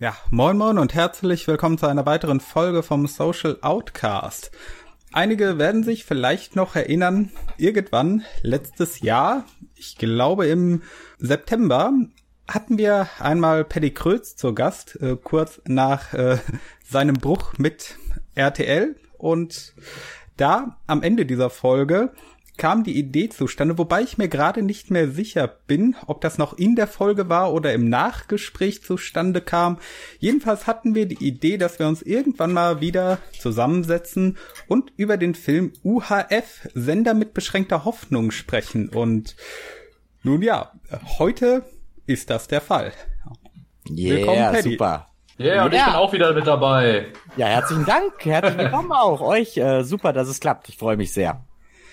[0.00, 4.50] Ja, moin moin und herzlich willkommen zu einer weiteren Folge vom Social Outcast.
[5.12, 9.44] Einige werden sich vielleicht noch erinnern, irgendwann letztes Jahr,
[9.76, 10.82] ich glaube im
[11.18, 11.92] September,
[12.48, 16.38] hatten wir einmal Paddy Krötz zur Gast, äh, kurz nach äh,
[16.84, 17.96] seinem Bruch mit
[18.34, 18.96] RTL.
[19.16, 19.74] Und
[20.36, 22.12] da am Ende dieser Folge
[22.56, 26.56] kam die Idee zustande, wobei ich mir gerade nicht mehr sicher bin, ob das noch
[26.56, 29.78] in der Folge war oder im Nachgespräch zustande kam.
[30.18, 34.36] Jedenfalls hatten wir die Idee, dass wir uns irgendwann mal wieder zusammensetzen
[34.68, 38.88] und über den Film UHF, Sender mit beschränkter Hoffnung sprechen.
[38.88, 39.36] Und
[40.22, 40.72] nun ja,
[41.18, 41.64] heute
[42.06, 42.92] ist das der Fall.
[43.90, 44.70] Yeah, Willkommen, Paddy.
[44.70, 45.08] super.
[45.38, 47.06] Yeah, ja, und ich bin auch wieder mit dabei.
[47.36, 48.12] Ja, herzlichen Dank.
[48.24, 49.56] Herzlich willkommen auch euch.
[49.56, 50.68] Äh, super, dass es klappt.
[50.68, 51.44] Ich freue mich sehr.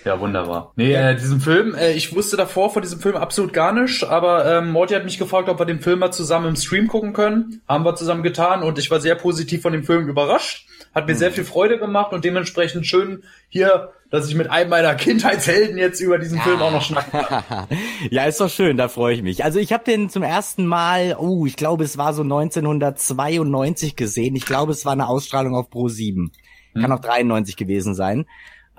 [0.04, 0.72] Ja, wunderbar.
[0.76, 4.44] Nee, äh, diesen Film, äh, ich wusste davor von diesem Film absolut gar nicht, aber
[4.46, 7.62] ähm, Morty hat mich gefragt, ob wir den Film mal zusammen im Stream gucken können.
[7.68, 10.66] Haben wir zusammen getan und ich war sehr positiv von dem Film überrascht.
[10.92, 11.18] Hat mir hm.
[11.18, 16.00] sehr viel Freude gemacht und dementsprechend schön hier, dass ich mit einem meiner Kindheitshelden jetzt
[16.00, 16.44] über diesen ja.
[16.44, 17.66] Film auch noch schnacken kann.
[18.10, 19.44] ja, ist doch schön, da freue ich mich.
[19.44, 24.34] Also ich habe den zum ersten Mal, oh, ich glaube, es war so 1992 gesehen.
[24.34, 26.32] Ich glaube, es war eine Ausstrahlung auf Pro 7.
[26.74, 26.92] Kann hm.
[26.92, 28.26] auch 93 gewesen sein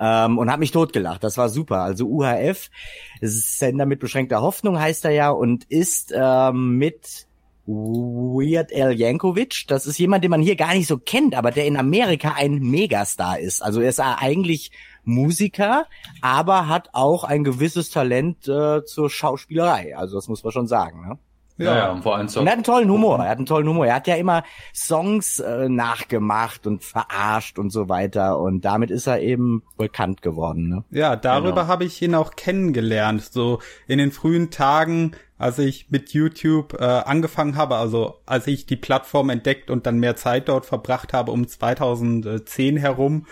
[0.00, 1.24] ähm, und habe mich totgelacht.
[1.24, 1.78] Das war super.
[1.78, 2.70] Also UHF,
[3.20, 7.26] Sender mit beschränkter Hoffnung heißt er ja und ist ähm, mit
[7.66, 9.64] Weird Al Yankovic.
[9.68, 12.58] Das ist jemand, den man hier gar nicht so kennt, aber der in Amerika ein
[12.58, 13.62] Megastar ist.
[13.62, 14.70] Also er ist eigentlich
[15.04, 15.86] Musiker,
[16.20, 19.96] aber hat auch ein gewisses Talent äh, zur Schauspielerei.
[19.96, 21.08] Also das muss man schon sagen.
[21.08, 21.18] Ne?
[21.56, 22.40] Ja, ja, vor allem so.
[22.40, 23.18] Und er hat einen tollen Humor.
[23.18, 23.86] Er hat einen tollen Humor.
[23.86, 24.42] Er hat ja immer
[24.74, 28.40] Songs äh, nachgemacht und verarscht und so weiter.
[28.40, 30.68] Und damit ist er eben bekannt geworden.
[30.68, 30.84] Ne?
[30.90, 31.66] Ja, darüber genau.
[31.68, 33.22] habe ich ihn auch kennengelernt.
[33.22, 38.66] So in den frühen Tagen, als ich mit YouTube äh, angefangen habe, also als ich
[38.66, 43.26] die Plattform entdeckt und dann mehr Zeit dort verbracht habe, um 2010 herum,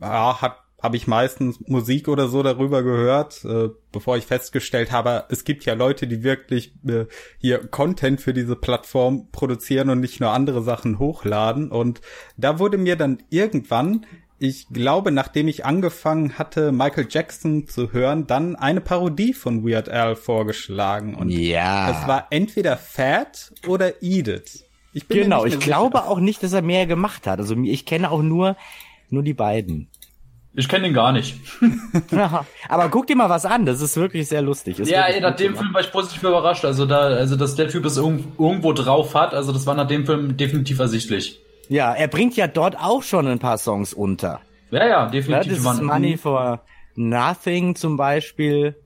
[0.00, 5.24] ja, hat habe ich meistens Musik oder so darüber gehört, äh, bevor ich festgestellt habe,
[5.28, 7.06] es gibt ja Leute, die wirklich äh,
[7.38, 11.70] hier Content für diese Plattform produzieren und nicht nur andere Sachen hochladen.
[11.70, 12.00] Und
[12.36, 14.06] da wurde mir dann irgendwann,
[14.40, 19.88] ich glaube, nachdem ich angefangen hatte, Michael Jackson zu hören, dann eine Parodie von Weird
[19.88, 21.14] Al vorgeschlagen.
[21.14, 21.92] Und ja.
[21.92, 24.64] es war entweder Fat oder Edith.
[24.92, 25.64] Ich genau, ich sicher.
[25.64, 27.38] glaube auch nicht, dass er mehr gemacht hat.
[27.38, 28.56] Also ich kenne auch nur,
[29.10, 29.88] nur die beiden.
[30.54, 31.40] Ich kenne den gar nicht.
[32.68, 34.78] Aber guck dir mal was an, das ist wirklich sehr lustig.
[34.78, 36.64] Ist ja, nach dem Film war ich positiv überrascht.
[36.64, 40.04] Also da, also dass der Typ es irgendwo drauf hat, also das war nach dem
[40.04, 41.40] Film definitiv ersichtlich.
[41.68, 44.40] Ja, er bringt ja dort auch schon ein paar Songs unter.
[44.70, 45.52] Ja, ja, definitiv.
[45.52, 46.60] Ja, das ist Money for
[46.96, 48.76] Nothing zum Beispiel.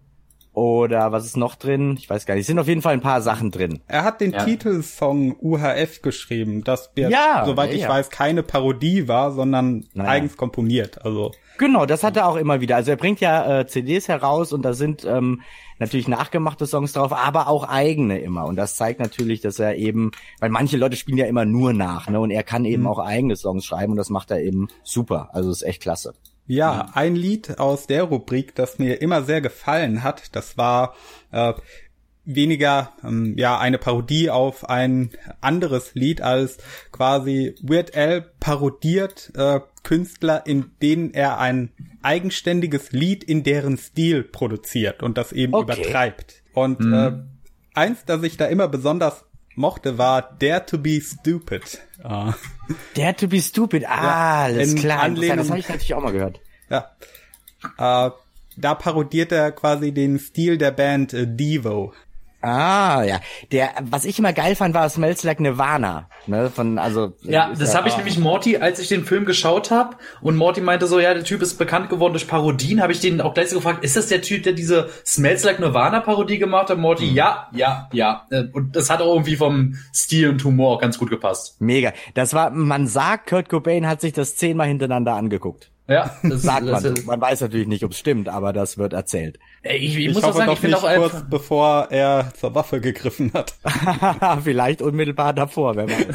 [0.53, 1.97] Oder was ist noch drin?
[1.99, 2.43] Ich weiß gar nicht.
[2.43, 3.83] Es sind auf jeden Fall ein paar Sachen drin.
[3.89, 4.43] Er hat den ja.
[4.43, 10.11] Titelsong UHF geschrieben, das jetzt, ja, soweit ja, ich weiß, keine Parodie war, sondern naja.
[10.11, 11.05] eigens komponiert.
[11.05, 12.77] Also Genau, das hat er auch immer wieder.
[12.77, 15.43] Also er bringt ja äh, CDs heraus und da sind ähm,
[15.79, 18.47] natürlich nachgemachte Songs drauf, aber auch eigene immer.
[18.47, 22.09] Und das zeigt natürlich, dass er eben, weil manche Leute spielen ja immer nur nach,
[22.09, 22.21] ne?
[22.21, 22.89] Und er kann eben mhm.
[22.89, 25.31] auch eigene Songs schreiben und das macht er eben super.
[25.33, 26.15] Also ist echt klasse.
[26.49, 30.95] Ja, ein Lied aus der Rubrik, das mir immer sehr gefallen hat, das war
[31.33, 31.55] äh,
[32.27, 36.59] weniger ähm, ja eine Parodie auf ein anderes Lied als
[36.93, 41.71] quasi Weird Al parodiert äh, Künstler, in denen er ein
[42.03, 45.81] eigenständiges Lied in deren Stil produziert und das eben okay.
[45.81, 46.43] übertreibt.
[46.55, 46.93] Und mhm.
[46.93, 47.13] äh,
[47.73, 51.79] eins, das ich da immer besonders mochte, war Dare to be Stupid.
[52.03, 52.33] Uh.
[52.95, 55.03] Dare to be Stupid, ah, ja, alles klar.
[55.03, 56.41] Anlehnung, das habe ich natürlich auch mal gehört.
[56.69, 56.91] Ja.
[57.79, 58.11] Äh,
[58.57, 61.95] da parodiert er quasi den Stil der Band äh, Devo.
[62.47, 63.21] Ah, ja.
[63.51, 66.09] Der, was ich immer geil fand, war Smells Like Nirvana.
[66.29, 67.13] Ne, von, also.
[67.23, 70.87] Ja, das habe ich nämlich Morty, als ich den Film geschaut habe und Morty meinte
[70.87, 73.57] so, ja, der Typ ist bekannt geworden durch Parodien, habe ich den auch gleich so
[73.57, 76.79] gefragt, ist das der Typ, der diese Smells Like Nirvana Parodie gemacht hat?
[76.79, 77.17] Morty, mhm.
[77.17, 78.27] ja, ja, ja.
[78.31, 81.61] Äh, und das hat auch irgendwie vom Stil und Humor ganz gut gepasst.
[81.61, 81.93] Mega.
[82.15, 85.73] Das war, man sagt, Kurt Cobain hat sich das zehnmal hintereinander angeguckt.
[85.89, 86.83] Ja, das sagt man.
[86.83, 89.39] Das man weiß natürlich nicht, ob es stimmt, aber das wird erzählt.
[89.63, 93.33] Ich, ich, ich muss auch sagen, ich finde auch kurz bevor er zur Waffe gegriffen
[93.33, 93.55] hat.
[94.43, 96.07] Vielleicht unmittelbar davor, wer weiß.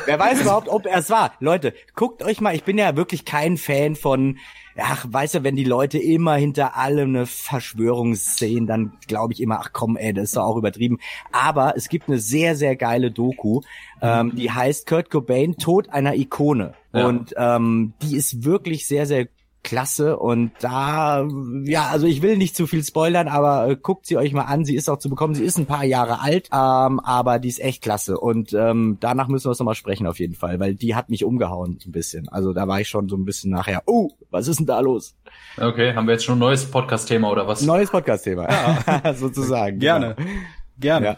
[0.06, 1.32] wer weiß überhaupt, ob er es war.
[1.40, 4.38] Leute, guckt euch mal, ich bin ja wirklich kein Fan von
[4.76, 9.42] ach, weißt du, wenn die Leute immer hinter allem eine Verschwörung sehen, dann glaube ich
[9.42, 10.98] immer, ach komm, ey, das ist doch auch übertrieben.
[11.32, 13.60] Aber es gibt eine sehr, sehr geile Doku,
[14.00, 16.74] ähm, die heißt Kurt Cobain, Tod einer Ikone.
[16.92, 17.06] Ja.
[17.06, 19.28] Und ähm, die ist wirklich sehr, sehr
[19.62, 21.26] klasse und da
[21.64, 24.64] ja also ich will nicht zu viel spoilern aber äh, guckt sie euch mal an
[24.64, 27.60] sie ist auch zu bekommen sie ist ein paar Jahre alt ähm, aber die ist
[27.60, 30.94] echt klasse und ähm, danach müssen wir es nochmal sprechen auf jeden Fall weil die
[30.94, 34.10] hat mich umgehauen ein bisschen also da war ich schon so ein bisschen nachher oh
[34.30, 35.14] was ist denn da los
[35.58, 37.60] Okay, haben wir jetzt schon ein neues Podcast-Thema oder was?
[37.60, 39.14] neues Podcast-Thema ja.
[39.14, 40.14] sozusagen Gerne.
[40.16, 40.30] genau.
[40.78, 41.06] Gerne.
[41.06, 41.16] Ja.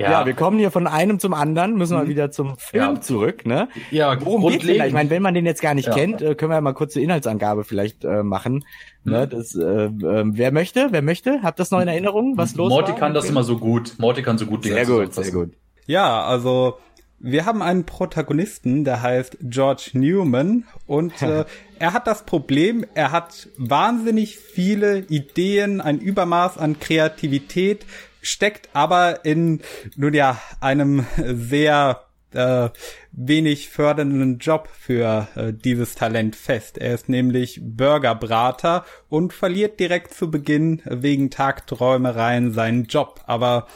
[0.00, 0.26] Ja.
[0.26, 3.00] wir kommen hier von einem zum anderen, müssen wir wieder zum Film Ja.
[3.00, 3.68] zurück, ne?
[3.90, 4.86] Ja, Worum geht's denn da?
[4.86, 5.94] Ich meine, wenn man den jetzt gar nicht Ja.
[5.94, 8.64] kennt, äh, können wir ja mal kurze Inhaltsangabe vielleicht äh, machen.
[9.04, 9.12] Mhm.
[9.12, 9.28] Ne?
[9.28, 9.90] Das, äh, äh,
[10.26, 10.88] wer möchte?
[10.90, 11.40] Wer möchte?
[11.42, 12.98] Habt das noch in Erinnerung, was los Morty war?
[12.98, 13.94] kann das immer so gut.
[13.98, 15.50] Morty kann so gut Dinge Sehr gut, sehr gut.
[15.86, 16.78] Ja, also
[17.22, 21.44] wir haben einen Protagonisten, der heißt George Newman und äh,
[21.78, 27.84] er hat das Problem, er hat wahnsinnig viele Ideen, ein Übermaß an Kreativität,
[28.22, 29.60] steckt aber in
[29.96, 32.68] nun ja einem sehr äh,
[33.12, 36.78] wenig fördernden Job für äh, dieses Talent fest.
[36.78, 43.20] Er ist nämlich Burgerbrater und verliert direkt zu Beginn wegen Tagträumereien seinen Job.
[43.26, 43.66] Aber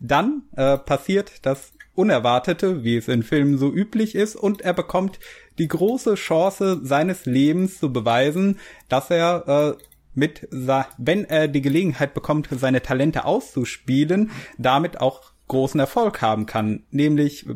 [0.00, 5.18] dann äh, passiert das Unerwartete, wie es in Filmen so üblich ist, und er bekommt
[5.58, 8.58] die große Chance seines Lebens zu beweisen,
[8.88, 9.82] dass er äh,
[10.14, 16.46] mit, sa- wenn er die Gelegenheit bekommt, seine Talente auszuspielen, damit auch großen Erfolg haben
[16.46, 16.84] kann.
[16.90, 17.46] Nämlich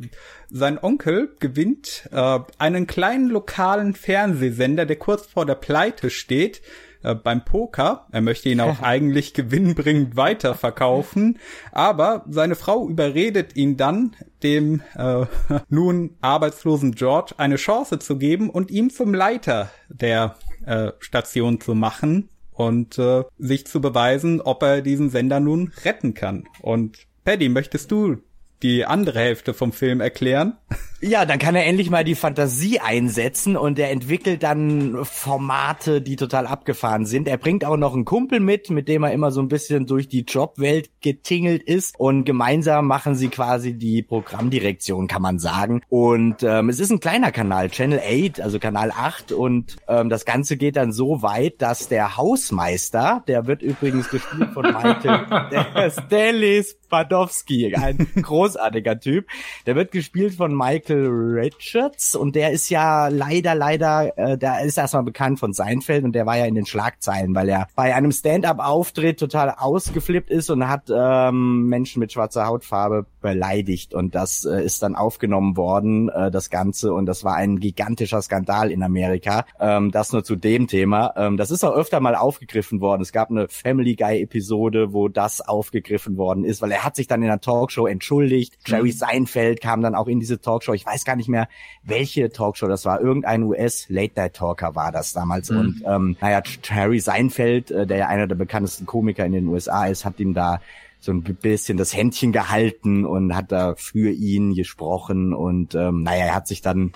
[0.50, 6.60] sein Onkel gewinnt äh, einen kleinen lokalen Fernsehsender, der kurz vor der Pleite steht,
[7.02, 8.06] äh, beim Poker.
[8.12, 11.38] Er möchte ihn auch eigentlich gewinnbringend weiterverkaufen,
[11.72, 15.24] aber seine Frau überredet ihn dann, dem äh,
[15.68, 20.36] nun arbeitslosen George eine Chance zu geben und ihm zum Leiter der
[20.66, 26.14] äh, Station zu machen und äh, sich zu beweisen, ob er diesen Sender nun retten
[26.14, 26.44] kann.
[26.62, 28.18] Und Paddy, möchtest du
[28.62, 30.56] die andere Hälfte vom Film erklären?
[31.02, 36.16] Ja, dann kann er endlich mal die Fantasie einsetzen und er entwickelt dann Formate, die
[36.16, 37.28] total abgefahren sind.
[37.28, 40.08] Er bringt auch noch einen Kumpel mit, mit dem er immer so ein bisschen durch
[40.08, 45.82] die Jobwelt getingelt ist und gemeinsam machen sie quasi die Programmdirektion, kann man sagen.
[45.90, 50.24] Und ähm, es ist ein kleiner Kanal, Channel 8, also Kanal 8 und ähm, das
[50.24, 55.90] Ganze geht dann so weit, dass der Hausmeister, der wird übrigens gespielt von Michael der
[55.90, 58.08] Stanley Spadowski, ein
[58.46, 59.26] großartiger Typ,
[59.66, 64.78] der wird gespielt von Michael Richards und der ist ja leider, leider, äh, der ist
[64.78, 68.12] erstmal bekannt von Seinfeld und der war ja in den Schlagzeilen, weil er bei einem
[68.12, 74.62] Stand-up-Auftritt total ausgeflippt ist und hat ähm, Menschen mit schwarzer Hautfarbe beleidigt und das äh,
[74.62, 79.44] ist dann aufgenommen worden, äh, das Ganze und das war ein gigantischer Skandal in Amerika.
[79.58, 81.12] Ähm, das nur zu dem Thema.
[81.16, 83.02] Ähm, das ist auch öfter mal aufgegriffen worden.
[83.02, 87.20] Es gab eine Family Guy-Episode, wo das aufgegriffen worden ist, weil er hat sich dann
[87.20, 88.54] in der Talkshow entschuldigt.
[88.64, 90.72] Jerry Seinfeld kam dann auch in diese Talkshow.
[90.72, 91.48] Ich weiß gar nicht mehr,
[91.82, 93.00] welche Talkshow das war.
[93.00, 95.50] Irgendein US-Late-Night-Talker war das damals.
[95.50, 95.58] Mhm.
[95.58, 99.86] Und ähm, naja, Jerry Seinfeld, äh, der ja einer der bekanntesten Komiker in den USA
[99.86, 100.60] ist, hat ihm da
[101.00, 106.26] so ein bisschen das Händchen gehalten und hat da für ihn gesprochen und ähm, naja,
[106.26, 106.92] er hat sich dann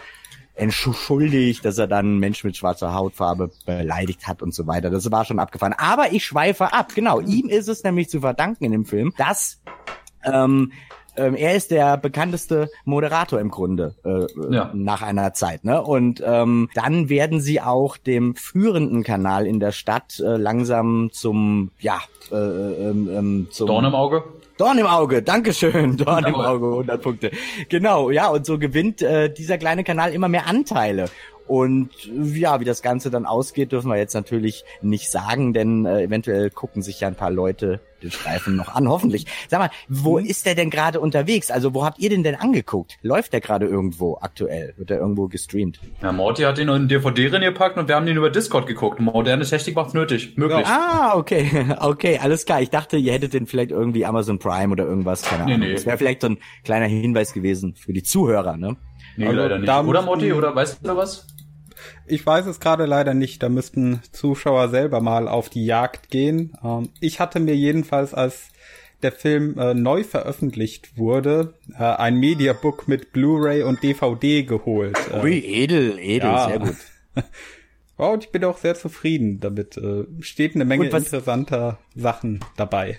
[0.54, 4.90] entschuldigt, dass er dann Menschen mit schwarzer Hautfarbe beleidigt hat und so weiter.
[4.90, 5.72] Das war schon abgefahren.
[5.72, 6.94] Aber ich schweife ab.
[6.94, 9.62] Genau, ihm ist es nämlich zu verdanken in dem Film, dass
[10.22, 10.72] ähm,
[11.16, 14.70] ähm, er ist der bekannteste Moderator im Grunde äh, Ja.
[14.74, 15.82] nach einer Zeit, ne?
[15.82, 21.70] Und ähm, dann werden sie auch dem führenden Kanal in der Stadt äh, langsam zum
[21.80, 21.98] ja
[22.30, 24.22] äh, ähm, ähm, zum Dorn im Auge.
[24.58, 26.34] Dorn im Auge, Dankeschön, Dorn im.
[26.34, 27.30] Auge, 100 Punkte.
[27.70, 31.06] Genau, ja, und so gewinnt äh, dieser kleine Kanal immer mehr Anteile.
[31.50, 35.84] Und äh, ja, wie das Ganze dann ausgeht, dürfen wir jetzt natürlich nicht sagen, denn
[35.84, 39.26] äh, eventuell gucken sich ja ein paar Leute den Streifen noch an, hoffentlich.
[39.48, 41.50] Sag mal, wo ist der denn gerade unterwegs?
[41.50, 42.98] Also wo habt ihr den denn angeguckt?
[43.02, 44.74] Läuft der gerade irgendwo aktuell?
[44.76, 45.80] Wird der irgendwo gestreamt?
[46.00, 49.00] Ja, Morty hat ihn in DVD reingepackt und wir haben ihn über Discord geguckt.
[49.00, 50.36] Moderne Technik macht's nötig.
[50.38, 50.64] Möglich.
[50.66, 52.62] Ah, okay, okay, alles klar.
[52.62, 55.66] Ich dachte, ihr hättet den vielleicht irgendwie Amazon Prime oder irgendwas, keine Nee, Ahnung.
[55.66, 55.74] nee.
[55.74, 58.76] Das wäre vielleicht so ein kleiner Hinweis gewesen für die Zuhörer, ne?
[59.16, 59.68] Nee, Also, leider nicht.
[59.68, 61.26] Oder Morty, oder weißt du was?
[62.10, 63.42] Ich weiß es gerade leider nicht.
[63.42, 66.56] Da müssten Zuschauer selber mal auf die Jagd gehen.
[66.62, 68.50] Ähm, ich hatte mir jedenfalls, als
[69.02, 74.98] der Film äh, neu veröffentlicht wurde, äh, ein Mediabook mit Blu-ray und DVD geholt.
[75.12, 76.48] Äh, Ui, edel, edel, ja.
[76.48, 76.76] sehr gut.
[77.98, 79.76] ja, und ich bin auch sehr zufrieden damit.
[79.76, 82.98] Äh, steht eine Menge interessanter Sachen dabei.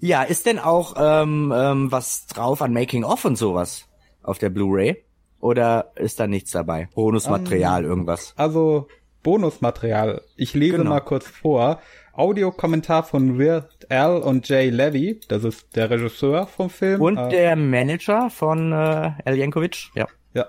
[0.00, 3.86] Ja, ist denn auch ähm, ähm, was drauf an Making of und sowas
[4.22, 5.02] auf der Blu-ray?
[5.46, 6.88] Oder ist da nichts dabei?
[6.96, 8.34] Bonusmaterial, irgendwas?
[8.36, 8.88] Also
[9.22, 10.22] Bonusmaterial.
[10.36, 10.90] Ich lese Genau.
[10.90, 11.80] mal kurz vor.
[12.12, 15.20] Audiokommentar von Weird Al und Jay Levy.
[15.28, 17.00] Das ist der Regisseur vom Film.
[17.00, 19.90] Und Äh, der Manager von äh, El Jankovic?
[19.94, 20.06] Ja.
[20.34, 20.46] Ja.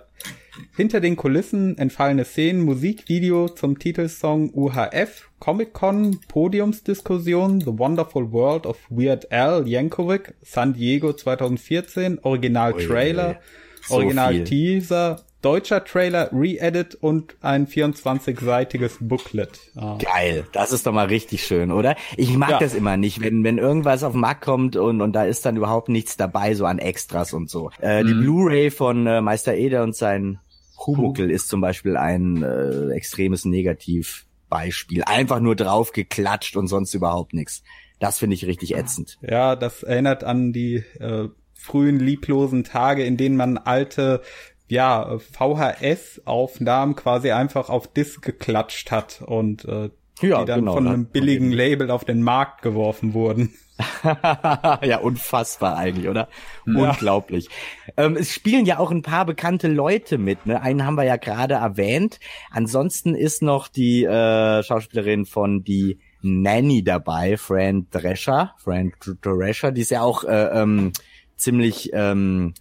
[0.75, 8.77] Hinter den Kulissen entfallene Szenen, Musikvideo zum Titelsong UHF, Comic-Con, Podiumsdiskussion, The Wonderful World of
[8.89, 13.39] Weird Al Yankovic, San Diego 2014, Original-Trailer,
[13.87, 19.59] So Original-Teaser, deutscher Trailer, Re-Edit und ein 24-seitiges Booklet.
[19.75, 19.97] Ah.
[20.01, 21.95] Geil, das ist doch mal richtig schön, oder?
[22.17, 22.59] Ich mag Ja.
[22.59, 25.55] das immer nicht, wenn wenn irgendwas auf den Markt kommt und und da ist dann
[25.57, 27.69] überhaupt nichts dabei, so an Extras und so.
[27.79, 30.39] Äh, Die Blu-ray von äh, Meister Eder und sein
[30.85, 35.03] Humuckel ist zum Beispiel ein äh, extremes Negativbeispiel.
[35.03, 37.63] Einfach nur drauf geklatscht und sonst überhaupt nichts.
[37.99, 39.17] Das finde ich richtig ätzend.
[39.21, 44.21] Ja, das erinnert an die äh, frühen lieblosen Tage, in denen man alte
[44.67, 49.89] ja, VHS-Aufnahmen quasi einfach auf Disc geklatscht hat und äh,
[50.21, 53.53] Ja, die dann genau, von einem billigen Label auf den Markt geworfen wurden.
[54.83, 56.27] ja, unfassbar eigentlich, oder?
[56.65, 57.47] Unglaublich.
[57.95, 60.45] Ähm, es spielen ja auch ein paar bekannte Leute mit.
[60.45, 60.61] Ne?
[60.61, 62.19] Einen haben wir ja gerade erwähnt.
[62.49, 68.55] Ansonsten ist noch die äh, Schauspielerin von die Nanny dabei, Fran Drescher.
[68.57, 70.91] Fran Drescher, die ist ja auch äh, ähm,
[71.37, 72.53] ziemlich ähm,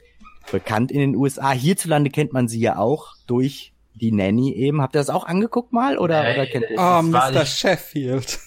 [0.50, 1.50] bekannt in den USA.
[1.52, 4.80] Hierzulande kennt man sie ja auch durch die Nanny eben.
[4.82, 7.42] Habt ihr das auch angeguckt mal oder, Äh, oder kennt ihr Ah, Das war Mr.
[7.42, 8.38] ich- Sheffield.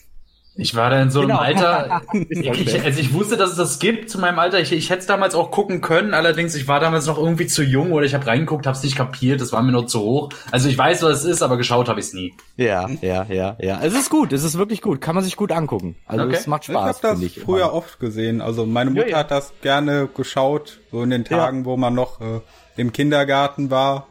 [0.62, 1.40] Ich war da in so einem Genau.
[1.40, 4.60] Alter, ich, also ich wusste, dass es das gibt zu meinem Alter.
[4.60, 7.64] Ich, ich hätte es damals auch gucken können, allerdings ich war damals noch irgendwie zu
[7.64, 10.30] jung oder ich habe reingeguckt, habe es nicht kapiert, das war mir noch zu hoch.
[10.52, 12.34] Also ich weiß, was es ist, aber geschaut habe ich es nie.
[12.58, 13.80] Ja, ja, ja, ja.
[13.82, 15.00] Es ist gut, es ist wirklich gut.
[15.00, 15.96] Kann man sich gut angucken.
[16.06, 16.36] Also Okay.
[16.36, 17.40] es macht Ich habe Spaß, das ich.
[17.40, 17.74] früher immer.
[17.74, 18.42] oft gesehen.
[18.42, 19.18] Also meine Mutter Ja, ja.
[19.20, 22.42] hat das gerne geschaut, so in den Tagen, wo man noch äh,
[22.76, 24.08] im Kindergarten war.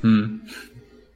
[0.00, 0.42] Hm.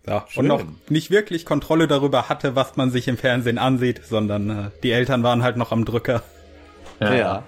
[0.08, 0.42] Ja, Schön.
[0.42, 4.70] und noch nicht wirklich Kontrolle darüber hatte, was man sich im Fernsehen ansieht, sondern äh,
[4.82, 6.22] die Eltern waren halt noch am Drücker.
[7.00, 7.44] Ja.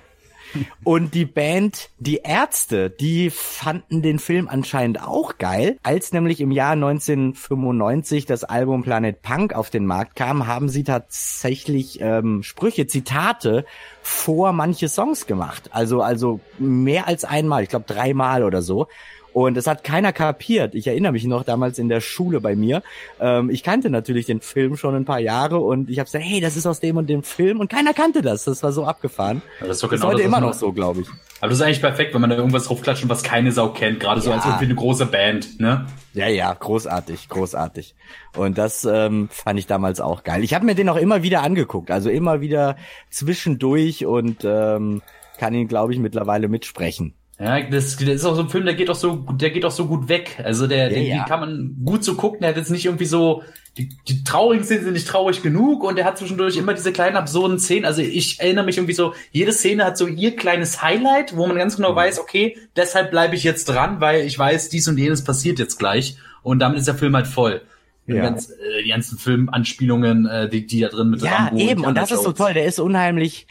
[0.85, 5.79] Und die Band Die Ärzte, die fanden den Film anscheinend auch geil.
[5.83, 10.85] Als nämlich im Jahr 1995 das Album Planet Punk auf den Markt kam, haben sie
[10.85, 13.65] tatsächlich ähm, Sprüche, Zitate
[14.03, 15.71] vor manche Songs gemacht.
[15.73, 18.89] Also, also mehr als einmal, ich glaube dreimal oder so.
[19.33, 20.75] Und es hat keiner kapiert.
[20.75, 22.83] Ich erinnere mich noch damals in der Schule bei mir.
[23.21, 26.41] Ähm, ich kannte natürlich den Film schon ein paar Jahre und ich habe gesagt, hey,
[26.41, 28.45] das ist aus dem und dem Film und keiner kannte das.
[28.45, 29.43] Das war so abgefahren.
[29.61, 31.09] Ja, das ist doch genau heute das, immer noch so, glaube ich.
[31.41, 34.01] Aber das ist eigentlich perfekt, wenn man da irgendwas draufklatscht und was keine Sau kennt,
[34.01, 34.37] gerade so Ja.
[34.37, 35.87] als irgendwie eine große Band, ne?
[36.13, 37.95] Ja, ja, großartig, großartig.
[38.37, 40.43] Und das ähm, fand ich damals auch geil.
[40.43, 42.77] Ich habe mir den auch immer wieder angeguckt, also immer wieder
[43.11, 45.03] zwischendurch und ähm,
[45.39, 47.15] kann ihn, glaube ich, mittlerweile mitsprechen.
[47.41, 49.71] Ja, das, das ist auch so ein Film, der geht auch so, der geht auch
[49.71, 50.39] so gut weg.
[50.45, 51.25] Also der, Ja, den, ja.
[51.25, 52.41] kann man gut so gucken.
[52.41, 53.43] Der hat jetzt nicht irgendwie so,
[53.79, 57.17] die, die traurigen Szenen sind nicht traurig genug und der hat zwischendurch immer diese kleinen
[57.17, 57.87] absurden Szenen.
[57.87, 61.57] Also ich erinnere mich irgendwie so, jede Szene hat so ihr kleines Highlight, wo man
[61.57, 65.25] ganz genau weiß, okay, deshalb bleibe ich jetzt dran, weil ich weiß, dies und jenes
[65.25, 66.19] passiert jetzt gleich.
[66.43, 67.63] Und damit ist der Film halt voll.
[68.07, 68.23] Ja.
[68.23, 71.87] Ganz, äh, die ganzen Filmanspielungen, äh, die, die da drin mit Ja, eben.
[71.87, 72.53] Und das ist so toll.
[72.53, 73.47] Der ist unheimlich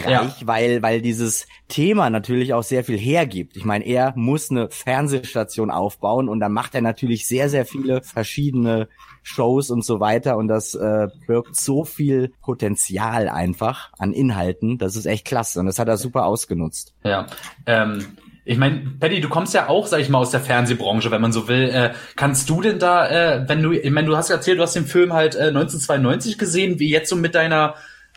[0.00, 0.46] abwechslungsreich, Ja.
[0.46, 3.56] weil, weil dieses Thema natürlich auch sehr viel hergibt.
[3.56, 8.02] Ich meine, er muss eine Fernsehstation aufbauen und dann macht er natürlich sehr, sehr viele
[8.02, 8.88] verschiedene
[9.22, 14.78] Shows und so weiter und das äh, birgt so viel Potenzial einfach an Inhalten.
[14.78, 16.94] Das ist echt klasse und das hat er super ausgenutzt.
[17.04, 17.26] Ja,
[17.66, 18.04] ähm,
[18.44, 21.30] ich meine, Paddy, du kommst ja auch, sag ich mal, aus der Fernsehbranche, wenn man
[21.32, 21.68] so will.
[21.70, 24.62] Äh, kannst du denn da, äh, wenn du, ich meine, du hast ja erzählt, du
[24.64, 27.74] hast den Film halt äh, 1992 gesehen, wie jetzt so mit deiner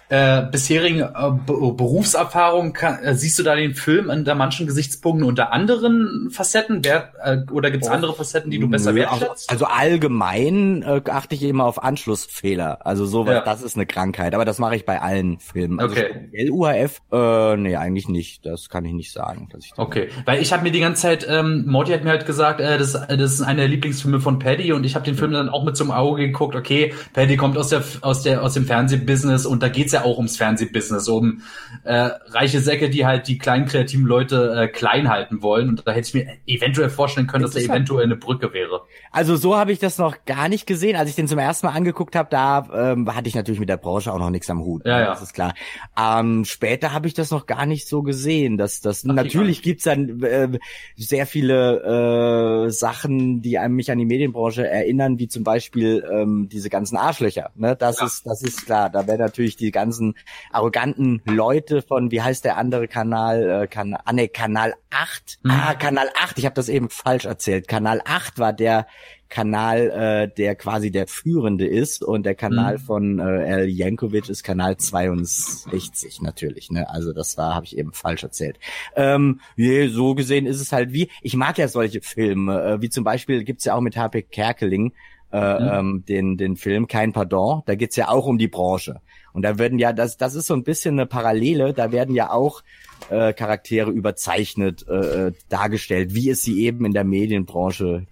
[0.09, 5.27] äh, bisherigen äh, Be Berufserfahrung, kann, äh, siehst du da den Film unter manchen Gesichtspunkten
[5.27, 6.83] unter anderen Facetten?
[6.83, 9.49] Wer, äh, oder gibt es andere Facetten, die du besser Nö, also, wertschätzt?
[9.49, 12.85] also allgemein äh, achte ich immer auf Anschlussfehler.
[12.85, 13.41] Also sowas, Ja.
[13.41, 14.35] das ist eine Krankheit.
[14.35, 15.79] Aber das mache ich bei allen Filmen.
[15.79, 16.09] Also Okay.
[16.29, 18.45] speziell UHF, äh, nee, eigentlich nicht.
[18.45, 19.49] Das kann ich nicht sagen.
[19.51, 22.25] Dass ich Okay, weil ich habe mir die ganze Zeit, ähm, Morty hat mir halt
[22.25, 25.15] gesagt, äh, das, äh, das ist einer der Lieblingsfilme von Paddy und ich habe den
[25.15, 26.55] Film dann auch mit zum Auge geguckt.
[26.55, 30.17] Okay, Paddy kommt aus der aus der aus dem Fernsehbusiness und da geht's ja auch
[30.17, 31.41] ums Fernsehbusiness, um
[31.83, 35.91] äh, reiche Säcke, die halt die kleinen kreativen Leute äh, klein halten wollen und da
[35.91, 38.81] hätte ich mir eventuell vorstellen können, dass da eventuell eine Brücke wäre.
[39.11, 40.95] Also so habe ich das noch gar nicht gesehen.
[40.95, 43.77] Als ich den zum ersten Mal angeguckt habe, da ähm, hatte ich natürlich mit der
[43.77, 44.85] Branche auch noch nichts am Hut.
[44.85, 45.05] Ja, ja.
[45.07, 45.53] Das ist klar.
[45.97, 48.57] Ähm, später habe ich das noch gar nicht so gesehen.
[48.57, 50.59] Dass das natürlich gibt's dann äh,
[50.97, 56.49] sehr viele äh, Sachen, die einem mich an die Medienbranche erinnern, wie zum Beispiel ähm,
[56.51, 57.51] diese ganzen Arschlöcher.
[57.55, 57.75] Ne?
[57.75, 58.05] Das Ja.
[58.07, 58.89] ist das ist klar.
[58.89, 60.15] Da wäre natürlich die ganze ganzen
[60.51, 63.63] arroganten Leute von, wie heißt der andere Kanal?
[63.63, 65.39] Äh, kan ah, nee, Kanal 8.
[65.43, 65.51] Mhm.
[65.51, 67.67] Ah, Kanal 8, ich habe das eben falsch erzählt.
[67.67, 68.87] Kanal 8 war der
[69.29, 72.79] Kanal, äh, der quasi der führende ist und der Kanal mhm.
[72.79, 76.71] von äh, El Jankovic ist Kanal 62 natürlich.
[76.71, 76.89] Ne?
[76.89, 78.59] Also das war, habe ich eben falsch erzählt.
[78.95, 82.89] Ähm, je, so gesehen ist es halt wie, ich mag ja solche Filme, äh, wie
[82.89, 84.93] zum Beispiel gibt's ja auch mit HP Kerkeling
[85.31, 85.69] äh, mhm.
[85.71, 89.01] ähm, den, den Film Kein Pardon, da geht's ja auch um die Branche.
[89.35, 92.31] Und da werden ja, das, das ist so ein bisschen eine Parallele, da werden ja
[92.31, 92.63] auch
[93.09, 98.05] äh, Charaktere überzeichnet äh, äh, dargestellt, wie es sie eben in der Medienbranche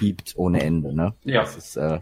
[0.00, 0.94] gibt ohne Ende.
[0.94, 1.12] Ne?
[1.22, 1.42] Ja.
[1.42, 2.00] Das ist, äh,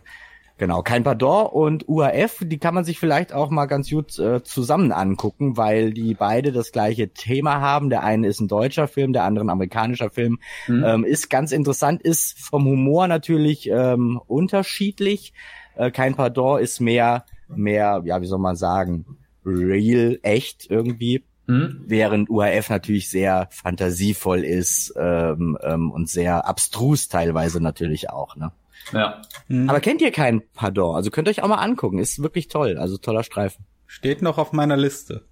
[0.59, 4.45] genau, kein Pardon und UAF, die kann man sich vielleicht auch mal ganz gut äh,
[4.45, 7.91] zusammen angucken, weil die beide das gleiche Thema haben.
[7.91, 10.39] Der eine ist ein deutscher Film, der andere ein amerikanischer Film.
[10.69, 10.85] Mhm.
[10.85, 15.33] Ähm, ist ganz interessant, ist vom Humor natürlich ähm, unterschiedlich.
[15.79, 19.07] Äh, kein Pardon ist mehr, mehr, ja, wie soll man sagen,
[19.47, 21.25] real, echt irgendwie.
[21.47, 21.85] Hm?
[21.87, 28.37] Während UHF natürlich sehr fantasievoll ist ähm, ähm, und sehr abstrus teilweise natürlich auch.
[28.37, 28.53] Ne?
[28.93, 29.23] Ja.
[29.47, 29.71] Mhm.
[29.71, 30.95] Aber kennt ihr keinen Pardon?
[30.97, 32.01] Also könnt ihr euch auch mal angucken.
[32.01, 32.77] Ist wirklich toll.
[32.77, 33.65] Also toller Streifen.
[33.87, 35.25] Steht noch auf meiner Liste.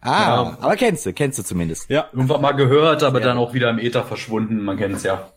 [0.00, 0.58] Ah, ja.
[0.60, 1.88] aber kennst du, kennst du zumindest.
[1.88, 2.08] Ja.
[2.12, 3.26] Irgendwann mal gehört, aber ja.
[3.26, 4.62] dann auch wieder im Äther verschwunden.
[4.62, 5.32] Man kennt es ja.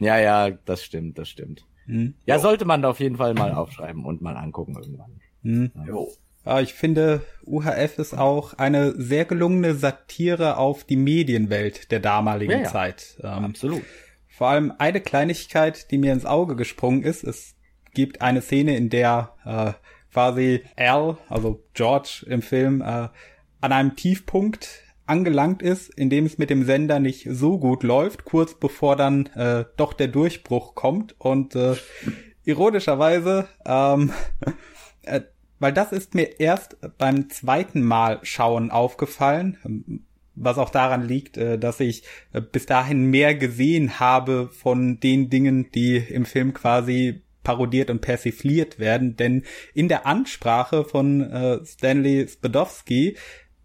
[0.00, 1.64] Ja, ja, das stimmt, das stimmt.
[1.88, 2.14] Mhm.
[2.26, 5.20] Ja, sollte man da auf jeden Fall mal aufschreiben und mal angucken irgendwann.
[5.42, 5.72] Mhm.
[5.74, 5.94] Ja.
[6.44, 12.52] Ja, ich finde, UHF ist auch eine sehr gelungene Satire auf die Medienwelt der damaligen
[12.52, 12.64] ja, ja.
[12.64, 13.18] Zeit.
[13.22, 13.82] Ähm, Absolut.
[14.28, 17.22] Vor allem eine Kleinigkeit, die mir ins Auge gesprungen ist.
[17.22, 17.56] Es
[17.92, 19.72] gibt eine Szene, in der äh,
[20.12, 23.08] quasi Al, also George im Film, äh,
[23.60, 28.24] an einem Tiefpunkt angelangt ist, in dem es mit dem Sender nicht so gut läuft,
[28.24, 31.14] kurz bevor dann äh, doch der Durchbruch kommt.
[31.18, 31.74] Und äh,
[32.44, 34.12] ironischerweise ähm,
[35.02, 35.20] äh,
[35.60, 41.58] weil das ist mir erst beim zweiten Mal schauen aufgefallen, was auch daran liegt, äh,
[41.58, 47.22] dass ich äh, bis dahin mehr gesehen habe von den Dingen, die im Film quasi
[47.42, 53.16] parodiert und persifliert werden, denn in der Ansprache von äh, Stanley Spadowski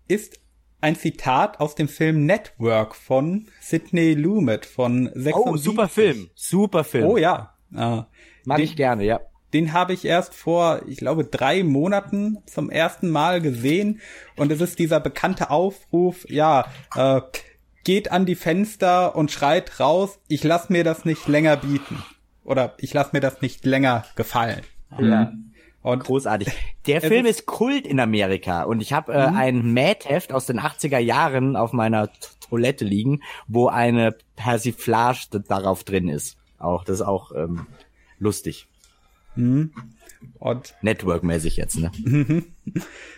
[0.08, 0.40] ist
[0.84, 5.34] ein Zitat aus dem Film Network von Sidney Lumet von 76.
[5.36, 7.08] Oh, super Film, super Film.
[7.08, 7.54] Oh ja.
[7.70, 9.22] Mag den, ich gerne, ja.
[9.54, 14.02] Den habe ich erst vor, ich glaube, drei Monaten zum ersten Mal gesehen.
[14.36, 17.22] Und es ist dieser bekannte Aufruf, ja, äh,
[17.86, 22.04] geht an die Fenster und schreit raus, ich lass mir das nicht länger bieten.
[22.44, 24.64] Oder ich lass mir das nicht länger gefallen.
[25.00, 25.32] Ja.
[25.84, 26.50] Und Großartig.
[26.88, 29.38] Der Film ist, ist, Kult in Amerika und ich habe äh, mhm.
[29.38, 32.10] ein Mad-Heft aus den 80er Jahren auf meiner
[32.50, 36.38] Toilette liegen, wo eine Persiflage darauf drin ist.
[36.58, 37.68] Auch das ist auch ähm,
[38.18, 38.68] lustig.
[39.36, 39.74] Mhm.
[40.40, 41.92] Und Network-mäßig jetzt, ne?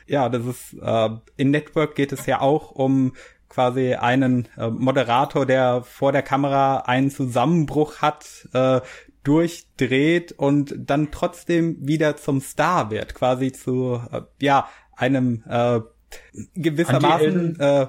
[0.07, 3.13] ja, das ist äh, in Network geht es ja auch um
[3.47, 8.81] quasi einen äh, Moderator, der vor der Kamera einen Zusammenbruch hat, äh,
[9.25, 15.81] durchdreht und dann trotzdem wieder zum Star wird, quasi zu äh, ja einem äh,
[16.53, 17.87] gewissermaßen äh,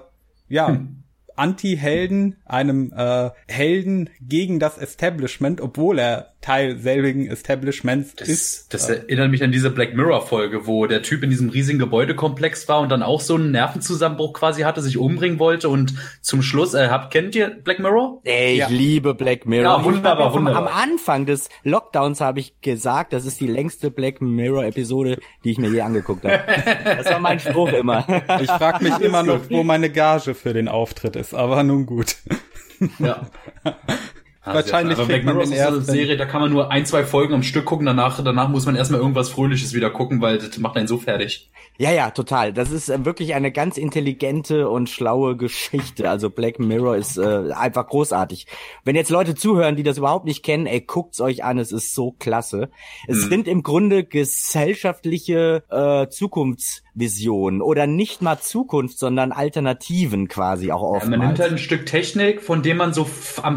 [0.48, 1.04] ja hm.
[1.36, 8.72] Anti-Helden, einem äh, Helden gegen das Establishment, obwohl er Teil selbigen Establishments das, ist.
[8.72, 12.82] Das erinnert mich an diese Black Mirror-Folge, wo der Typ in diesem riesigen Gebäudekomplex war
[12.82, 16.86] und dann auch so einen Nervenzusammenbruch quasi hatte, sich umbringen wollte und zum Schluss, äh,
[16.88, 18.20] habt, kennt ihr Black Mirror?
[18.22, 18.68] Ey, ich ja.
[18.68, 19.78] liebe Black Mirror.
[19.78, 20.68] Ja, wunderbar, wunderbar.
[20.68, 25.58] Am Anfang des Lockdowns habe ich gesagt, das ist die längste Black Mirror-Episode, die ich
[25.58, 26.44] mir je angeguckt habe.
[26.84, 28.06] das war mein Spruch immer.
[28.40, 32.16] ich frage mich immer noch, wo meine Gage für den Auftritt ist, aber nun gut.
[32.98, 33.26] Ja.
[34.46, 37.34] Wahrscheinlich aber Black Mirror ist so eine Serie, da kann man nur ein, zwei Folgen
[37.34, 40.76] am Stück gucken, danach, danach muss man erstmal irgendwas Fröhliches wieder gucken, weil das macht
[40.76, 41.50] einen so fertig.
[41.78, 42.54] Ja, ja, total.
[42.54, 46.08] Das ist äh, wirklich eine ganz intelligente und schlaue Geschichte.
[46.08, 48.46] Also Black Mirror ist äh, einfach großartig.
[48.84, 51.94] Wenn jetzt Leute zuhören, die das überhaupt nicht kennen, ey, guckt's euch an, es ist
[51.94, 52.70] so klasse.
[53.06, 53.28] Es hm.
[53.28, 61.04] sind im Grunde gesellschaftliche äh, Zukunftsvisionen oder nicht mal Zukunft, sondern Alternativen quasi auch oftmals.
[61.04, 63.06] Ja, man nimmt halt ein Stück Technik, von dem man so,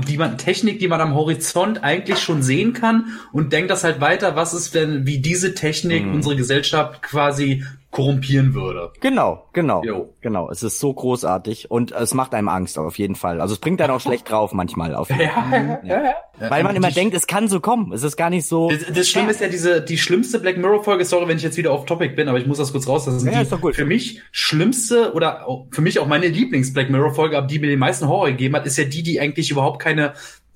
[0.08, 4.02] die man, Technik, die man am Horizont eigentlich schon sehen kann und denkt das halt
[4.02, 6.15] weiter, was ist denn, wie diese Technik hm.
[6.15, 8.92] unsere Gesellschaft quasi korrumpieren würde.
[9.00, 10.13] Genau, genau, jo.
[10.22, 10.52] genau.
[10.52, 13.42] Es ist so großartig und es macht einem Angst auf jeden Fall.
[13.42, 14.94] Also es bringt einen auch schlecht drauf manchmal.
[14.94, 15.80] Auf jeden Fall.
[15.84, 16.04] Ja, ja,
[16.39, 16.50] ja.
[16.50, 17.92] Weil man immer denkt, es kann so kommen.
[17.92, 18.70] Es ist gar nicht so.
[18.70, 21.04] Das, das Schlimme ist ja diese die schlimmste Black Mirror Folge.
[21.04, 23.06] Sorry, wenn ich jetzt wieder auf Topic bin, aber ich muss das kurz raus.
[23.06, 23.76] Das ist, ja, die ist doch gut.
[23.76, 27.68] für mich schlimmste oder für mich auch meine Lieblings Black Mirror Folge, aber die mir
[27.68, 30.13] den meisten Horror gegeben hat, ist ja die, die eigentlich überhaupt keine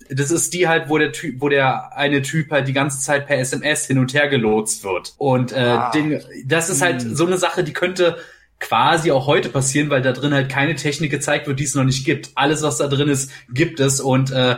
[0.10, 3.28] das ist die halt, wo der Typ, wo der eine Typ halt die ganze Zeit
[3.28, 5.13] per SMS hin und her gelotst wird.
[5.18, 5.92] Und äh, ah.
[5.92, 7.16] den, das ist halt hm.
[7.16, 8.18] so eine Sache, die könnte
[8.60, 11.84] quasi auch heute passieren, weil da drin halt keine Technik gezeigt wird, die es noch
[11.84, 12.32] nicht gibt.
[12.36, 14.58] Alles, was da drin ist, gibt es und äh,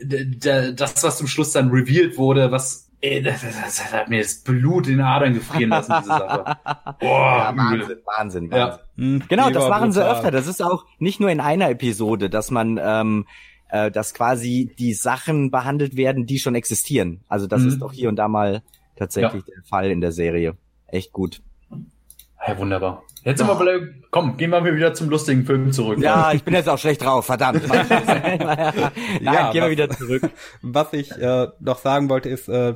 [0.00, 4.42] das, was zum Schluss dann revealed wurde, was Ey, das, das, das, hat mir das
[4.42, 6.56] Blut in den Adern gefrieren lassen, diese Sache.
[6.98, 8.50] Boah, ja, Wahnsinn, Wahnsinn, Wahnsinn.
[8.50, 8.78] Ja.
[8.96, 10.32] Hm, genau, das machen sie öfter.
[10.32, 13.26] Das ist auch nicht nur in einer Episode, dass man, ähm,
[13.68, 17.20] äh, dass quasi die Sachen behandelt werden, die schon existieren.
[17.28, 17.68] Also das mhm.
[17.68, 18.62] ist doch hier und da mal
[18.96, 19.54] tatsächlich ja.
[19.54, 20.56] der Fall in der Serie.
[20.86, 21.40] Echt gut.
[22.46, 23.02] Ja, wunderbar.
[23.24, 25.98] Jetzt sind wir vielleicht, komm, gehen wir wieder zum lustigen Film zurück.
[25.98, 27.68] Ja, ich bin jetzt auch schlecht drauf, verdammt.
[27.68, 30.22] Nein, ja, gehen wir wieder zurück.
[30.62, 32.74] Was ich äh, noch sagen wollte ist, äh,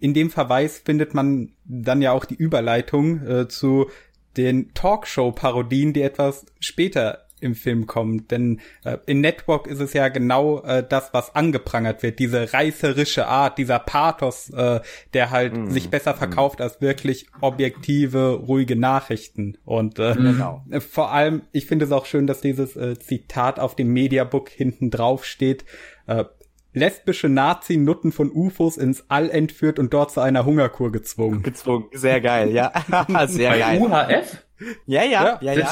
[0.00, 3.88] in dem Verweis findet man dann ja auch die Überleitung äh, zu
[4.36, 8.30] den Talkshow-Parodien, die etwas später im Film kommt.
[8.30, 12.18] Denn äh, in Network ist es ja genau äh, das, was angeprangert wird.
[12.18, 14.80] Diese reißerische Art, dieser Pathos, äh,
[15.12, 15.70] der halt mm.
[15.70, 19.58] sich besser verkauft als wirklich objektive, ruhige Nachrichten.
[19.64, 20.64] Und äh, genau.
[20.90, 24.90] vor allem, ich finde es auch schön, dass dieses äh, Zitat auf dem Mediabook hinten
[24.90, 25.64] drauf steht.
[26.06, 26.24] Äh,
[26.74, 31.42] lesbische Nazi-Nutten von UFOs ins All entführt und dort zu einer Hungerkur gezwungen.
[31.42, 32.72] Gezwungen, sehr geil, ja.
[33.26, 33.80] sehr Bei geil.
[33.80, 34.43] UHF?
[34.86, 35.70] Ja, ja, ja, ja.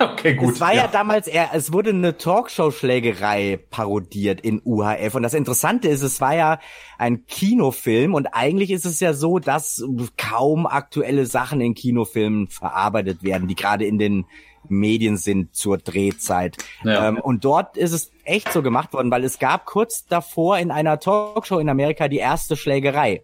[0.12, 0.54] okay, gut.
[0.54, 5.14] Es war ja, ja damals eher, es wurde eine Talkshow-Schlägerei parodiert in UHF.
[5.14, 6.60] Und das Interessante ist, es war ja
[6.96, 9.84] ein Kinofilm und eigentlich ist es ja so, dass
[10.16, 14.26] kaum aktuelle Sachen in Kinofilmen verarbeitet werden, die gerade in den
[14.68, 16.56] Medien sind zur Drehzeit.
[16.84, 17.08] Ja.
[17.08, 20.70] Ähm, und dort ist es echt so gemacht worden, weil es gab kurz davor in
[20.70, 23.22] einer Talkshow in Amerika die erste Schlägerei.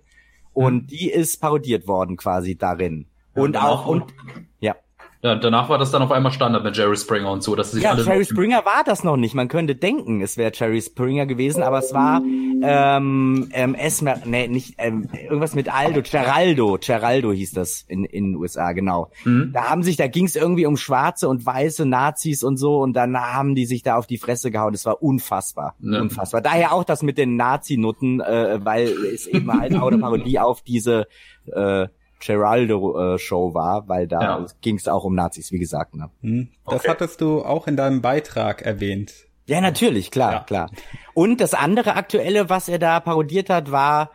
[0.52, 0.86] Und mhm.
[0.86, 3.06] die ist parodiert worden quasi darin.
[3.34, 4.14] Ja, und auch, und,
[4.60, 4.74] ja.
[5.22, 7.82] Ja, danach war das dann auf einmal Standard mit Jerry Springer und so, dass sich
[7.82, 9.34] Ja, alle Jerry Springer war das noch nicht.
[9.34, 14.48] Man könnte denken, es wäre Jerry Springer gewesen, aber es war ähm, ähm, Esmer, nee,
[14.48, 19.10] nicht ähm, irgendwas mit Aldo, Geraldo, Geraldo hieß das in in den USA genau.
[19.24, 19.50] Mhm.
[19.52, 22.94] Da haben sich, da ging es irgendwie um Schwarze und Weiße Nazis und so und
[22.94, 24.72] dann haben die sich da auf die Fresse gehauen.
[24.72, 26.00] Das war unfassbar, ja.
[26.00, 26.40] unfassbar.
[26.40, 30.62] Daher auch das mit den Nazi-Nutten, äh, weil es eben halt auch eine Parodie auf
[30.62, 31.06] diese
[31.52, 31.88] äh,
[32.20, 34.46] Geraldo-Show äh, war, weil da ja.
[34.60, 35.94] ging es auch um Nazis, wie gesagt.
[35.94, 36.10] Ne?
[36.22, 36.48] Hm.
[36.64, 36.88] Das okay.
[36.88, 39.12] hattest du auch in deinem Beitrag erwähnt.
[39.46, 40.40] Ja, natürlich, klar, ja.
[40.40, 40.70] klar.
[41.14, 44.10] Und das andere aktuelle, was er da parodiert hat, war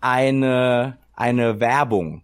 [0.00, 2.23] eine eine Werbung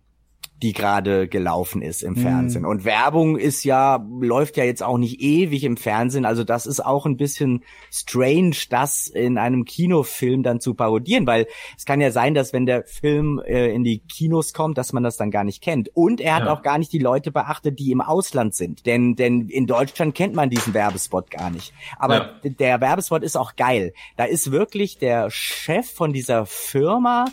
[0.62, 2.62] die gerade gelaufen ist im Fernsehen.
[2.62, 2.66] Mm.
[2.66, 6.25] Und Werbung ist ja, läuft ja jetzt auch nicht ewig im Fernsehen.
[6.25, 11.46] Also das ist auch ein bisschen strange, das in einem Kinofilm dann zu parodieren, weil
[11.79, 15.03] es kann ja sein, dass wenn der Film äh, in die Kinos kommt, dass man
[15.03, 15.90] das dann gar nicht kennt.
[15.94, 16.53] Und er hat ja.
[16.53, 18.85] auch gar nicht die Leute beachtet, die im Ausland sind.
[18.85, 21.73] Denn, denn in Deutschland kennt man diesen Werbespot gar nicht.
[21.99, 22.51] Aber ja.
[22.51, 23.94] der Werbespot ist auch geil.
[24.16, 27.25] Da ist wirklich der Chef von dieser Firma,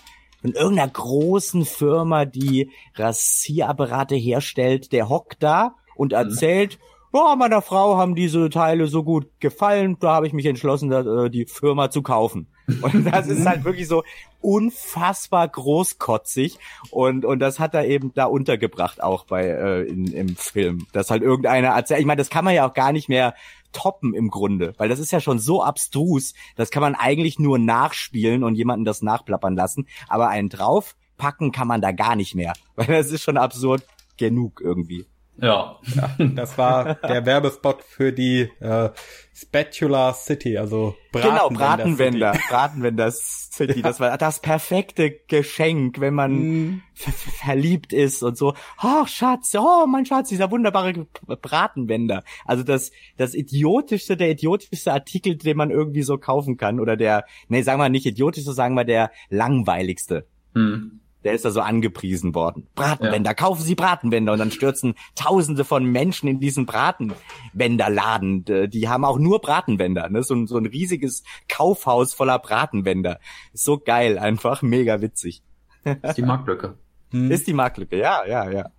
[0.47, 6.17] von irgendeiner großen Firma, die Rasierapparate herstellt, der hockt da und mhm.
[6.17, 6.79] erzählt,
[7.11, 11.29] oh, meiner Frau haben diese Teile so gut gefallen, da habe ich mich entschlossen, äh,
[11.29, 12.47] die Firma zu kaufen.
[12.81, 14.03] Und das ist halt wirklich so
[14.41, 16.59] unfassbar großkotzig
[16.91, 21.09] und und das hat er eben da untergebracht auch bei äh, in, im Film, dass
[21.09, 22.01] halt irgendeiner erzählt.
[22.01, 23.35] Ich meine, das kann man ja auch gar nicht mehr
[23.71, 27.59] toppen im Grunde, weil das ist ja schon so abstrus, das kann man eigentlich nur
[27.59, 32.53] nachspielen und jemanden das nachplappern lassen, aber einen draufpacken kann man da gar nicht mehr,
[32.75, 33.85] weil das ist schon absurd
[34.17, 35.05] genug irgendwie.
[35.41, 35.79] Ja.
[35.95, 36.15] ja.
[36.35, 38.89] Das war der Werbespot für die äh,
[39.33, 42.45] Spatula City, also Bratenwender Genau, Bratenwender, City.
[42.49, 43.81] Bratenwender City.
[43.83, 46.81] Das war das perfekte Geschenk, wenn man mm.
[46.95, 48.55] verliebt ist und so.
[48.81, 52.23] Oh, Schatz, oh, mein Schatz, dieser wunderbare Bratenwender.
[52.45, 56.79] Also das, das idiotischste, der idiotischste Artikel, den man irgendwie so kaufen kann.
[56.79, 60.25] Oder der, nee, sagen wir nicht idiotischste, sagen wir der langweiligste.
[60.55, 60.99] Mm.
[61.23, 62.67] Der ist da so angepriesen worden.
[62.75, 63.33] Bratenwender, ja.
[63.33, 64.33] kaufen Sie Bratenwender.
[64.33, 68.45] Und dann stürzen Tausende von Menschen in diesen Bratenwenderladen.
[68.69, 70.09] Die haben auch nur Bratenwender.
[70.09, 70.23] Ne?
[70.23, 73.19] So, ein, so ein riesiges Kaufhaus voller Bratenwender.
[73.53, 75.41] Ist so geil, einfach mega witzig.
[75.83, 76.77] Ist die Marktlücke.
[77.11, 77.31] Hm.
[77.31, 78.69] Ist die Marktlücke, ja, ja, ja.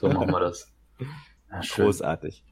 [0.00, 0.72] So machen wir das.
[1.50, 2.44] Ja, Großartig.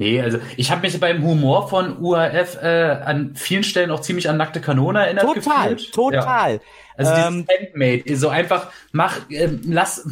[0.00, 4.30] Nee, also ich habe mich beim Humor von UAF äh, an vielen Stellen auch ziemlich
[4.30, 5.26] an nackte Kanone erinnert.
[5.26, 5.92] Total, gefühlt.
[5.92, 6.54] total.
[6.54, 6.60] Ja.
[6.96, 10.06] Also ähm, dieses Handmade, so einfach mach, äh, lass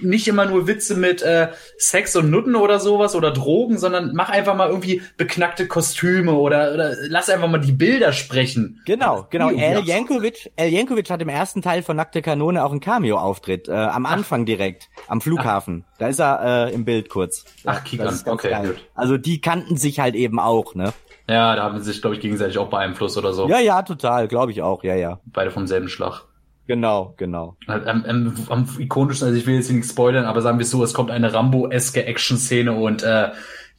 [0.00, 4.30] nicht immer nur Witze mit äh, Sex und Nutten oder sowas oder Drogen, sondern mach
[4.30, 8.80] einfach mal irgendwie beknackte Kostüme oder, oder lass einfach mal die Bilder sprechen.
[8.86, 9.50] Genau, genau.
[9.50, 13.72] El Jankovic, El Jankovic hat im ersten Teil von Nackte Kanone auch einen Cameo-Auftritt, äh,
[13.72, 14.46] am Anfang Ach.
[14.46, 15.84] direkt, am Flughafen.
[15.86, 15.98] Ach.
[15.98, 17.44] Da ist er äh, im Bild kurz.
[17.64, 18.18] Ach, kick an.
[18.24, 18.66] Okay, geil.
[18.68, 18.88] gut.
[18.94, 20.92] Also die kannten sich halt eben auch, ne?
[21.30, 23.48] Ja, da haben sie sich, glaube ich, gegenseitig auch beeinflusst oder so.
[23.48, 25.20] Ja, ja, total, glaube ich auch, ja, ja.
[25.26, 26.24] Beide vom selben Schlag.
[26.66, 27.56] Genau, genau.
[27.68, 30.92] Am, am, am ikonischsten, also ich will jetzt nicht spoilern, aber sagen wir so, es
[30.92, 33.30] kommt eine Rambo-eske Action-Szene und äh,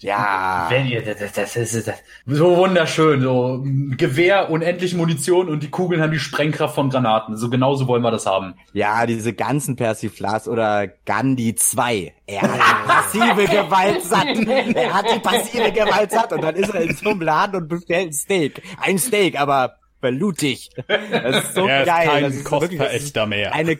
[0.02, 0.66] Ja.
[0.70, 3.64] wenn ihr, das, das, das ist das, so wunderschön, so
[3.98, 7.38] Gewehr, unendlich Munition und die Kugeln haben die Sprengkraft von Granaten.
[7.38, 8.56] So genauso wollen wir das haben.
[8.74, 12.14] Ja, diese ganzen Persiflage oder Gandhi 2.
[12.26, 14.28] Er hat die passive Gewalt satt.
[14.76, 16.34] Er hat die passive Gewalt satt.
[16.34, 18.62] Und dann ist er in so einem Laden und bestellt ein Steak.
[18.82, 20.70] Ein Steak, aber blutig.
[20.88, 22.08] Das ist so Er ist geil.
[22.08, 23.54] kein das ist wirklich- das ist Kostverächter mehr.
[23.54, 23.78] Eine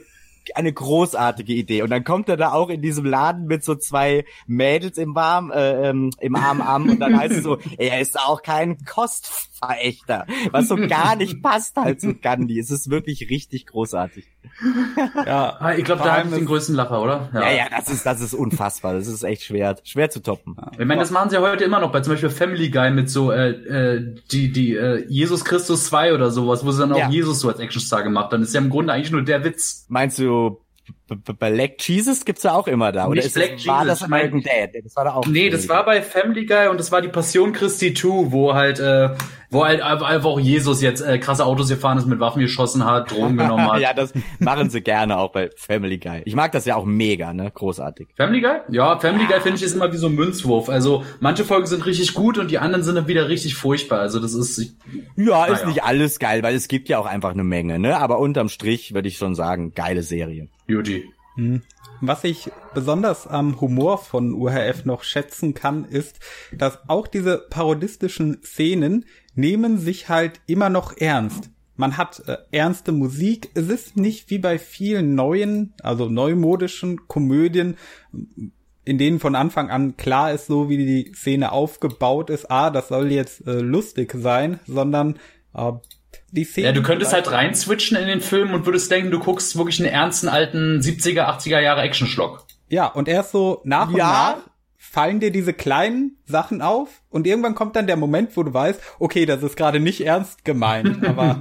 [0.54, 1.82] eine großartige Idee.
[1.82, 5.50] Und dann kommt er da auch in diesem Laden mit so zwei Mädels im Arm,
[5.50, 10.26] äh, ähm, im Arm am und dann heißt es so, er ist auch kein Kostverächter,
[10.50, 12.58] was so gar nicht passt halt zu Gandhi.
[12.58, 14.26] Es ist wirklich richtig großartig.
[15.26, 17.28] Ja, Ah, ich glaube, da allem habe ich den größten Lacher, oder?
[17.34, 18.94] Ja, ja, das ist, das ist unfassbar.
[18.94, 20.56] Das ist echt schwer, schwer zu toppen.
[20.72, 23.10] Ich meine, das machen sie ja heute immer noch bei zum Beispiel Family Guy mit
[23.10, 26.98] so äh, äh, die die äh, Jesus Christus 2 oder sowas, wo sie dann auch
[26.98, 27.10] Ja.
[27.10, 28.40] Jesus so als Actionstar gemacht haben.
[28.40, 29.86] Das ist ja im Grunde eigentlich nur der Witz.
[29.88, 30.61] Meinst du,
[31.16, 34.08] Black Jesus gibt's ja auch immer da, oder Nicht Black das, war Jesus, das ich
[34.08, 34.84] mein- American Dad?
[34.84, 35.26] Das war da auch.
[35.26, 38.78] Nee, das war bei Family Guy und das war die Passion Christi 2, wo halt,
[38.80, 39.10] äh,
[39.50, 43.10] wo halt einfach auch Jesus jetzt äh, krasse Autos gefahren ist, mit Waffen geschossen hat,
[43.10, 43.80] Drogen genommen hat.
[43.80, 46.22] ja, das machen sie gerne auch bei Family Guy.
[46.24, 47.50] Ich mag das ja auch mega, ne?
[47.52, 48.08] Großartig.
[48.16, 48.56] Family Guy?
[48.70, 50.68] Ja, Family Guy finde ich ist immer wie so ein Münzwurf.
[50.70, 54.00] Also manche Folgen sind richtig gut und die anderen sind dann wieder richtig furchtbar.
[54.00, 54.72] Also das ist ich,
[55.16, 55.66] Ja, ist Naja.
[55.66, 57.98] nicht alles geil, weil es gibt ja auch einfach eine Menge, ne?
[57.98, 60.48] Aber unterm Strich würde ich schon sagen, geile Serie.
[60.72, 61.12] Beauty.
[62.00, 66.18] Was ich besonders am Humor von UHF noch schätzen kann, ist,
[66.52, 69.04] dass auch diese parodistischen Szenen
[69.34, 71.50] nehmen sich halt immer noch ernst.
[71.76, 73.50] Man hat äh, ernste Musik.
[73.54, 77.76] Es ist nicht wie bei vielen neuen, also neumodischen Komödien,
[78.84, 82.88] in denen von Anfang an klar ist, so wie die Szene aufgebaut ist, ah, das
[82.88, 85.18] soll jetzt äh, lustig sein, sondern
[85.54, 85.72] äh,
[86.32, 86.66] die Szene.
[86.68, 89.78] Ja, du könntest halt rein switchen in den Film und würdest denken, du guckst wirklich
[89.80, 92.44] einen ernsten alten 70er, 80er Jahre Actionschlock.
[92.68, 94.06] Ja, und erst so nach und Ja.
[94.36, 98.52] nach fallen dir diese kleinen Sachen auf und irgendwann kommt dann der Moment, wo du
[98.52, 101.40] weißt, okay, das ist gerade nicht ernst gemeint, aber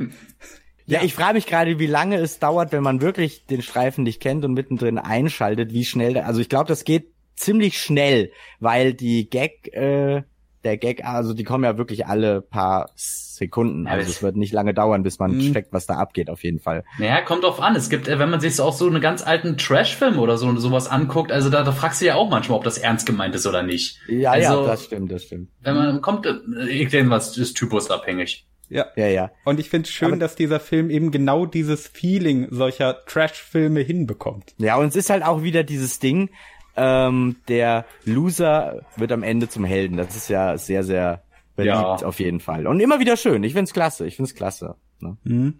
[0.86, 4.22] Ja, ich frage mich gerade, wie lange es dauert, wenn man wirklich den Streifen nicht
[4.22, 8.94] kennt und mittendrin einschaltet, wie schnell, der, also ich glaube, das geht ziemlich schnell, weil
[8.94, 10.24] die Gag, äh,
[10.64, 13.88] der Gag, also die kommen ja wirklich alle paar Sekunden.
[13.88, 15.54] Also es wird nicht lange dauern, bis man Mhm.
[15.54, 16.84] checkt, was da abgeht, auf jeden Fall.
[17.00, 17.76] Naja, kommt drauf an.
[17.76, 20.56] Es gibt, äh, wenn man sich so auch so einen ganz alten Trash-Film oder so
[20.58, 23.48] sowas anguckt, also da, da fragst du ja auch manchmal, ob das ernst gemeint ist
[23.48, 23.98] oder nicht.
[24.08, 25.50] Ja, also, ja, das stimmt, das stimmt.
[25.62, 26.34] wenn man kommt, äh,
[26.70, 28.46] ich denke, was ist typusabhängig.
[28.70, 28.86] ja.
[28.96, 29.32] Ja, ja.
[29.44, 34.54] Und ich finde schön, Aber- dass dieser Film eben genau dieses Feeling solcher Trash-Filme hinbekommt.
[34.60, 36.30] Ja, und es ist halt auch wieder dieses Ding,
[36.76, 39.98] ähm, der Loser wird am Ende zum Helden.
[39.98, 41.22] Das ist ja sehr, sehr
[41.56, 41.96] beliebt Ja.
[41.96, 42.68] auf jeden Fall.
[42.68, 43.44] Und immer wieder schön.
[43.44, 44.06] Ich find's klasse.
[44.08, 44.76] Ich find's klasse.
[45.00, 45.18] Ne?
[45.24, 45.60] Mhm.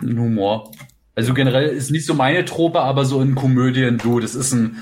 [0.00, 0.70] Ein Humor.
[1.14, 4.78] Also generell ist nicht so meine Trope, aber so in Komödien, du, das ist ein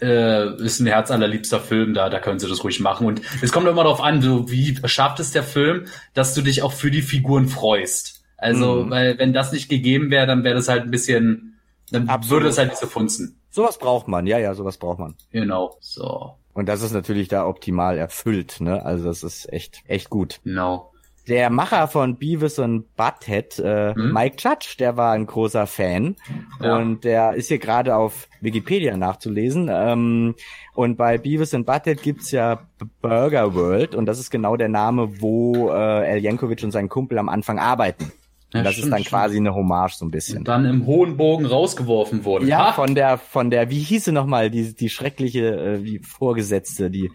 [0.00, 3.68] äh, ist ein herzallerliebster Film, da da können sie das ruhig machen und es kommt
[3.68, 7.02] immer darauf an, so wie schafft es der Film, dass du dich auch für die
[7.02, 8.24] Figuren freust.
[8.36, 8.90] Also, Mhm.
[8.90, 11.51] weil wenn das nicht gegeben wäre, dann wäre das halt ein bisschen
[11.92, 12.42] dann Absolut.
[12.42, 13.38] würde es halt nicht so funzen.
[13.50, 14.26] Sowas braucht man.
[14.26, 15.14] Ja, ja, sowas braucht man.
[15.30, 15.76] Genau.
[15.80, 16.34] So.
[16.54, 18.60] Und das ist natürlich da optimal erfüllt.
[18.60, 18.84] Ne?
[18.84, 20.40] Also das ist echt, echt gut.
[20.44, 20.88] Genau.
[21.28, 24.12] Der Macher von Beavis und Butthead, äh, Mhm.
[24.12, 26.16] Mike Judge, der war ein großer Fan
[26.60, 26.76] Ja.
[26.78, 29.70] und der ist hier gerade auf Wikipedia nachzulesen.
[29.72, 30.34] Ähm,
[30.74, 32.66] und bei Beavis und Butthead gibt's ja
[33.02, 37.18] Burger World und das ist genau der Name, wo äh, El Jankovic und sein Kumpel
[37.18, 38.10] am Anfang arbeiten.
[38.52, 39.08] Ja, Und das stimmt, ist dann stimmt.
[39.10, 40.38] quasi eine Hommage so ein bisschen.
[40.38, 42.46] Und dann im hohen Bogen rausgeworfen wurde.
[42.46, 45.98] Ja, Ah, von der, von der, wie hieß sie nochmal, die, die schreckliche, äh, die
[46.00, 47.10] Vorgesetzte, die,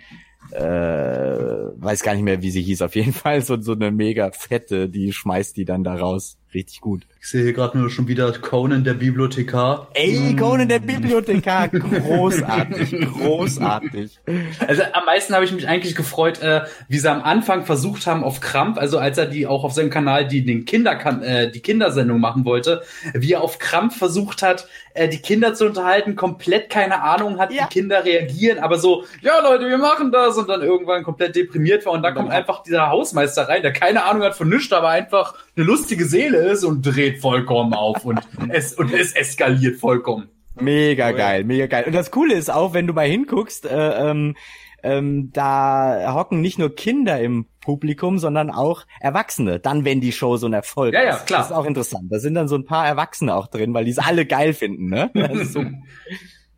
[0.52, 4.32] äh, weiß gar nicht mehr, wie sie hieß, auf jeden Fall so, so eine mega
[4.32, 6.38] fette, die schmeißt die dann da raus.
[6.54, 7.06] Richtig gut.
[7.28, 9.90] Ich sehe hier gerade nur schon wieder Conan, der Bibliothekar.
[9.96, 14.18] Ey, Conan der Bibliothekar, großartig, großartig.
[14.66, 18.24] Also am meisten habe ich mich eigentlich gefreut, äh, wie sie am Anfang versucht haben
[18.24, 21.60] auf Krampf, also als er die auch auf seinem Kanal die den Kinder äh, die
[21.60, 26.70] Kindersendung machen wollte, wie er auf Krampf versucht hat, äh, die Kinder zu unterhalten, komplett
[26.70, 27.66] keine Ahnung hat, Ja.
[27.66, 31.86] wie Kinder reagieren, aber so, ja Leute, wir machen das und dann irgendwann komplett deprimiert
[31.86, 34.48] war und dann Und dann kommt einfach dieser Hausmeister rein, der keine Ahnung hat von
[34.48, 39.14] nichts, aber einfach eine lustige Seele ist und dreht vollkommen auf und es und es
[39.14, 40.30] eskaliert vollkommen.
[40.60, 41.16] Mega ja.
[41.16, 41.84] geil, mega geil.
[41.86, 44.36] Und das Coole ist auch, wenn du mal hinguckst, äh, ähm,
[44.84, 49.60] ähm, da hocken nicht nur Kinder im Publikum, sondern auch Erwachsene.
[49.60, 51.26] Dann, wenn die Show so ein Erfolg Ja, ja, ist.
[51.28, 51.40] klar.
[51.40, 52.12] Das ist auch interessant.
[52.12, 54.88] Da sind dann so ein paar Erwachsene auch drin, weil die es alle geil finden,
[54.88, 55.12] ne?
[55.46, 55.64] So,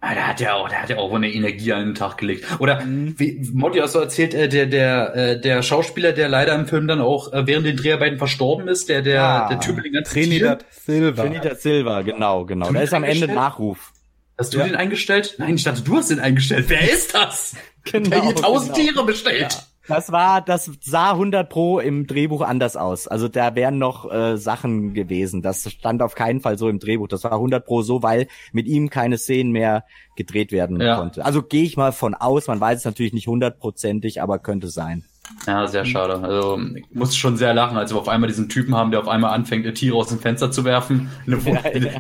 [0.01, 2.45] Ah, der hat ja auch, der hat ja auch eine Energie an den Tag gelegt.
[2.59, 3.15] Oder mhm.
[3.17, 6.87] wie Motti hast du erzählt, äh, der der äh, der Schauspieler, der leider im Film
[6.87, 9.93] dann auch äh, während den Dreharbeiten verstorben ist, der der ah, der Typ mit den
[9.93, 11.23] ganzen Trinidad Silva.
[11.23, 12.71] Trinidad Silva, genau, genau.
[12.71, 13.91] Da ist am Ende Nachruf.
[14.37, 14.67] Hast du ja.
[14.67, 15.35] den eingestellt?
[15.37, 16.65] Nein, ich dachte, du hast den eingestellt.
[16.69, 17.57] Wer ist das?
[17.83, 18.91] genau, der hier tausend genau.
[18.91, 19.51] Tiere bestellt.
[19.51, 19.59] Ja.
[19.89, 23.07] Das war, das sah 100 pro im Drehbuch anders aus.
[23.07, 25.41] Also da wären noch äh, Sachen gewesen.
[25.41, 27.07] Das stand auf keinen Fall so im Drehbuch.
[27.07, 29.83] Das war 100 pro so, weil mit ihm keine Szenen mehr
[30.15, 30.97] gedreht werden ja.
[30.97, 31.25] konnte.
[31.25, 32.47] Also gehe ich mal von aus.
[32.47, 35.05] Man weiß es natürlich nicht hundertprozentig, aber könnte sein.
[35.47, 36.19] Ja, sehr schade.
[36.21, 39.07] Also ich muss schon sehr lachen, als wir auf einmal diesen Typen haben, der auf
[39.07, 41.09] einmal anfängt, Tiere aus dem Fenster zu werfen.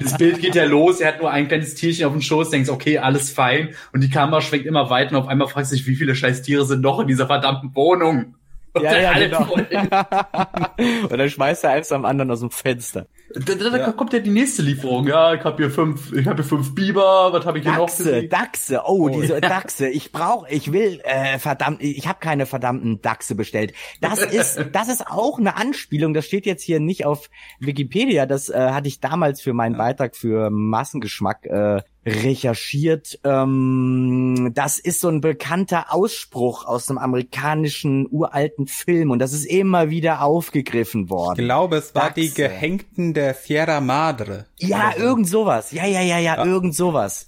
[0.01, 2.69] Das Bild geht ja los, er hat nur ein kleines Tierchen auf dem Schoß, denkst,
[2.69, 3.69] okay, alles fein.
[3.93, 6.41] Und die Kamera schwenkt immer weiter und auf einmal fragst du dich, wie viele scheiß
[6.41, 8.35] Tiere sind noch in dieser verdammten Wohnung?
[8.75, 9.47] Ja, ja, genau.
[11.09, 13.07] und dann schmeißt er eins am anderen aus dem Fenster.
[13.33, 13.91] Da, da, da ja.
[13.91, 15.07] kommt ja die nächste Lieferung.
[15.07, 17.31] Ja, ich habe hier fünf, ich habe hier fünf Biber.
[17.31, 18.29] Was habe ich hier Dachse, noch?
[18.29, 19.39] Dachse, oh, oh diese.
[19.41, 19.87] Dachse.
[19.87, 23.73] Ich brauche, ich will, äh, verdammt, ich habe keine verdammten Dachse bestellt.
[24.01, 26.13] Das ist, das ist auch eine Anspielung.
[26.13, 28.25] Das steht jetzt hier nicht auf Wikipedia.
[28.25, 33.19] Das äh, hatte ich damals für meinen Beitrag für Massengeschmack äh, recherchiert.
[33.23, 39.45] Ähm, das ist so ein bekannter Ausspruch aus einem amerikanischen uralten Film und das ist
[39.45, 41.39] immer wieder aufgegriffen worden.
[41.39, 42.21] Ich glaube, es war Dachse.
[42.21, 44.45] die Gehängten der Sierra Madre.
[44.57, 45.03] Ja, so.
[45.03, 45.71] irgend sowas.
[45.71, 46.45] Ja, ja, ja, ja, ja.
[46.45, 47.27] irgend sowas.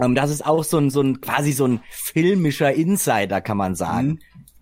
[0.00, 3.74] Ähm, das ist auch so ein, so ein, quasi so ein filmischer Insider, kann man
[3.74, 4.06] sagen.
[4.06, 4.18] Mhm.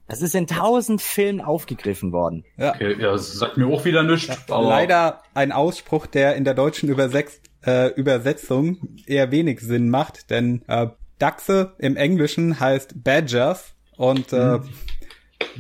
[0.09, 2.45] Das ist in tausend Filmen aufgegriffen worden.
[2.59, 2.75] Ja.
[2.75, 4.37] Okay, ja, das sagt mir auch wieder nichts.
[4.49, 10.63] Leider ein Ausspruch, der in der deutschen Übersetzt, äh, Übersetzung eher wenig Sinn macht, denn
[10.69, 14.69] äh, Dachse im Englischen heißt Badgers und äh, mhm.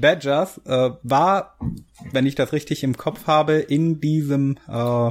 [0.01, 1.57] Badgers äh, war,
[2.11, 5.11] wenn ich das richtig im Kopf habe, in diesem äh,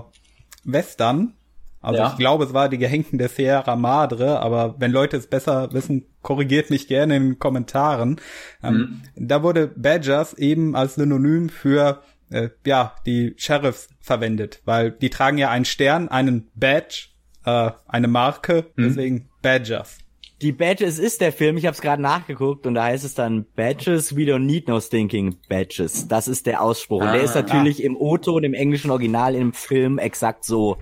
[0.63, 1.34] Western.
[1.80, 2.12] Also ja.
[2.12, 6.06] ich glaube, es war die Gehängten der Sierra Madre, aber wenn Leute es besser wissen,
[6.21, 8.21] korrigiert mich gerne in den Kommentaren.
[8.62, 9.27] Ähm, mhm.
[9.27, 15.37] Da wurde Badgers eben als Synonym für äh, ja die Sheriffs verwendet, weil die tragen
[15.37, 17.09] ja einen Stern, einen Badge,
[17.45, 18.83] äh, eine Marke, mhm.
[18.83, 19.97] deswegen Badgers.
[20.41, 23.45] Die Badges ist der Film, ich habe es gerade nachgeguckt und da heißt es dann
[23.55, 26.07] Badges, we don't need no stinking Badges.
[26.07, 27.03] Das ist der Ausspruch.
[27.03, 27.43] Ah, und der ist ah.
[27.43, 27.85] natürlich ah.
[27.85, 30.77] im O-Ton, im englischen Original, im Film exakt so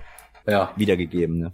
[0.46, 0.72] ja.
[0.76, 1.38] wiedergegeben.
[1.40, 1.52] Ne?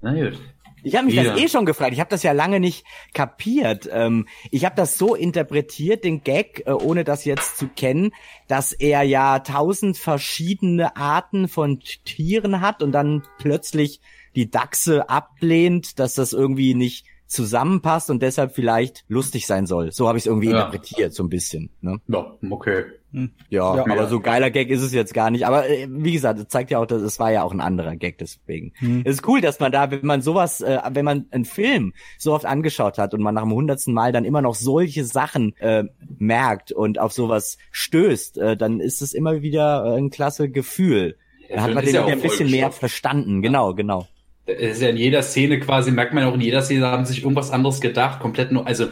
[0.00, 0.40] Na gut.
[0.82, 1.24] Ich habe mich ja.
[1.24, 1.92] das eh schon gefragt.
[1.92, 3.88] Ich habe das ja lange nicht kapiert.
[3.92, 8.12] Ähm, ich habe das so interpretiert, den Gag, äh, ohne das jetzt zu kennen,
[8.46, 14.00] dass er ja tausend verschiedene Arten von Tieren hat und dann plötzlich
[14.34, 19.92] die Dachse ablehnt, dass das irgendwie nicht zusammenpasst und deshalb vielleicht lustig sein soll.
[19.92, 20.66] So habe ich es irgendwie ja.
[20.66, 21.70] interpretiert, so ein bisschen.
[21.80, 22.00] Ne?
[22.08, 22.84] Ja, okay.
[23.12, 23.30] Hm.
[23.48, 25.46] Ja, ja, aber so geiler Gag ist es jetzt gar nicht.
[25.46, 27.96] Aber äh, wie gesagt, es zeigt ja auch, dass es war ja auch ein anderer
[27.96, 28.72] Gag deswegen.
[28.76, 29.02] Hm.
[29.04, 32.34] Es ist cool, dass man da, wenn man sowas, äh, wenn man einen Film so
[32.34, 35.84] oft angeschaut hat und man nach dem hundertsten Mal dann immer noch solche Sachen äh,
[36.18, 41.16] merkt und auf sowas stößt, äh, dann ist es immer wieder äh, ein klasse Gefühl.
[41.48, 43.40] Ja, dann hat man den ja ein bisschen mehr verstanden.
[43.40, 44.06] Genau, genau
[44.48, 47.22] es ist ja in jeder Szene quasi, merkt man auch in jeder Szene, haben sich
[47.22, 48.86] irgendwas anderes gedacht, komplett nur, also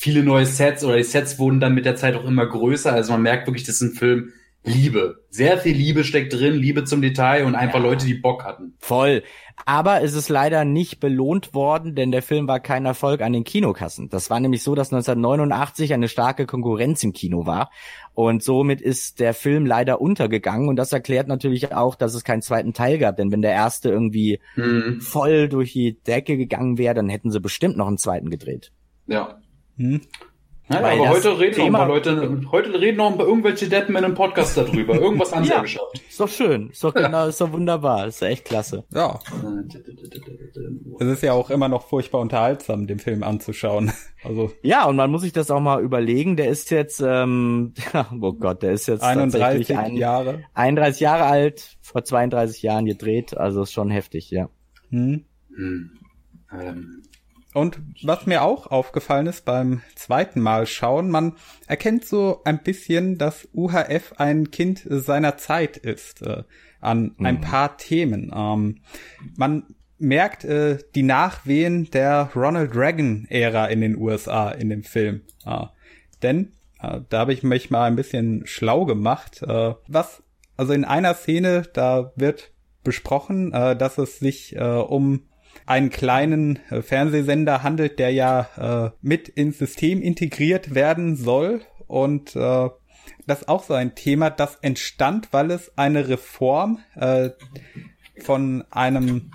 [0.00, 2.90] viele neue Sets oder die Sets wurden dann mit der Zeit auch immer größer.
[2.90, 4.32] Also man merkt wirklich, das ist ein Film
[4.64, 5.24] Liebe.
[5.28, 7.84] Sehr viel Liebe steckt drin, Liebe zum Detail und einfach ja.
[7.84, 8.74] Leute, die Bock hatten.
[8.78, 9.22] Voll.
[9.66, 13.44] Aber es ist leider nicht belohnt worden, denn der Film war kein Erfolg an den
[13.44, 14.08] Kinokassen.
[14.08, 17.70] Das war nämlich so, dass 1989 eine starke Konkurrenz im Kino war.
[18.14, 20.70] Und somit ist der Film leider untergegangen.
[20.70, 23.18] Und das erklärt natürlich auch, dass es keinen zweiten Teil gab.
[23.18, 25.02] Denn wenn der erste irgendwie mhm.
[25.02, 28.72] voll durch die Decke gegangen wäre, dann hätten sie bestimmt noch einen zweiten gedreht.
[29.06, 29.38] Ja.
[29.80, 30.00] Hm.
[30.68, 33.96] Ja, aber heute reden Thema, noch ein paar Leute, heute reden noch paar irgendwelche Deppen
[33.96, 34.94] in einem Podcast darüber.
[34.94, 35.90] Irgendwas angeschaut.
[35.94, 36.68] ja, ist doch schön.
[36.70, 38.06] Ist doch genau, ist doch wunderbar.
[38.06, 38.84] Ist doch echt klasse.
[38.92, 39.18] Ja.
[41.00, 43.92] Es ist ja auch immer noch furchtbar unterhaltsam, den Film anzuschauen.
[44.22, 44.52] Also.
[44.60, 46.36] Ja, und man muss sich das auch mal überlegen.
[46.36, 47.72] Der ist jetzt, ähm,
[48.20, 50.44] oh Gott, der ist jetzt 31 ein, Jahre.
[50.52, 53.34] 31 Jahre alt, vor 32 Jahren gedreht.
[53.34, 54.50] Also ist schon heftig, ja.
[54.90, 55.24] Hm.
[55.56, 55.90] Hm.
[56.52, 57.02] Ähm.
[57.52, 61.34] Und was mir auch aufgefallen ist beim zweiten Mal schauen, man
[61.66, 66.44] erkennt so ein bisschen, dass UHF ein Kind seiner Zeit ist äh,
[66.80, 67.26] an mhm.
[67.26, 68.32] ein paar Themen.
[68.34, 68.76] Ähm,
[69.36, 69.64] man
[69.98, 75.22] merkt äh, die Nachwehen der Ronald Reagan-Ära in den USA in dem Film.
[75.44, 75.66] Äh,
[76.22, 79.42] denn äh, da habe ich mich mal ein bisschen schlau gemacht.
[79.42, 80.22] Äh, was,
[80.56, 82.52] also in einer Szene, da wird
[82.84, 85.24] besprochen, äh, dass es sich um
[85.66, 91.60] einen kleinen äh, Fernsehsender handelt, der ja äh, mit ins System integriert werden soll.
[91.86, 92.68] Und äh,
[93.26, 97.30] das ist auch so ein Thema, das entstand, weil es eine Reform äh,
[98.22, 99.30] von einem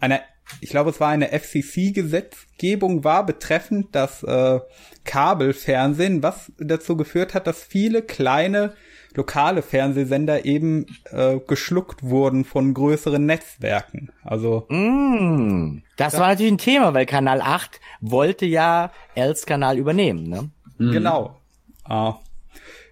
[0.00, 0.20] einer
[0.60, 4.60] ich glaube, es war eine FCC-Gesetzgebung war betreffend das äh,
[5.04, 8.74] Kabelfernsehen, was dazu geführt hat, dass viele kleine
[9.14, 14.10] lokale Fernsehsender eben äh, geschluckt wurden von größeren Netzwerken.
[14.22, 20.28] Also mm, das, war natürlich ein Thema, weil Kanal 8 wollte ja Els Kanal übernehmen,
[20.28, 20.50] ne?
[20.78, 20.92] Mhm.
[20.92, 21.40] Genau.
[21.88, 22.12] Äh,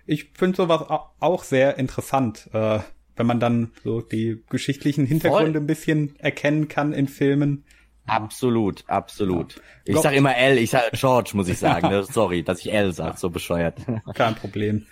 [0.06, 0.84] ich finde sowas
[1.20, 2.80] auch sehr interessant, äh,
[3.16, 5.62] wenn man dann so die geschichtlichen Hintergründe Voll.
[5.62, 7.64] ein bisschen erkennen kann in Filmen.
[8.06, 9.56] Absolut, absolut.
[9.86, 9.94] Ja.
[9.94, 11.88] Ich sag immer L, ich sag George, muss ich sagen.
[11.90, 12.04] Ne?
[12.04, 13.78] Sorry, dass ich L sag, so bescheuert.
[14.14, 14.86] Kein Problem.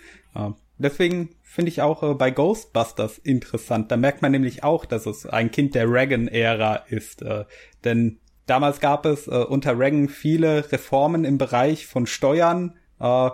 [0.81, 3.91] Deswegen finde ich auch äh, bei Ghostbusters interessant.
[3.91, 7.21] Da merkt man nämlich auch, dass es ein Kind der Reagan-Ära ist.
[7.21, 7.45] Äh,
[7.83, 12.77] denn damals gab es äh, unter Reagan viele Reformen im Bereich von Steuern.
[12.99, 13.29] Äh,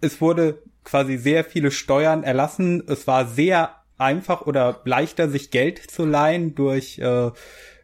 [0.00, 2.82] es wurde quasi sehr viele Steuern erlassen.
[2.86, 7.30] Es war sehr einfach oder leichter, sich Geld zu leihen durch äh,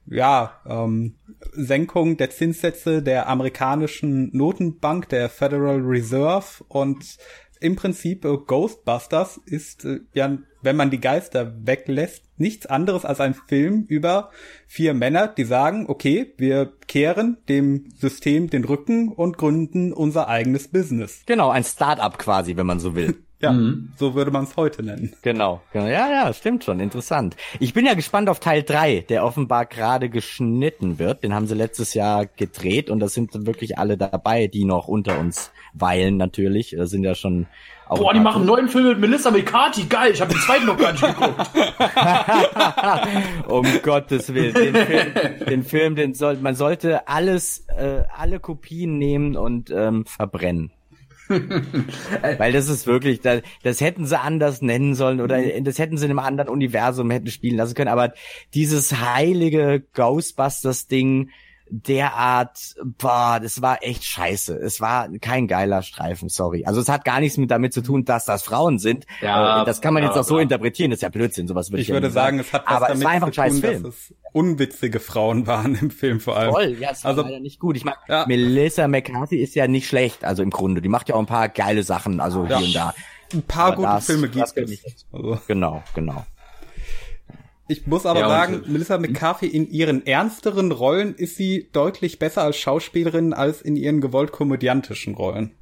[0.07, 1.17] ja, ähm,
[1.53, 7.17] Senkung der Zinssätze der amerikanischen Notenbank, der Federal Reserve und
[7.65, 13.21] im Prinzip äh, Ghostbusters ist äh, ja, wenn man die Geister weglässt, nichts anderes als
[13.21, 14.31] ein Film über
[14.67, 20.69] vier Männer, die sagen, okay, wir kehren dem System den Rücken und gründen unser eigenes
[20.69, 21.23] Business.
[21.27, 23.17] Genau, ein Start-up quasi, wenn man so will.
[23.45, 23.93] Ja, mhm.
[23.97, 25.13] so würde man es heute nennen.
[25.21, 25.87] Genau, genau.
[25.87, 26.81] Ja, ja, stimmt schon.
[26.81, 27.37] Interessant.
[27.61, 31.23] Ich bin ja gespannt auf Teil drei, der offenbar gerade geschnitten wird.
[31.23, 35.19] Den haben sie letztes Jahr gedreht und da sind wirklich alle dabei, die noch unter
[35.19, 36.75] uns weilen natürlich.
[36.77, 37.47] Da sind ja schon
[37.87, 39.85] auch Boah, die machen einen neuen Film mit Melissa McCarthy.
[39.85, 41.51] Geil, ich habe den zweiten noch gar nicht geguckt.
[43.47, 44.55] um Gottes Willen.
[44.55, 45.15] Den Film,
[45.47, 50.73] den, Film, den soll, man sollte alles, äh, alle Kopien nehmen und ähm, verbrennen.
[52.39, 55.64] Weil das ist wirklich, das, das hätten sie anders nennen sollen oder mhm.
[55.64, 57.91] das hätten sie in einem anderen Universum hätten spielen lassen können.
[57.91, 58.12] Aber
[58.53, 61.31] dieses heilige Ghostbusters-Ding,
[61.71, 64.57] derart, boah, das war echt scheiße.
[64.57, 66.65] Es war kein geiler Streifen, sorry.
[66.65, 69.07] Also es hat gar nichts mit damit zu tun, dass das Frauen sind.
[69.21, 71.71] Ja, äh, das kann man ja, jetzt auch so interpretieren, das ist ja Blödsinn, sowas
[71.71, 73.61] würde ich Ich würde sagen, es hat was Aber damit es war einfach ein scheiß
[73.61, 73.83] Film.
[73.83, 76.53] dass es unwitzige Frauen waren im Film vor allem.
[76.53, 77.77] Voll, ja, es war also, leider nicht gut.
[77.77, 78.25] Ich meine, ja.
[78.27, 80.83] Melissa McCarthy ist ja nicht schlecht, also im Grunde.
[80.83, 82.59] Die macht ja auch ein paar geile Sachen, also ja.
[82.59, 82.95] hier und da.
[83.33, 85.05] Ein paar Aber gute das, Filme gibt es.
[85.12, 85.39] Also.
[85.47, 86.25] Genau, genau.
[87.67, 92.19] Ich muss aber ja, sagen, und, Melissa McCarthy in ihren ernsteren Rollen ist sie deutlich
[92.19, 95.53] besser als Schauspielerin als in ihren gewollt komödiantischen Rollen.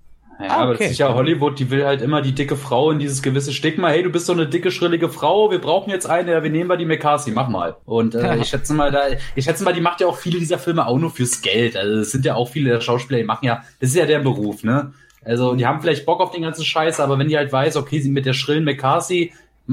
[0.40, 0.62] Ja, ah, okay.
[0.62, 3.52] aber das ist ja Hollywood, die will halt immer die dicke Frau in dieses gewisse
[3.52, 3.88] Stigma.
[3.88, 6.66] Hey, du bist so eine dicke, schrillige Frau, wir brauchen jetzt eine, ja, wir nehmen
[6.66, 7.76] mal die McCarthy, mach mal.
[7.84, 9.02] Und äh, ich schätze mal, da,
[9.36, 11.76] ich schätze mal, die macht ja auch viele dieser Filme auch nur fürs Geld.
[11.76, 14.18] Also es sind ja auch viele der Schauspieler, die machen ja, das ist ja der
[14.18, 14.92] Beruf, ne?
[15.24, 18.00] Also die haben vielleicht Bock auf den ganzen Scheiß, aber wenn die halt weiß, okay,
[18.00, 19.32] sie mit der schrillen McCarthy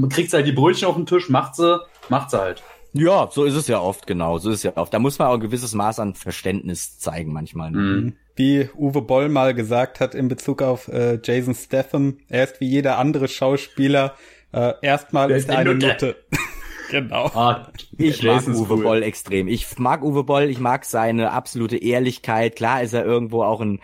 [0.10, 1.80] kriegt sie halt die Brötchen auf den Tisch, macht sie,
[2.10, 2.64] macht sie halt.
[2.94, 4.40] Ja, so ist es ja oft, genau.
[4.40, 4.94] So ist es ja oft.
[4.94, 7.72] Da muss man auch ein gewisses Maß an Verständnis zeigen manchmal.
[7.72, 7.78] Ne?
[7.78, 8.14] Mhm.
[8.36, 12.68] Wie Uwe Boll mal gesagt hat in Bezug auf äh, Jason Statham, er ist wie
[12.68, 14.16] jeder andere Schauspieler,
[14.54, 15.88] äh, erstmal ist er eine Nutte.
[15.88, 16.16] Nutte.
[16.90, 17.26] genau.
[17.26, 17.68] Ah,
[17.98, 18.84] ich mag Uwe cool.
[18.84, 19.48] Boll extrem.
[19.48, 22.56] Ich mag Uwe Boll, ich mag seine absolute Ehrlichkeit.
[22.56, 23.82] Klar ist er irgendwo auch ein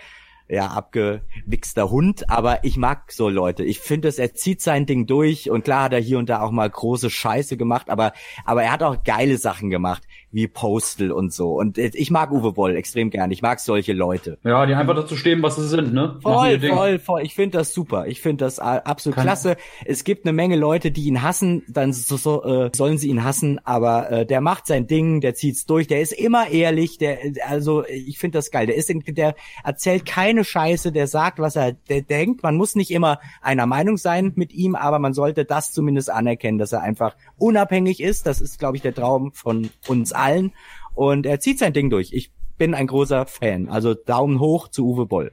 [0.48, 3.64] ja, abgewichster Hund, aber ich mag so Leute.
[3.64, 6.42] Ich finde es, er zieht sein Ding durch und klar hat er hier und da
[6.42, 8.14] auch mal große Scheiße gemacht, aber,
[8.46, 10.04] aber er hat auch geile Sachen gemacht
[10.36, 11.58] wie Postal und so.
[11.58, 13.32] Und ich mag Uwe Boll extrem gern.
[13.32, 14.38] Ich mag solche Leute.
[14.44, 16.20] Ja, die einfach dazu stehen, was sie sind, ne?
[16.22, 17.22] Voll, voll, voll.
[17.22, 18.08] Ich finde das super.
[18.08, 19.24] Ich finde das absolut Kann.
[19.24, 19.56] klasse.
[19.86, 23.24] Es gibt eine Menge Leute, die ihn hassen, dann so, so, äh, sollen sie ihn
[23.24, 27.18] hassen, aber äh, der macht sein Ding, der zieht's durch, der ist immer ehrlich, der,
[27.48, 28.66] also ich finde das geil.
[28.68, 32.44] Der ist, der erzählt keine Scheiße, der sagt, was er der denkt.
[32.44, 36.58] Man muss nicht immer einer Meinung sein mit ihm, aber man sollte das zumindest anerkennen,
[36.58, 38.26] dass er einfach unabhängig ist.
[38.28, 40.54] Das ist, glaube ich, der Traum von uns allen allen.
[40.94, 42.14] Und er zieht sein Ding durch.
[42.14, 43.70] Ich bin ein großer Fan.
[43.70, 45.32] Also Daumen hoch zu Uwe Boll.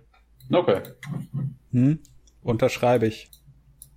[0.51, 0.80] Okay.
[1.70, 2.01] Hm,
[2.43, 3.30] unterschreibe ich.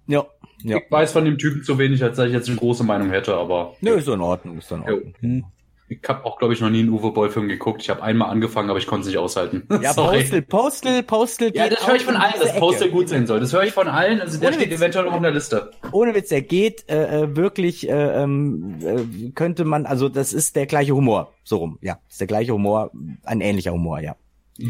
[0.08, 0.26] Ja,
[0.64, 0.78] ja.
[0.78, 3.36] Ich weiß von dem Typen zu wenig, als dass ich jetzt eine große Meinung hätte,
[3.36, 3.76] aber.
[3.82, 5.14] Nö, ist in Ordnung, ist in Ordnung.
[5.20, 5.46] Hm.
[5.88, 7.82] Ich habe auch, glaube ich, noch nie einen Uwe Boll-Film geguckt.
[7.84, 9.68] Ich habe einmal angefangen, aber ich konnte es nicht aushalten.
[9.82, 9.94] Ja,
[10.50, 13.40] Postal, Postal geht Ja, das höre ich von allen, dass Postal gut sein soll.
[13.40, 14.20] Das höre ich von allen.
[14.20, 14.80] Also der Ohne steht Witz.
[14.80, 15.72] eventuell noch auf der Liste.
[15.92, 20.56] Ohne Witz, der geht äh, äh, wirklich, äh, ähm, äh, könnte man, also das ist
[20.56, 21.34] der gleiche Humor.
[21.44, 22.00] So rum, ja.
[22.10, 22.90] Ist der gleiche Humor,
[23.24, 24.16] ein ähnlicher Humor, ja.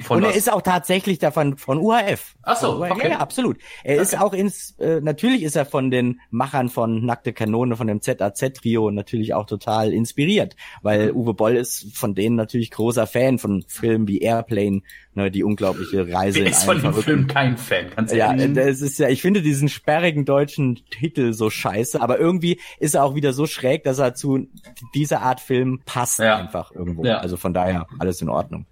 [0.02, 0.32] Von und was?
[0.32, 2.36] er ist auch tatsächlich davon von UHF.
[2.42, 3.12] Ach so, okay.
[3.12, 3.60] Ja, absolut.
[3.84, 4.02] Er okay.
[4.02, 8.02] ist auch ins, äh, natürlich ist er von den Machern von Nackte Kanone, von dem
[8.02, 11.18] ZAZ-Trio natürlich auch total inspiriert, weil mhm.
[11.18, 14.82] Uwe Boll ist von denen natürlich großer Fan von Filmen wie Airplane,
[15.14, 18.82] ne, die unglaubliche Reise Wer ist von dem Film kein Fan, kannst du Ja, das
[18.82, 23.14] ist ja, ich finde diesen sperrigen deutschen Titel so scheiße, aber irgendwie ist er auch
[23.14, 24.48] wieder so schräg, dass er zu
[24.96, 26.38] dieser Art Film passt ja.
[26.38, 27.06] einfach irgendwo.
[27.06, 27.20] Ja.
[27.20, 28.66] Also von daher alles in Ordnung.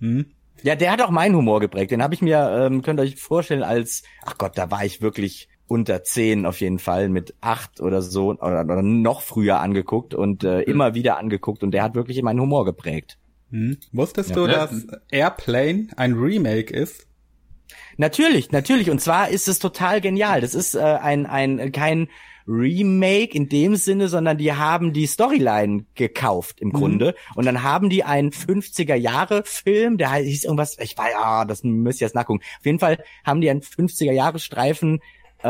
[0.00, 0.26] Mhm.
[0.62, 1.90] Ja, der hat auch meinen Humor geprägt.
[1.90, 5.00] Den habe ich mir, ähm, könnt ihr euch vorstellen, als, ach Gott, da war ich
[5.00, 10.14] wirklich unter zehn auf jeden Fall, mit acht oder so oder, oder noch früher angeguckt
[10.14, 10.62] und äh, mhm.
[10.62, 13.18] immer wieder angeguckt und der hat wirklich meinen Humor geprägt.
[13.50, 13.78] Hm.
[13.92, 14.36] Wusstest ja.
[14.36, 17.06] du, dass Airplane ein Remake ist?
[17.96, 18.90] Natürlich, natürlich.
[18.90, 20.40] Und zwar ist es total genial.
[20.40, 22.08] Das ist äh, ein, ein kein
[22.46, 26.72] Remake in dem Sinne, sondern die haben die Storyline gekauft im mhm.
[26.72, 27.14] Grunde.
[27.34, 31.62] Und dann haben die einen 50er Jahre Film, der hieß irgendwas, ich weiß, ah, das
[31.64, 32.42] müsst ihr jetzt nachgucken.
[32.58, 35.00] Auf jeden Fall haben die einen 50er Jahre Streifen
[35.42, 35.48] äh,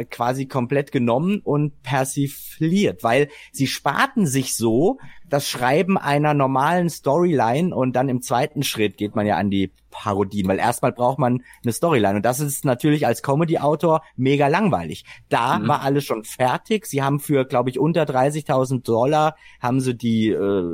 [0.00, 4.98] äh, quasi komplett genommen und persifliert, weil sie sparten sich so
[5.28, 9.72] das Schreiben einer normalen Storyline und dann im zweiten Schritt geht man ja an die
[9.90, 15.04] Parodien, weil erstmal braucht man eine Storyline und das ist natürlich als Comedy-Autor mega langweilig.
[15.28, 15.68] Da mhm.
[15.68, 16.86] war alles schon fertig.
[16.86, 20.64] Sie haben für, glaube ich, unter 30.000 Dollar haben sie die äh,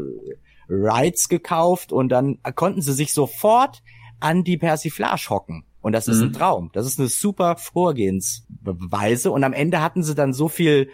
[0.69, 3.83] Rights gekauft und dann konnten sie sich sofort
[4.21, 5.65] an die Persiflage hocken.
[5.87, 6.25] Und das ist mhm.
[6.25, 6.71] ein Traum.
[6.73, 9.31] Das ist eine super Vorgehensweise.
[9.31, 10.91] Und am Ende hatten sie dann so viel,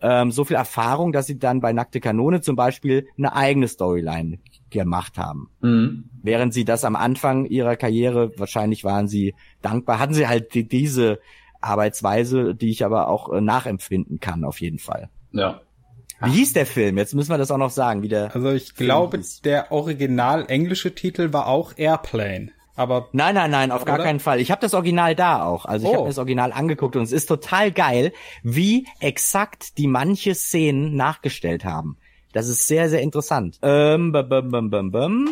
[0.00, 4.38] ähm, so viel Erfahrung, dass sie dann bei Nackte Kanone zum Beispiel eine eigene Storyline
[4.70, 5.50] gemacht haben.
[5.62, 6.10] Mhm.
[6.22, 10.68] Während sie das am Anfang ihrer Karriere, wahrscheinlich waren sie dankbar, hatten sie halt die,
[10.68, 11.18] diese
[11.60, 15.10] Arbeitsweise, die ich aber auch äh, nachempfinden kann, auf jeden Fall.
[15.32, 15.60] Ja.
[16.20, 16.98] Wie hieß der Film?
[16.98, 19.40] Jetzt müssen wir das auch noch sagen, wie der Also ich Film glaube, hieß.
[19.40, 22.52] der original englische Titel war auch Airplane.
[22.76, 23.96] Aber nein, nein, nein, auf oder?
[23.96, 24.38] gar keinen Fall.
[24.38, 25.64] Ich habe das Original da auch.
[25.64, 25.94] Also ich oh.
[25.94, 28.12] habe mir das Original angeguckt und es ist total geil,
[28.42, 31.96] wie exakt die manche Szenen nachgestellt haben.
[32.32, 33.58] Das ist sehr, sehr interessant.
[33.62, 35.28] Ähm, bum, bum, bum, bum, bum.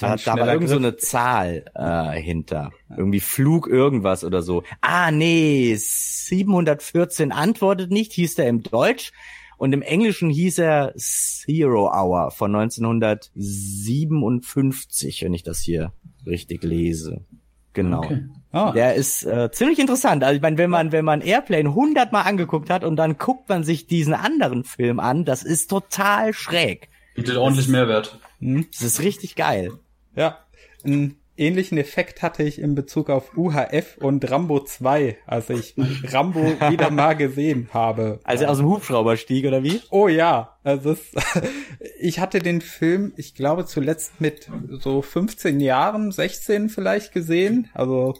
[0.00, 2.70] Da, da war irgend so eine Zahl äh, hinter.
[2.96, 4.62] Irgendwie Flug irgendwas oder so.
[4.80, 9.12] Ah, nee, 714 antwortet nicht, hieß der im Deutsch.
[9.58, 15.92] Und im Englischen hieß er Zero Hour von 1957, wenn ich das hier
[16.24, 17.26] richtig lese.
[17.74, 17.98] Genau.
[17.98, 18.22] Okay.
[18.50, 18.72] Ah.
[18.72, 20.24] Der ist äh, ziemlich interessant.
[20.24, 23.62] Also ich meine, wenn man wenn man Airplane hundertmal angeguckt hat und dann guckt man
[23.62, 26.88] sich diesen anderen Film an, das ist total schräg.
[27.14, 28.18] Bietet ordentlich Mehrwert.
[28.40, 29.72] Das ist richtig geil.
[30.14, 30.38] Ja.
[30.84, 35.74] Ein ähnlichen Effekt hatte ich in Bezug auf UHF und Rambo 2, als ich
[36.04, 38.20] Rambo wieder mal gesehen habe.
[38.24, 39.80] Als er aus dem Hubschrauber stieg, oder wie?
[39.90, 41.12] Oh ja, also es,
[42.00, 44.48] ich hatte den Film, ich glaube zuletzt mit
[44.80, 48.14] so 15 Jahren, 16 vielleicht gesehen, also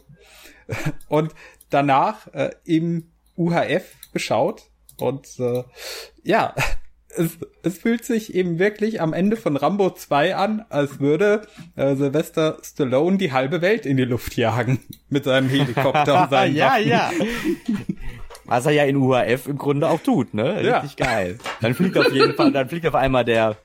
[1.07, 1.33] und
[1.69, 4.63] danach äh, im UHF geschaut
[4.97, 5.63] und äh,
[6.23, 6.53] ja,
[7.15, 11.41] es, es fühlt sich eben wirklich am Ende von Rambo 2 an, als würde
[11.75, 14.79] äh, Sylvester Stallone die halbe Welt in die Luft jagen
[15.09, 16.87] mit seinem Helikopter und seinen Ja, Waffen.
[16.87, 17.11] ja.
[18.45, 20.55] Was er ja in UHF im Grunde auch tut, ne?
[20.55, 21.05] Richtig ja.
[21.05, 21.37] geil.
[21.61, 23.57] Dann fliegt auf jeden Fall, dann fliegt auf einmal der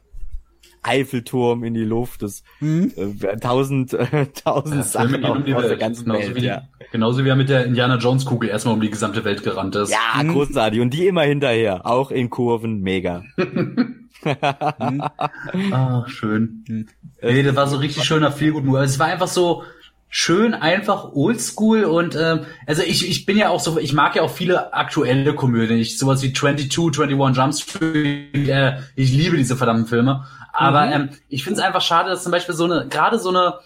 [0.85, 2.93] Eiffelturm in die Luft, das hm?
[2.97, 6.63] äh, tausend, äh, tausend ja, Sachen aus der ganzen Welt, ja.
[6.93, 9.91] Genauso wie er mit der Indiana Jones Kugel erstmal um die gesamte Welt gerannt ist.
[9.91, 10.33] Ja, hm.
[10.33, 10.81] großartig.
[10.81, 11.85] Und die immer hinterher.
[11.87, 12.83] Auch in Kurven.
[12.83, 13.25] Mega.
[15.73, 16.65] ah, schön.
[16.69, 16.87] Hm.
[17.23, 18.79] Nee, das war so richtig schöner Feelgood Movie.
[18.79, 19.65] Also es war einfach so
[20.17, 24.23] schön, einfach oldschool und ähm, also ich, ich bin ja auch so, ich mag ja
[24.23, 25.81] auch viele aktuelle Komödien.
[25.81, 30.25] Ich sowas wie 22, 21 Jump Street, äh, ich liebe diese verdammten Filme.
[30.55, 30.93] Aber mhm.
[30.93, 33.59] ähm, ich finde es einfach schade, dass zum Beispiel so eine, gerade so eine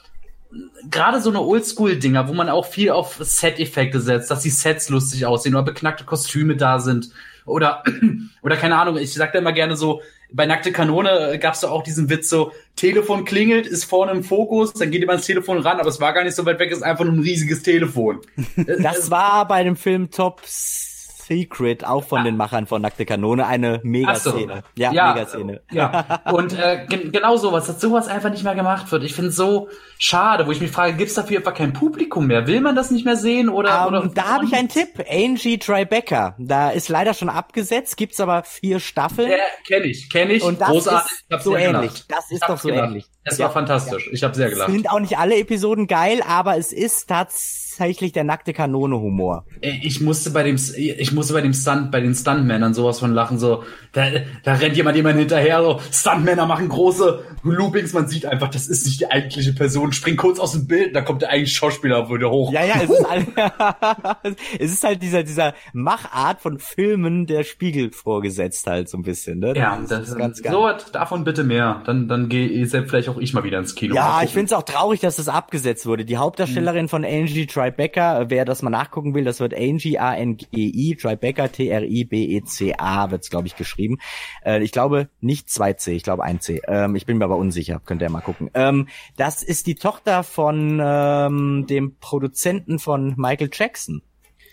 [0.91, 5.27] gerade so eine Oldschool-Dinger, wo man auch viel auf Set-Effekte setzt, dass die Sets lustig
[5.27, 7.11] aussehen oder beknackte Kostüme da sind.
[7.45, 7.83] Oder,
[8.43, 11.83] oder keine Ahnung, ich sag da immer gerne so, bei Nackte Kanone gab's da auch
[11.83, 15.81] diesen Witz so, Telefon klingelt, ist vorne im Fokus, dann geht jemand ans Telefon ran,
[15.81, 18.21] aber es war gar nicht so weit weg, ist einfach nur ein riesiges Telefon.
[18.79, 20.98] Das war bei dem Film Tops
[21.29, 22.25] Secret, auch von ah.
[22.25, 24.55] den Machern von Nackte Kanone, eine Megaszene.
[24.57, 24.83] So.
[24.83, 25.61] Ja, ja, Megaszene.
[25.71, 26.21] Ja.
[26.33, 29.05] Und äh, gen genau sowas, dass sowas einfach nicht mehr gemacht wird.
[29.05, 29.69] Ich finde so
[29.99, 32.47] schade, wo ich mich frage, gibt's dafür einfach kein Publikum mehr?
[32.47, 33.87] Will man das nicht mehr sehen oder?
[33.87, 35.05] Um, oder da habe ich einen Tipp.
[35.09, 36.35] Angie Tribeca.
[36.39, 39.31] Da ist leider schon abgesetzt, gibt's aber vier Staffeln.
[39.31, 40.43] Ja, kenne ich, kenne ich.
[40.43, 41.13] Und das Großartig.
[41.29, 42.05] ist so ähnlich.
[42.09, 42.89] Das ist doch so gedacht.
[42.89, 43.07] ähnlich.
[43.33, 44.07] Es war fantastisch.
[44.07, 44.13] Ja.
[44.13, 44.71] Ich habe sehr gelacht.
[44.71, 49.45] Sind auch nicht alle Episoden geil, aber es ist tatsächlich der nackte Kanone Humor.
[49.61, 53.39] Ich musste bei dem ich musste bei dem Stunt bei den Stuntmännern sowas von lachen
[53.39, 53.63] so
[53.93, 54.07] da,
[54.45, 58.87] da rennt jemand jemand hinterher so Stuntmänner machen große Loopings, man sieht einfach, das ist
[58.87, 62.31] nicht die eigentliche Person, springt kurz aus dem Bild, da kommt der eigentliche Schauspieler wieder
[62.31, 62.53] hoch.
[62.53, 67.91] Ja, ja, es ist, halt, es ist halt dieser dieser Machart von Filmen der Spiegel
[67.93, 69.55] vorgesetzt halt so ein bisschen, ne?
[69.57, 70.53] Ja, das, das ist ganz geil.
[70.53, 71.83] So was davon bitte mehr.
[71.87, 73.95] Dann dann gehe vielleicht auch ich mal wieder ins Kino.
[73.95, 76.05] Ja, ich finde es auch traurig, dass das abgesetzt wurde.
[76.05, 76.89] Die Hauptdarstellerin hm.
[76.89, 80.91] von Angie Tribeca, wer das mal nachgucken will, das wird Angie A N G E
[80.91, 83.99] I Tribeca T R I B E C A wird's glaube ich geschrieben.
[84.45, 86.61] Äh, ich glaube nicht 2C, ich glaube 1C.
[86.67, 88.51] Ähm, ich bin mir aber unsicher, könnt ihr mal gucken.
[88.55, 94.03] Ähm, das ist die Tochter von ähm, dem Produzenten von Michael Jackson.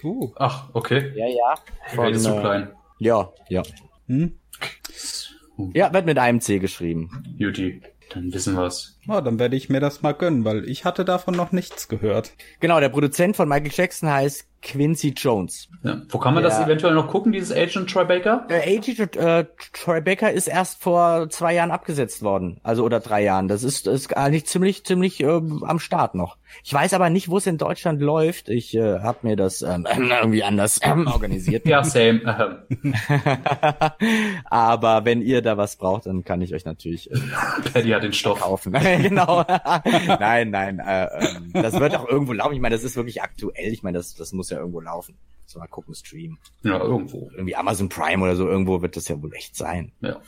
[0.03, 0.31] Uh.
[0.35, 1.11] Ach, okay.
[1.15, 1.55] Ja, ja.
[1.95, 2.69] Von, ist so klein.
[2.99, 3.63] Ja, ja.
[4.07, 4.37] Hm?
[5.73, 7.23] Ja, wird mit einem C geschrieben.
[7.37, 8.97] Juti, dann wissen wir's.
[9.07, 12.33] Oh, dann werde ich mir das mal gönnen, weil ich hatte davon noch nichts gehört.
[12.59, 15.69] Genau, der Produzent von Michael Jackson heißt Quincy Jones.
[15.83, 16.01] Ja.
[16.09, 16.49] Wo kann man ja.
[16.49, 18.45] das eventuell noch gucken, dieses Agent Tribeca?
[18.49, 22.59] Äh, Agent äh, Tribeca ist erst vor zwei Jahren abgesetzt worden.
[22.63, 23.47] Also oder drei Jahren.
[23.47, 26.37] Das ist, ist eigentlich ziemlich, ziemlich äh, am Start noch.
[26.63, 28.49] Ich weiß aber nicht, wo es in Deutschland läuft.
[28.49, 31.67] Ich äh, habe mir das ähm, irgendwie anders ähm, organisiert.
[31.67, 32.21] ja, same.
[34.45, 37.19] aber wenn ihr da was braucht, dann kann ich euch natürlich äh,
[37.73, 38.73] Paddy hat den Stoff kaufen.
[39.01, 39.43] genau.
[40.19, 40.79] nein, nein.
[40.79, 42.53] Äh, äh, das wird auch irgendwo laufen.
[42.53, 43.71] Ich meine, das ist wirklich aktuell.
[43.71, 45.17] Ich meine, das, das muss ja irgendwo laufen.
[45.45, 46.37] So mal gucken, Stream.
[46.63, 47.29] Ja, irgendwo.
[47.33, 49.91] Irgendwie Amazon Prime oder so, irgendwo wird das ja wohl echt sein.
[50.01, 50.19] Ja.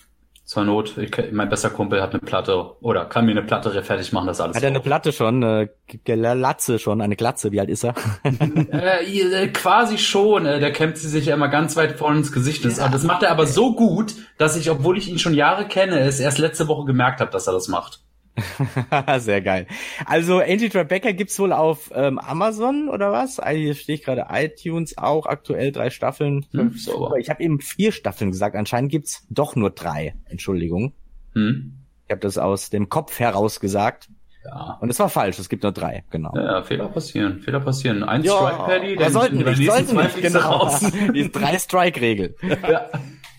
[0.48, 4.14] Zur Not, ich, mein bester Kumpel hat eine Platte oder kann mir eine Platte fertig
[4.14, 4.56] machen, das alles.
[4.56, 5.70] Hat er eine Platte schon, eine
[6.06, 7.96] Glatze schon, eine Glatze, wie alt ist er?
[8.24, 12.32] äh, äh, quasi schon, äh, der kämpft sie sich ja immer ganz weit vorne ins
[12.32, 12.64] Gesicht.
[12.64, 12.88] Das, ja.
[12.88, 16.22] das macht er aber so gut, dass ich, obwohl ich ihn schon Jahre kenne, es
[16.22, 18.00] erst letzte Woche gemerkt habe, dass er das macht.
[19.18, 19.68] Sehr geil.
[20.06, 23.40] Also Angie Tribeca gibt's wohl auf ähm, Amazon oder was?
[23.40, 26.46] Ah, hier stehe ich gerade iTunes auch aktuell drei Staffeln.
[26.52, 27.16] Hm, so.
[27.18, 28.56] Ich habe eben vier Staffeln gesagt.
[28.56, 30.16] Anscheinend gibt's doch nur drei.
[30.26, 30.94] Entschuldigung.
[31.34, 31.74] Hm.
[32.06, 34.10] Ich habe das aus dem Kopf heraus gesagt.
[34.46, 34.78] Ja.
[34.80, 36.32] Und es war falsch, es gibt nur drei, genau.
[36.34, 38.04] Ja, Fehler passieren, Fehler passieren.
[38.04, 40.40] Ein ja, Strike Paddy, dann sollten nicht, sollten nicht, genau.
[40.40, 40.80] Raus.
[41.14, 42.36] Die drei Strike Regel.
[42.42, 42.90] Ja.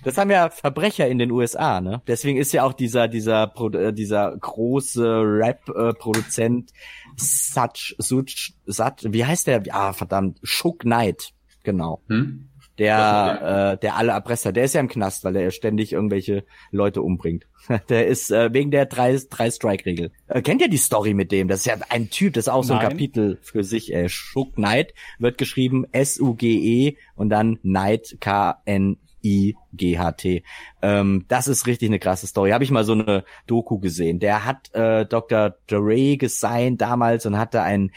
[0.04, 2.02] Das haben ja Verbrecher in den USA, ne?
[2.06, 6.72] Deswegen ist ja auch dieser dieser äh, dieser große Rap-Produzent
[7.16, 9.62] Such Such Such wie heißt der?
[9.70, 11.32] Ah, verdammt, Shook Knight,
[11.64, 12.02] genau.
[12.08, 12.48] Hm?
[12.78, 17.02] Der, äh, der alle Erpresser, der ist ja im Knast, weil er ständig irgendwelche Leute
[17.02, 17.44] umbringt.
[17.88, 20.12] Der ist äh, wegen der drei, drei Strike-Regel.
[20.28, 21.48] Äh, kennt ihr die Story mit dem?
[21.48, 22.90] Das ist ja ein Typ, das ist auch so ein Nein.
[22.90, 23.92] Kapitel für sich.
[23.92, 30.42] Äh, Shook Knight wird geschrieben S-U-G-E und dann Knight K-N I-G-H-T.
[30.82, 32.50] Ähm, das ist richtig eine krasse Story.
[32.50, 34.18] Habe ich mal so eine Doku gesehen.
[34.18, 35.54] Der hat äh, Dr.
[35.66, 37.90] Dre gesigned damals und hatte ein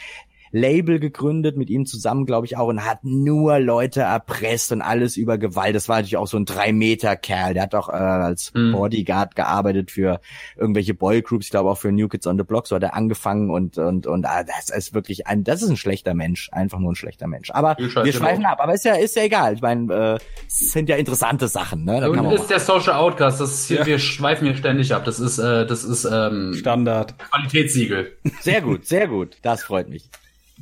[0.52, 5.18] Label gegründet, mit ihm zusammen, glaube ich, auch, und hat nur Leute erpresst und alles
[5.18, 5.76] über Gewalt.
[5.76, 7.54] Das war natürlich auch so ein Drei-Meter-Kerl.
[7.54, 8.74] Der hat auch äh, als mhm.
[8.74, 10.20] Bodyguard gearbeitet für
[10.58, 13.50] irgendwelche Boygroups, ich glaube auch für New Kids on the Block, so hat er angefangen
[13.50, 16.92] und und und ah, das ist wirklich ein, das ist ein schlechter Mensch, einfach nur
[16.92, 17.52] ein schlechter Mensch.
[17.52, 19.56] Aber wir schweifen ab, aber ist ja ist ja egal.
[19.56, 22.02] Ich meine, äh, es sind ja interessante Sachen, ne?
[22.02, 23.86] Da und ist der Social Outcast, das ist hier, ja.
[23.86, 25.06] wir schweifen hier ständig ab.
[25.06, 27.18] Das ist äh, das ist ähm, Standard.
[27.18, 28.18] Qualitätssiegel.
[28.42, 29.38] Sehr gut, sehr gut.
[29.42, 30.10] Das freut mich.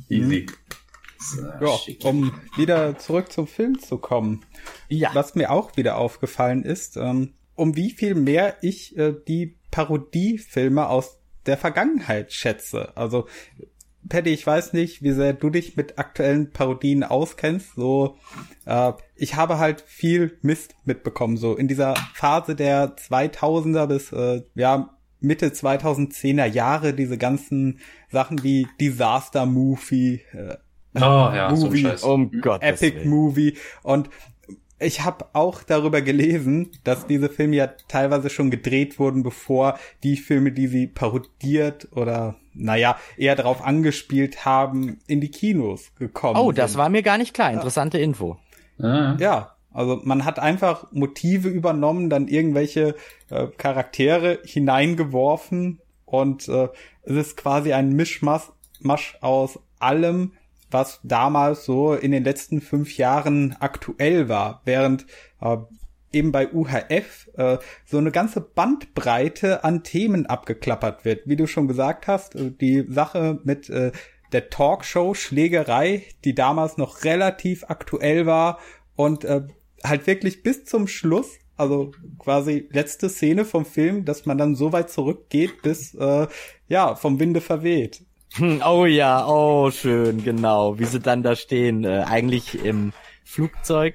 [0.08, 0.46] Easy.
[1.18, 4.44] So, ja, um wieder zurück zum Film zu kommen.
[4.88, 5.10] Ja.
[5.14, 10.88] Was mir auch wieder aufgefallen ist, ähm, um wie viel mehr ich äh, die Parodiefilme
[10.88, 12.96] aus der Vergangenheit schätze.
[12.96, 13.26] Also,
[14.08, 17.74] Paddy, ich weiß nicht, wie sehr du dich mit aktuellen Parodien auskennst.
[17.74, 18.16] So,
[18.64, 21.36] äh, ich habe halt viel Mist mitbekommen.
[21.36, 28.42] So in dieser Phase der 2000er bis äh, ja Mitte 2010er Jahre diese ganzen Sachen
[28.42, 30.56] wie Disaster Movie, äh,
[30.96, 34.10] oh, ja, Movie, so um Gott, Epic Movie und
[34.80, 40.16] ich habe auch darüber gelesen, dass diese Filme ja teilweise schon gedreht wurden, bevor die
[40.16, 46.50] Filme, die sie parodiert oder naja, eher darauf angespielt haben, in die Kinos gekommen Oh,
[46.50, 47.52] das war mir gar nicht klar.
[47.52, 48.04] Interessante ja.
[48.04, 48.38] Info.
[48.78, 49.54] Ja.
[49.72, 52.96] Also man hat einfach Motive übernommen, dann irgendwelche
[53.28, 56.68] äh, Charaktere hineingeworfen und äh,
[57.02, 60.32] es ist quasi ein Mischmasch aus allem,
[60.70, 65.06] was damals so in den letzten fünf Jahren aktuell war, während
[65.40, 65.56] äh,
[66.12, 71.22] eben bei UHF äh, so eine ganze Bandbreite an Themen abgeklappert wird.
[71.26, 73.92] Wie du schon gesagt hast, äh, die Sache mit äh,
[74.32, 78.58] der Talkshow Schlägerei, die damals noch relativ aktuell war
[78.96, 79.42] und äh,
[79.84, 84.72] halt wirklich bis zum Schluss Also quasi letzte Szene vom Film, dass man dann so
[84.72, 86.26] weit zurückgeht, bis äh,
[86.68, 88.02] ja vom Winde verweht.
[88.34, 90.78] Hm, oh ja, oh schön, genau.
[90.78, 92.92] Wie sie dann da stehen, äh, eigentlich im
[93.24, 93.94] Flugzeug.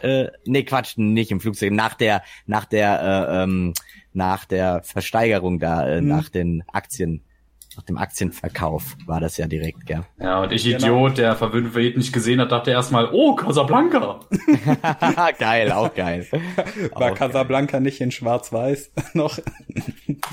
[0.00, 1.72] Äh, nee, Quatsch, nicht im Flugzeug.
[1.72, 3.74] Nach der, nach der, äh, ähm,
[4.12, 6.08] nach der Versteigerung da, äh, mhm.
[6.08, 7.24] nach den Aktien
[7.76, 10.02] nach dem Aktienverkauf war das ja direkt, gell?
[10.18, 10.76] Ja, und ich genau.
[10.76, 14.20] Idiot, der verwöhnte nicht gesehen hat, dachte erstmal, oh, Casablanca.
[15.38, 16.26] geil, auch geil.
[16.94, 17.80] War auch Casablanca geil.
[17.82, 19.38] nicht in schwarz-weiß noch?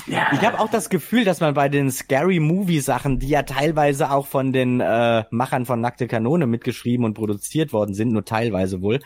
[0.06, 0.26] ja.
[0.32, 4.10] Ich habe auch das Gefühl, dass man bei den Scary Movie Sachen, die ja teilweise
[4.10, 8.82] auch von den äh, Machern von Nackte Kanone mitgeschrieben und produziert worden sind, nur teilweise
[8.82, 9.00] wohl,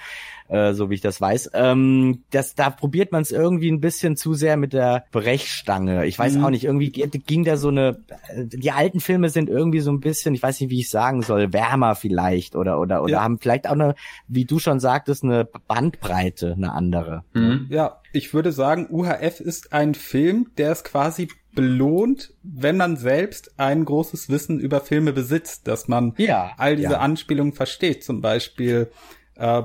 [0.49, 1.51] äh, so wie ich das weiß.
[1.55, 6.07] Ähm, das, da probiert man es irgendwie ein bisschen zu sehr mit der Brechstange.
[6.07, 6.45] Ich weiß mhm.
[6.45, 10.01] auch nicht, irgendwie ging da so eine, äh, die alten Filme sind irgendwie so ein
[10.01, 13.23] bisschen, ich weiß nicht, wie ich sagen soll, wärmer vielleicht oder oder oder ja.
[13.23, 13.95] haben vielleicht auch eine,
[14.29, 17.25] wie du schon sagtest, eine Bandbreite, eine andere.
[17.33, 17.67] Mhm.
[17.71, 23.59] Ja, ich würde sagen, UHF ist ein Film, der es quasi belohnt, wenn man selbst
[23.59, 27.01] ein großes Wissen über Filme besitzt, dass man ja, all diese ja.
[27.01, 28.05] Anspielungen versteht.
[28.05, 28.91] Zum Beispiel
[29.37, 29.63] äh,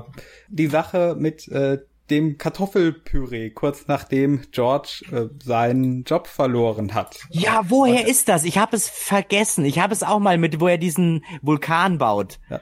[0.48, 1.78] die Sache mit äh,
[2.10, 7.20] dem Kartoffelpüree, kurz nachdem George äh, seinen Job verloren hat.
[7.30, 8.44] Ja, woher Und, ist das?
[8.44, 9.64] Ich habe es vergessen.
[9.64, 12.38] Ich habe es auch mal mit, wo er diesen Vulkan baut.
[12.50, 12.60] Ja.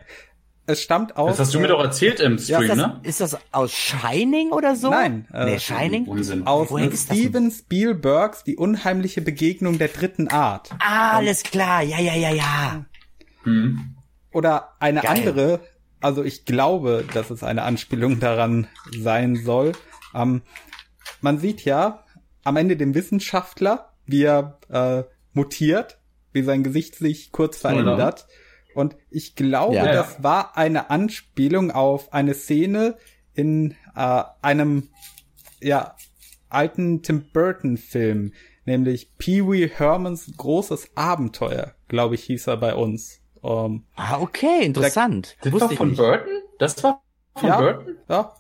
[0.66, 1.30] Es stammt aus.
[1.36, 3.00] Das hast du mir doch erzählt im Stream, ja, ist das, ne?
[3.02, 4.90] Ist das aus Shining oder so?
[4.90, 5.26] Nein.
[5.32, 6.04] Äh, nee, Shining?
[6.06, 6.46] Unsinn.
[6.46, 10.70] Aus Woher Steven Spielbergs Die unheimliche Begegnung der dritten Art.
[10.78, 11.82] Ah, alles klar.
[11.82, 12.84] Ja, ja, ja, ja.
[13.42, 13.96] Hm.
[14.32, 15.10] Oder eine Geil.
[15.10, 15.60] andere
[16.00, 18.66] also ich glaube, dass es eine Anspielung daran
[18.98, 19.72] sein soll.
[20.14, 20.42] Ähm,
[21.20, 22.04] man sieht ja
[22.44, 25.98] am Ende den Wissenschaftler, wie er äh, mutiert,
[26.32, 28.26] wie sein Gesicht sich kurz verändert.
[28.26, 28.80] Oder?
[28.80, 30.24] Und ich glaube, ja, das ja.
[30.24, 32.96] war eine Anspielung auf eine Szene
[33.34, 34.88] in äh, einem
[35.60, 35.96] ja
[36.48, 38.32] alten Tim Burton Film,
[38.64, 43.19] nämlich Pee Wee Hermans großes Abenteuer, glaube ich, hieß er bei uns.
[43.42, 45.36] Um, ah, okay, interessant.
[45.42, 45.98] Das war von nicht.
[45.98, 46.42] Burton?
[46.58, 47.02] Das war
[47.36, 47.96] von ja, Burton?
[48.08, 48.34] Ja.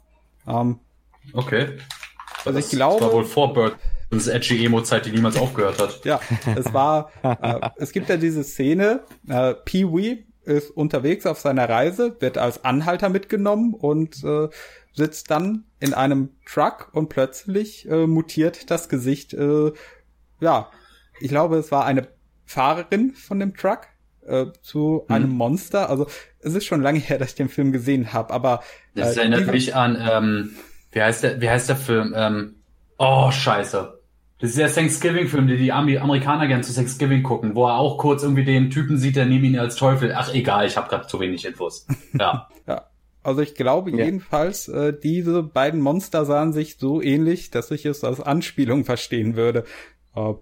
[0.46, 0.80] Um,
[1.32, 1.78] okay.
[2.44, 3.00] Also ich glaube.
[3.00, 3.78] Das war wohl vor Burton.
[4.10, 6.00] Das ist edgy Emo-Zeit, die niemals aufgehört hat.
[6.04, 6.20] Ja,
[6.56, 12.16] es war, äh, es gibt ja diese Szene, äh, Pee-wee ist unterwegs auf seiner Reise,
[12.20, 14.48] wird als Anhalter mitgenommen und äh,
[14.92, 19.72] sitzt dann in einem Truck und plötzlich äh, mutiert das Gesicht, äh,
[20.40, 20.70] ja,
[21.20, 22.08] ich glaube, es war eine
[22.46, 23.86] Fahrerin von dem Truck,
[24.26, 25.14] äh, zu hm.
[25.14, 25.90] einem Monster.
[25.90, 26.06] Also
[26.40, 28.60] es ist schon lange her, dass ich den Film gesehen habe, aber
[28.94, 30.56] äh, das erinnert mich an ähm,
[30.92, 32.14] wie heißt der wie heißt der Film?
[32.16, 32.56] Ähm,
[32.98, 34.00] oh Scheiße.
[34.40, 38.22] Das ist der Thanksgiving-Film, den die Amerikaner gern zu Thanksgiving gucken, wo er auch kurz
[38.22, 40.14] irgendwie den Typen sieht, der neben ihn als Teufel.
[40.16, 41.86] Ach egal, ich habe gerade zu wenig Infos.
[42.18, 42.48] Ja.
[42.66, 42.86] ja.
[43.22, 44.06] Also ich glaube ja.
[44.06, 49.36] jedenfalls, äh, diese beiden Monster sahen sich so ähnlich, dass ich es als Anspielung verstehen
[49.36, 49.64] würde.
[50.16, 50.32] Äh,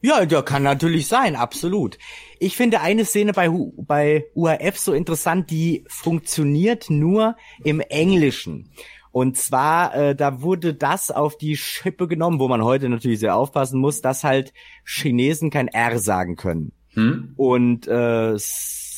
[0.00, 1.98] ja, der kann natürlich sein, absolut.
[2.40, 8.70] Ich finde eine Szene bei, bei UAF so interessant, die funktioniert nur im Englischen.
[9.12, 13.36] Und zwar, äh, da wurde das auf die Schippe genommen, wo man heute natürlich sehr
[13.36, 14.52] aufpassen muss, dass halt
[14.84, 16.72] Chinesen kein R sagen können.
[16.94, 17.34] Hm?
[17.36, 18.34] Und äh,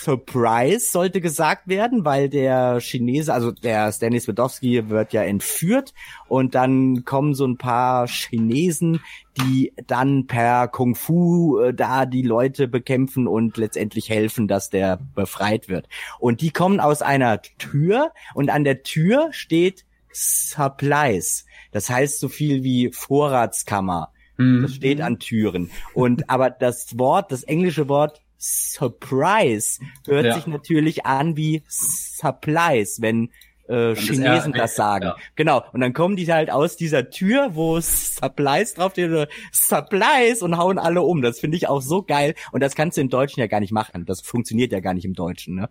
[0.04, 5.94] Surprise sollte gesagt werden, weil der Chinese, also der Stanley Svedowski wird ja entführt
[6.28, 9.00] und dann kommen so ein paar Chinesen,
[9.38, 14.98] die dann per Kung Fu äh, da die Leute bekämpfen und letztendlich helfen, dass der
[15.14, 15.88] befreit wird.
[16.18, 21.46] Und die kommen aus einer Tür und an der Tür steht Supplies.
[21.72, 24.12] Das heißt so viel wie Vorratskammer.
[24.36, 24.62] Mhm.
[24.62, 25.70] Das steht an Türen.
[25.94, 30.34] Und aber das Wort, das englische Wort Surprise hört ja.
[30.34, 33.30] sich natürlich an wie Supplies, wenn
[33.68, 35.04] äh, Chinesen das, das sagen.
[35.06, 35.16] Ja.
[35.34, 35.64] Genau.
[35.72, 41.00] Und dann kommen die halt aus dieser Tür, wo Supplies draufsteht, Supplies und hauen alle
[41.00, 41.22] um.
[41.22, 42.34] Das finde ich auch so geil.
[42.52, 44.04] Und das kannst du im Deutschen ja gar nicht machen.
[44.04, 45.70] Das funktioniert ja gar nicht im Deutschen, ne?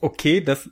[0.00, 0.68] Okay, das,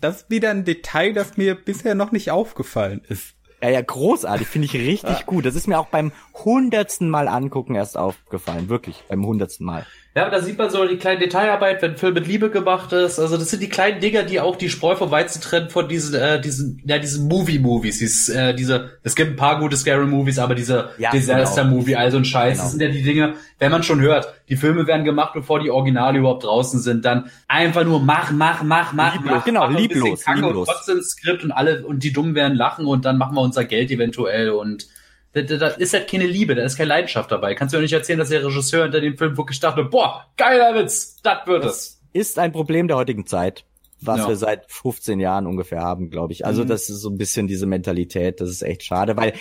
[0.00, 3.36] das ist wieder ein Detail, das mir bisher noch nicht aufgefallen ist.
[3.62, 5.44] Ja, ja, großartig, finde ich richtig gut.
[5.44, 9.86] Das ist mir auch beim hundertsten Mal angucken erst aufgefallen, wirklich, beim hundertsten Mal.
[10.12, 12.92] Ja, aber da sieht man so die kleine Detailarbeit, wenn ein Film mit Liebe gemacht
[12.92, 13.20] ist.
[13.20, 16.16] Also das sind die kleinen Dinger, die auch die Spreu vom Weizen trennen von diesen,
[16.16, 17.98] äh, diesen, ja, diesen Movie-Movies.
[17.98, 22.00] Dies, äh, diese, es gibt ein paar gute Scary-Movies, aber diese ja, Disaster-Movie, genau.
[22.00, 22.64] also ein Scheiß, genau.
[22.64, 25.70] das sind ja die Dinge, wenn man schon hört, die Filme werden gemacht, bevor die
[25.70, 29.44] Originale überhaupt draußen sind, dann einfach nur mach, mach, mach, mach, lieblos, mach.
[29.44, 30.56] Genau, mach lieblos, lieblos.
[30.56, 33.64] Und trotzdem Skript und alle, und die Dummen werden lachen und dann machen wir unser
[33.64, 34.88] Geld eventuell und
[35.32, 37.54] da, da, da ist halt keine Liebe, da ist keine Leidenschaft dabei.
[37.54, 40.74] Kannst du ja nicht erzählen, dass der Regisseur hinter dem Film wirklich dachte, boah, geiler
[40.74, 42.00] Witz, das wird es.
[42.12, 43.64] Ist ein Problem der heutigen Zeit.
[44.02, 44.28] Was Ja.
[44.28, 46.46] wir seit 15 Jahren ungefähr haben, glaube ich.
[46.46, 46.68] Also Mhm.
[46.68, 49.32] das ist so ein bisschen diese Mentalität, das ist echt schade, weil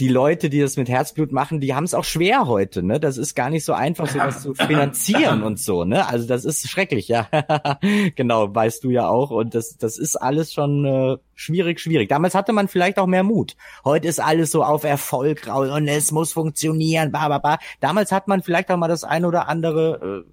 [0.00, 3.00] die Leute, die das mit Herzblut machen, die haben es auch schwer heute, ne?
[3.00, 6.06] Das ist gar nicht so einfach, sowas zu finanzieren und so, ne?
[6.08, 7.28] Also das ist schrecklich, ja.
[8.16, 9.30] genau, weißt du ja auch.
[9.30, 12.08] Und das, das ist alles schon äh, schwierig, schwierig.
[12.08, 13.56] Damals hatte man vielleicht auch mehr Mut.
[13.84, 17.58] Heute ist alles so auf Erfolg raus und es muss funktionieren, ba, ba, ba.
[17.80, 20.32] Damals hat man vielleicht auch mal das ein oder andere äh,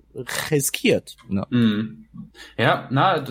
[0.49, 1.15] riskiert.
[1.27, 1.45] Ne?
[1.49, 2.05] Mhm.
[2.57, 3.23] Ja, na,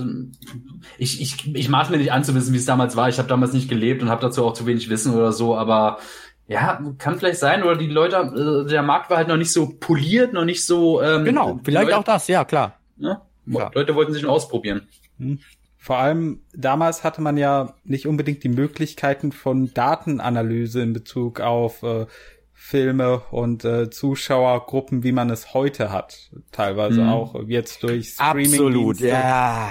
[0.98, 3.08] ich, ich, ich maß mir nicht an zu wissen, wie es damals war.
[3.08, 5.98] Ich habe damals nicht gelebt und habe dazu auch zu wenig Wissen oder so, aber
[6.46, 9.74] ja, kann vielleicht sein, oder die Leute, äh, der Markt war halt noch nicht so
[9.80, 11.00] poliert, noch nicht so.
[11.00, 12.78] Ähm, Genau, vielleicht Leute, auch das, ja klar.
[12.98, 13.22] Ja.
[13.46, 14.88] Leute wollten sich nur ausprobieren.
[15.78, 21.82] Vor allem damals hatte man ja nicht unbedingt die Möglichkeiten von Datenanalyse in Bezug auf
[21.82, 22.06] äh,
[22.66, 26.30] Filme und äh, Zuschauergruppen, wie man es heute hat.
[26.50, 27.08] Teilweise Mhm.
[27.10, 28.46] auch jetzt durch Streaming.
[28.46, 29.70] Absolut, ja.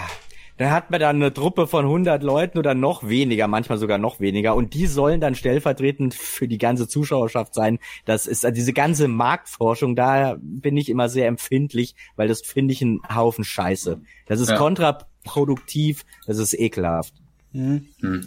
[0.57, 4.19] Da hat man dann eine Truppe von 100 Leuten oder noch weniger, manchmal sogar noch
[4.19, 4.53] weniger.
[4.53, 7.79] Und die sollen dann stellvertretend für die ganze Zuschauerschaft sein.
[8.05, 12.73] Das ist also diese ganze Marktforschung, da bin ich immer sehr empfindlich, weil das finde
[12.73, 14.01] ich ein Haufen Scheiße.
[14.27, 14.57] Das ist Ja.
[14.57, 17.15] kontraproduktiv, das ist ekelhaft.
[17.53, 17.87] Mhm.
[18.01, 18.25] Hm.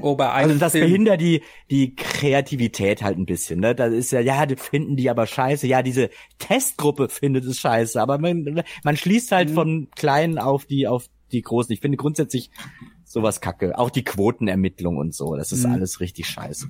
[0.00, 3.74] Oh, bei einem Also das Film, behindert die, die Kreativität halt ein bisschen, ne?
[3.74, 5.66] Das ist ja, ja, die finden die aber scheiße.
[5.66, 9.54] Ja, diese Testgruppe findet es scheiße, aber man, man schließt halt Mhm.
[9.54, 11.72] von kleinen auf die, auf die großen.
[11.72, 12.50] Ich finde grundsätzlich
[13.04, 13.78] sowas kacke.
[13.78, 15.36] Auch die Quotenermittlung und so.
[15.36, 15.72] Das ist Mhm.
[15.74, 16.68] alles richtig scheiße.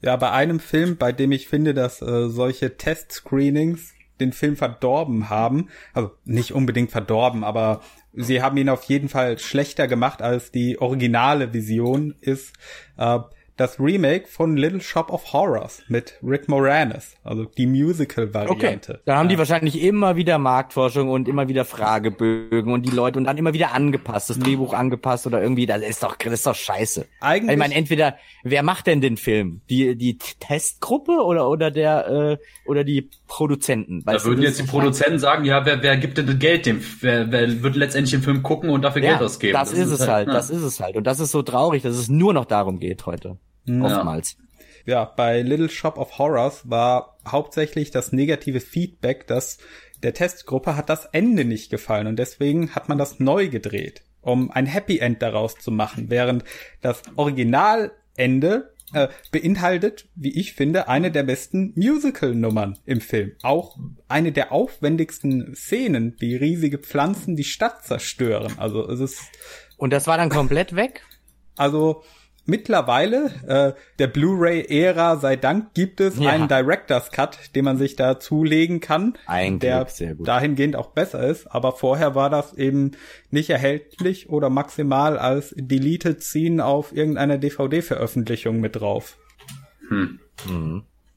[0.00, 5.30] ja, bei einem Film, bei dem ich finde, dass äh, solche Test-Screenings den Film verdorben
[5.30, 7.80] haben, also nicht unbedingt verdorben, aber
[8.12, 12.54] sie haben ihn auf jeden Fall schlechter gemacht, als die originale Vision ist,
[12.96, 13.18] äh,
[13.58, 19.02] das Remake von Little Shop of Horrors mit Rick Moranis, also die Musical-Variante.
[19.04, 19.38] Da haben die Ja.
[19.40, 23.74] wahrscheinlich immer wieder Marktforschung und immer wieder Fragebögen und die Leute und dann immer wieder
[23.74, 27.06] angepasst, das Drehbuch angepasst oder irgendwie, das ist doch, das ist doch scheiße.
[27.20, 29.60] Eigentlich, Ich meine, entweder, wer macht denn den Film?
[29.68, 34.04] Die, die Testgruppe oder, oder der, äh, oder die Produzenten?
[34.04, 36.38] Da Weißt du, würden das jetzt die Produzenten sagen, ja, wer, wer gibt denn das
[36.38, 36.80] Geld dem?
[37.00, 39.52] Wer, wer wird letztendlich den Film gucken und dafür ja, Geld ausgeben?
[39.54, 40.34] Das, ist es halt, ja.
[40.34, 40.96] das ist es halt.
[40.96, 43.38] Und das ist so traurig, dass es nur noch darum geht heute.
[43.68, 44.36] Oftmals.
[44.86, 49.58] ja, bei Little Shop of Horrors war hauptsächlich das negative Feedback, dass
[50.02, 54.50] der Testgruppe hat das Ende nicht gefallen und deswegen hat man das neu gedreht, um
[54.50, 56.44] ein Happy End daraus zu machen, während
[56.80, 63.32] das Originalende äh, beinhaltet, wie ich finde, eine der besten Musical-Nummern im Film.
[63.42, 63.76] Auch
[64.08, 68.54] eine der aufwendigsten Szenen, wie riesige Pflanzen die Stadt zerstören.
[68.56, 69.20] Also es ist
[69.76, 71.02] Und das war dann komplett weg?
[71.58, 72.02] also
[72.48, 76.30] mittlerweile, äh, der Blu-ray-Ära sei Dank, gibt es Ja.
[76.30, 80.26] einen Director's Cut, den man sich da zulegen kann, Ein der Glück, sehr gut.
[80.26, 81.46] dahingehend auch besser ist.
[81.46, 82.92] Aber vorher war das eben
[83.30, 89.16] nicht erhältlich oder maximal als Deleted Scene auf irgendeiner DVD-Veröffentlichung mit drauf.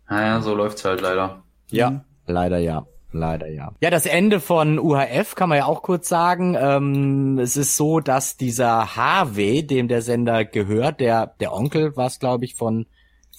[0.10, 1.44] Naja, so läuft's halt leider.
[1.70, 2.86] Ja, leider ja.
[3.14, 3.74] Leider ja.
[3.82, 6.56] Ja, das Ende von UHF kann man ja auch kurz sagen.
[6.60, 12.08] Ähm, es ist so, dass dieser Harvey, dem der Sender gehört, der der Onkel war
[12.08, 12.86] es, glaube ich, von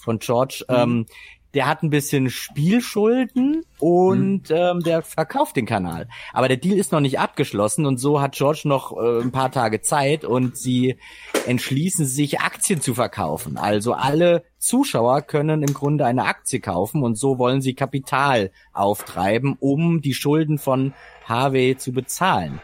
[0.03, 1.05] von George, ähm,
[1.53, 6.07] der hat ein bisschen Spielschulden und ähm, der verkauft den Kanal.
[6.31, 9.51] Aber der Deal ist noch nicht abgeschlossen und so hat George noch äh, ein paar
[9.51, 10.97] Tage Zeit und sie
[11.45, 13.57] entschließen sich, Aktien zu verkaufen.
[13.57, 19.55] Also alle Zuschauer können im Grunde eine Aktie kaufen und so wollen sie Kapital auftreiben,
[19.59, 20.93] um die Schulden von
[21.25, 22.59] Harvey zu bezahlen.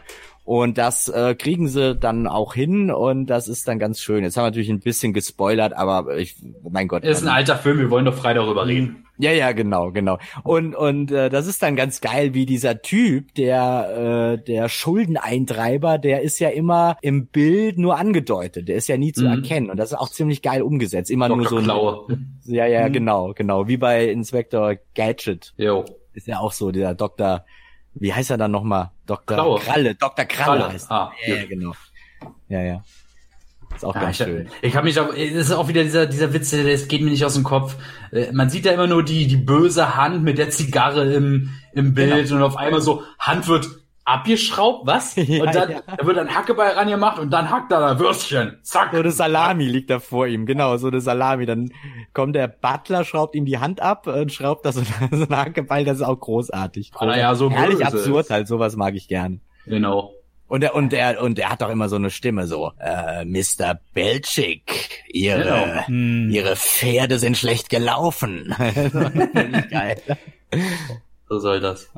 [0.50, 4.24] Und das äh, kriegen sie dann auch hin und das ist dann ganz schön.
[4.24, 6.34] Jetzt haben wir natürlich ein bisschen gespoilert, aber ich,
[6.68, 7.04] mein Gott.
[7.04, 9.06] Ist ein alter Film, wir wollen doch frei darüber reden.
[9.16, 10.18] Ja, ja, genau, genau.
[10.42, 15.98] Und und äh, das ist dann ganz geil, wie dieser Typ, der äh, der Schuldeneintreiber,
[15.98, 19.30] der ist ja immer im Bild nur angedeutet, der ist ja nie zu Mhm.
[19.44, 21.58] erkennen und das ist auch ziemlich geil umgesetzt, immer nur so Dr.
[21.60, 22.18] ein, Klaue.
[22.46, 25.84] Ja, ja, genau, genau, wie bei Inspector Gadget Jo.
[26.14, 27.44] ist ja auch so der Doktor,
[27.94, 28.90] wie heißt er dann nochmal?
[29.06, 29.36] Dr.
[29.36, 29.60] Klaue.
[29.60, 30.24] Kralle, Dr.
[30.24, 31.28] Kralle, Kralle, heißt ah, er.
[31.28, 31.50] Ja, ja, gut.
[31.50, 31.72] genau.
[32.48, 32.82] Ja, ja.
[33.74, 34.48] Ist auch Ja, ganz ich, schön.
[34.62, 37.24] ich habe mich auch, das ist auch wieder dieser, dieser Witz, das geht mir nicht
[37.24, 37.76] aus dem Kopf.
[38.10, 41.94] Äh, Man sieht ja immer nur die, die böse Hand mit der Zigarre im, im
[41.94, 42.36] Bild Genau.
[42.36, 43.68] und auf einmal so, Hand wird
[44.14, 45.16] abgeschraubt, was?
[45.30, 45.80] Ja, und dann ja.
[45.96, 48.58] da wird ein Hackeball rangemacht und dann hackt er da Würstchen.
[48.62, 48.90] Zack.
[48.92, 51.46] So eine Salami liegt da vor ihm, genau, so eine Salami.
[51.46, 51.72] Dann
[52.14, 55.84] kommt der Butler, schraubt ihm die Hand ab und schraubt da so, so einen Hackeball,
[55.84, 56.92] das ist auch großartig.
[56.96, 58.30] Ah, ja, so Herrlich absurd ist.
[58.30, 59.40] halt, sowas mag ich gern.
[59.66, 60.12] Genau.
[60.48, 63.78] Und er, und er, und er hat doch immer so eine Stimme, so, äh, Mr.
[63.94, 65.86] Belchik, ihre, Genau.
[65.86, 66.30] Hm.
[66.30, 68.52] ihre Pferde sind schlecht gelaufen.
[69.70, 69.96] Geil.
[71.28, 71.88] So soll das.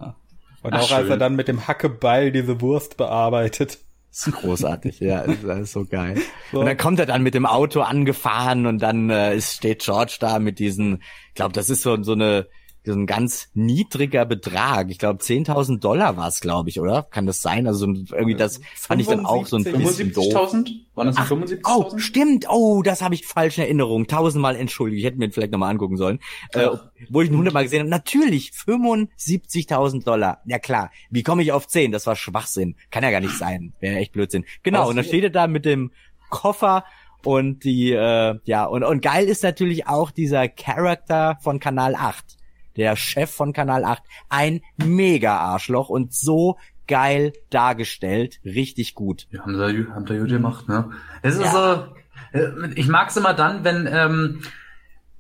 [0.63, 1.19] Und Ach, auch als er schön.
[1.19, 3.79] dann mit dem Hackebeil diese Wurst bearbeitet.
[4.11, 6.19] Das ist großartig, ja, das ist so geil.
[6.53, 6.61] So.
[6.61, 10.39] Und dann kommt er dann mit dem Auto angefahren und dann äh, steht George da
[10.39, 12.47] mit diesen, ich glaube, das ist so, so eine
[12.85, 14.91] so ein ganz niedriger Betrag.
[14.91, 17.05] Ich glaube 10.000 Dollar war es, glaube ich, oder?
[17.05, 17.67] Kann das sein?
[17.67, 20.35] Also irgendwie das fand ich dann auch so ein bisschen doof.
[20.35, 20.71] 75.000?
[20.95, 21.61] Waren das 75.000?
[21.65, 22.47] Oh, stimmt.
[22.49, 24.09] Oh, das habe ich falsch in Erinnerung.
[24.09, 24.99] Tausendmal entschuldigt.
[25.01, 26.19] Ich hätte mir vielleicht nochmal angucken sollen.
[26.53, 26.69] Äh,
[27.09, 27.91] wo ich ihn hundertmal gesehen habe.
[27.91, 30.43] Natürlich, 75.000 Dollar.
[30.45, 30.91] Ja klar.
[31.11, 31.93] Wie komme ich auf 10?
[31.93, 32.75] Das war Schwachsinn.
[32.91, 33.75] Kann ja gar nicht sein.
[33.79, 34.45] Wäre echt Blödsinn.
[34.65, 35.93] Genau, und dann steht er da mit dem
[36.31, 36.85] Koffer
[37.25, 42.42] und die, äh, ja, und, und geil ist natürlich auch dieser Charakter von Kanal 8
[42.77, 46.57] der Chef von Kanal 8, ein Mega-Arschloch und so
[46.89, 48.41] geil dargestellt.
[48.45, 49.27] Richtig gut.
[49.31, 50.91] Ja, haben sie, haben sie gut gemacht, ne?
[51.23, 51.89] Es ist ja.
[52.33, 54.43] so, äh, ich mag's immer dann, wenn, ähm,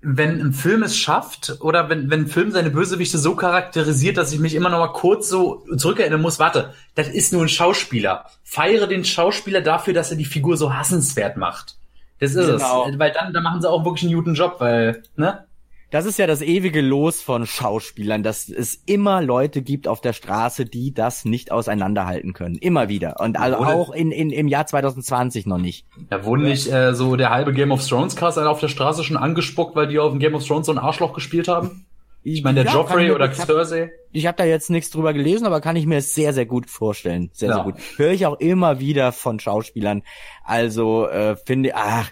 [0.02, 4.32] wenn ein Film es schafft oder wenn, wenn ein Film seine Bösewichte so charakterisiert, dass
[4.32, 8.26] ich mich immer noch mal kurz so zurückerinnern muss, warte, das ist nur ein Schauspieler.
[8.42, 11.76] Feiere den Schauspieler dafür, dass er die Figur so hassenswert macht.
[12.18, 12.88] Das ist genau.
[12.88, 12.98] es.
[12.98, 15.46] Weil dann, dann machen sie auch wirklich einen guten Job, weil, ne?
[15.92, 20.14] Das ist ja das ewige Los von Schauspielern, dass es immer Leute gibt auf der
[20.14, 22.56] Straße, die das nicht auseinanderhalten können.
[22.56, 23.20] Immer wieder.
[23.20, 25.84] Und also auch in, in, im Jahr 2020 noch nicht.
[26.08, 29.18] Da wurde nicht äh, so der halbe Game of Thrones Cast auf der Straße schon
[29.18, 31.84] angespuckt, weil die auf dem Game of Thrones so ein Arschloch gespielt haben?
[32.22, 33.92] Ich meine, der ja, Joffrey oder Cersei.
[34.12, 37.28] Ich habe da jetzt nichts drüber gelesen, aber kann ich mir sehr, sehr gut vorstellen.
[37.34, 37.56] Sehr, ja.
[37.56, 37.74] sehr gut.
[37.96, 40.04] Höre ich auch immer wieder von Schauspielern.
[40.42, 42.10] Also äh, finde, ach,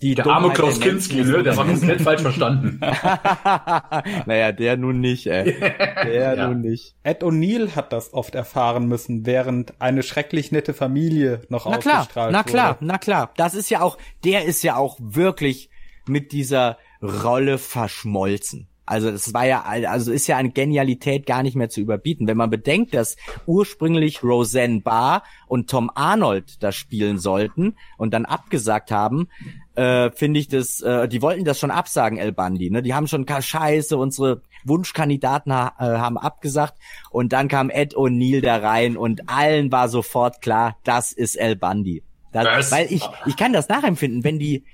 [0.00, 1.42] die der arme Klaus Kinski, ne?
[1.42, 2.78] Der war komplett falsch verstanden.
[4.26, 5.56] naja, der nun nicht, ey.
[6.04, 6.48] Der ja.
[6.48, 6.94] nun nicht.
[7.02, 12.10] Ed O'Neill hat das oft erfahren müssen, während eine schrecklich nette Familie noch na ausgestrahlt
[12.10, 12.84] klar, Na klar, wurde.
[12.86, 13.32] na klar.
[13.36, 15.70] Das ist ja auch, der ist ja auch wirklich
[16.06, 18.68] mit dieser Rolle verschmolzen.
[18.88, 22.26] Also das war ja, also ist ja eine Genialität gar nicht mehr zu überbieten.
[22.26, 28.24] Wenn man bedenkt, dass ursprünglich Roseanne Barr und Tom Arnold das spielen sollten und dann
[28.24, 29.28] abgesagt haben,
[29.78, 32.68] äh, finde ich das, äh, die wollten das schon absagen, El Bandi.
[32.68, 32.82] Ne?
[32.82, 36.74] Die haben schon Scheiße, unsere Wunschkandidaten ha äh, haben abgesagt
[37.10, 41.54] und dann kam Ed O'Neill da rein und allen war sofort klar, das ist El
[41.54, 42.02] Bandi.
[42.32, 44.64] Das, weil ich, ich kann das nachempfinden, wenn die,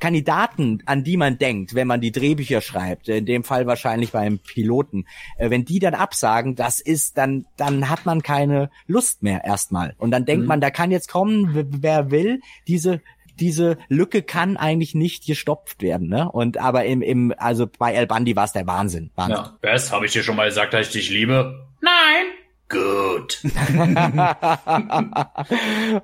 [0.00, 4.38] Kandidaten, an die man denkt, wenn man die Drehbücher schreibt, in dem Fall wahrscheinlich beim
[4.38, 5.04] Piloten,
[5.36, 9.94] äh, wenn die dann absagen, das ist dann, dann hat man keine Lust mehr erstmal.
[9.98, 10.48] Und dann denkt mhm.
[10.48, 13.02] man, da kann jetzt kommen, wer will, diese
[13.40, 16.30] diese Lücke kann eigentlich nicht gestopft werden, ne?
[16.30, 19.10] Und aber im, im also bei El Bandi war es der Wahnsinn.
[19.14, 19.36] Wahnsinn.
[19.36, 19.58] Ja.
[19.60, 21.66] Bess, habe ich dir schon mal gesagt, dass ich dich liebe?
[21.80, 22.26] Nein.
[22.68, 23.42] Gut.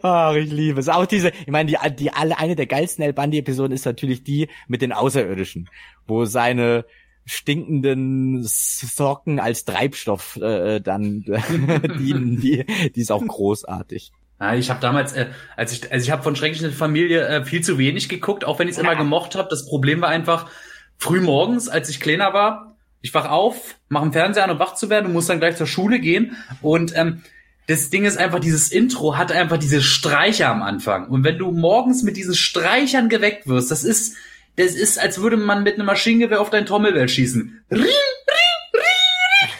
[0.03, 0.89] Ach, ich liebe es.
[0.89, 4.49] Auch diese, ich meine, die, die alle, eine der geilsten El Bandi-Episoden ist natürlich die
[4.67, 5.71] mit den Außerirdischen,
[6.09, 6.85] wo seine
[7.25, 11.23] stinkenden Socken als Treibstoff äh, dann
[12.01, 12.65] dienen, die,
[12.95, 14.11] die ist auch großartig.
[14.41, 15.27] Ja, ich habe damals, äh,
[15.57, 18.69] als ich, also ich habe von Schreckliche Familie äh, viel zu wenig geguckt, auch wenn
[18.69, 18.83] ich es ja.
[18.83, 19.49] immer gemocht habe.
[19.49, 20.51] Das Problem war einfach,
[20.99, 24.75] früh morgens, als ich kleiner war, ich wach auf, mache einen Fernseher an, um wach
[24.75, 26.37] zu werden und muss dann gleich zur Schule gehen.
[26.61, 27.23] Und ähm,
[27.67, 31.09] das Ding ist einfach, dieses Intro hat einfach diese Streicher am Anfang.
[31.09, 34.17] Und wenn du morgens mit diesen Streichern geweckt wirst, das ist,
[34.57, 37.65] das ist, als würde man mit einem Maschinengewehr auf dein Trommelbell schießen.
[37.71, 38.46] Ring, ring,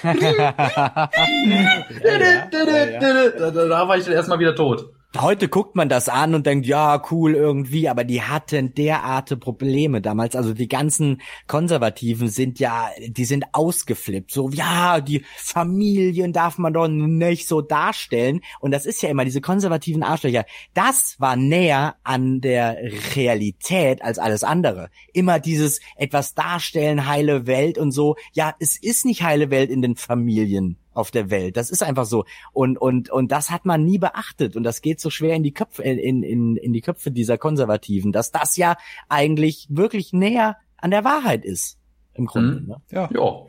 [2.05, 4.91] ring, ring, Da war ich dann erstmal wieder tot.
[5.21, 10.01] Heute guckt man das an und denkt, ja, cool irgendwie, aber die hatten derarte Probleme
[10.01, 10.35] damals.
[10.35, 14.31] Also die ganzen Konservativen sind ja, die sind ausgeflippt.
[14.31, 18.41] So, ja, die Familien darf man doch nicht so darstellen.
[18.61, 20.45] Und das ist ja immer diese konservativen Arschlöcher.
[20.75, 22.77] Das war näher an der
[23.15, 24.91] Realität als alles andere.
[25.13, 28.17] Immer dieses etwas darstellen, heile Welt und so.
[28.33, 31.57] Ja, es ist nicht heile Welt in den Familien auf der Welt.
[31.57, 32.25] Das ist einfach so.
[32.53, 34.57] Und, und, und das hat man nie beachtet.
[34.57, 38.13] Und das geht so schwer in die Köpfe, in, in, in die Köpfe dieser Konservativen,
[38.13, 38.77] dass das ja
[39.09, 41.79] eigentlich wirklich näher an der Wahrheit ist.
[42.15, 42.61] Im Grunde.
[42.61, 42.69] Mhm.
[42.69, 42.77] Ne?
[42.91, 43.09] Ja.
[43.13, 43.47] ja.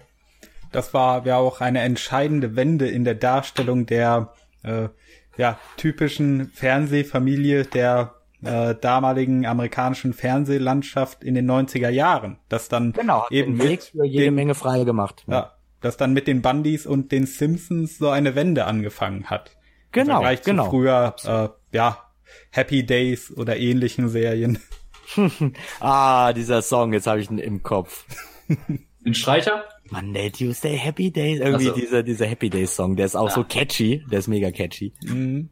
[0.71, 4.33] Das war ja auch eine entscheidende Wende in der Darstellung der
[4.63, 4.89] äh,
[5.37, 12.37] ja, typischen Fernsehfamilie der äh, damaligen amerikanischen Fernsehlandschaft in den 90er Jahren.
[12.49, 15.23] Das dann genau, eben Weg für jede den, Menge frei gemacht.
[15.27, 15.35] Ne?
[15.35, 19.55] Ja, dass dann mit den Bundys und den Simpsons so eine Wende angefangen hat.
[19.91, 20.65] Genau, Im Vergleich genau.
[20.65, 22.03] Zu früher, äh, ja,
[22.51, 24.59] Happy Days oder ähnlichen Serien.
[25.79, 28.05] ah, dieser Song, jetzt habe ich ihn im Kopf.
[29.05, 29.63] Den Streicher?
[29.89, 31.39] Monday, Tuesday, Happy Days.
[31.39, 31.75] Irgendwie so.
[31.75, 33.35] dieser, dieser Happy Days Song, der ist auch ja.
[33.35, 34.03] so catchy.
[34.11, 34.93] Der ist mega catchy.
[35.03, 35.49] Mhm.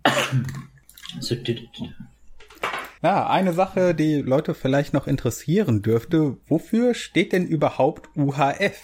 [3.01, 6.38] Ja, eine Sache, die Leute vielleicht noch interessieren dürfte.
[6.47, 8.82] Wofür steht denn überhaupt UHF?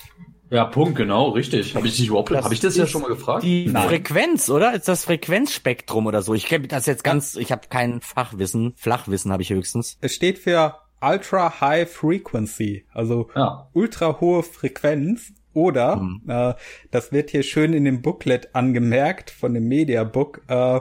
[0.51, 1.75] Ja, Punkt, genau, richtig.
[1.75, 3.43] Habe ich dich überhaupt, Das habe ich das ja schon mal gefragt?
[3.43, 3.87] Die Nein.
[3.87, 4.73] Frequenz, oder?
[4.73, 6.33] Ist das Frequenzspektrum oder so?
[6.33, 9.97] Ich kenne das jetzt ganz, ich habe kein Fachwissen, Flachwissen habe ich höchstens.
[10.01, 13.69] Es steht für Ultra High Frequency, also Ja.
[13.73, 15.31] ultra hohe Frequenz.
[15.53, 16.53] Oder, äh,
[16.91, 20.79] das wird hier schön in dem Booklet angemerkt von dem Mediabook, äh,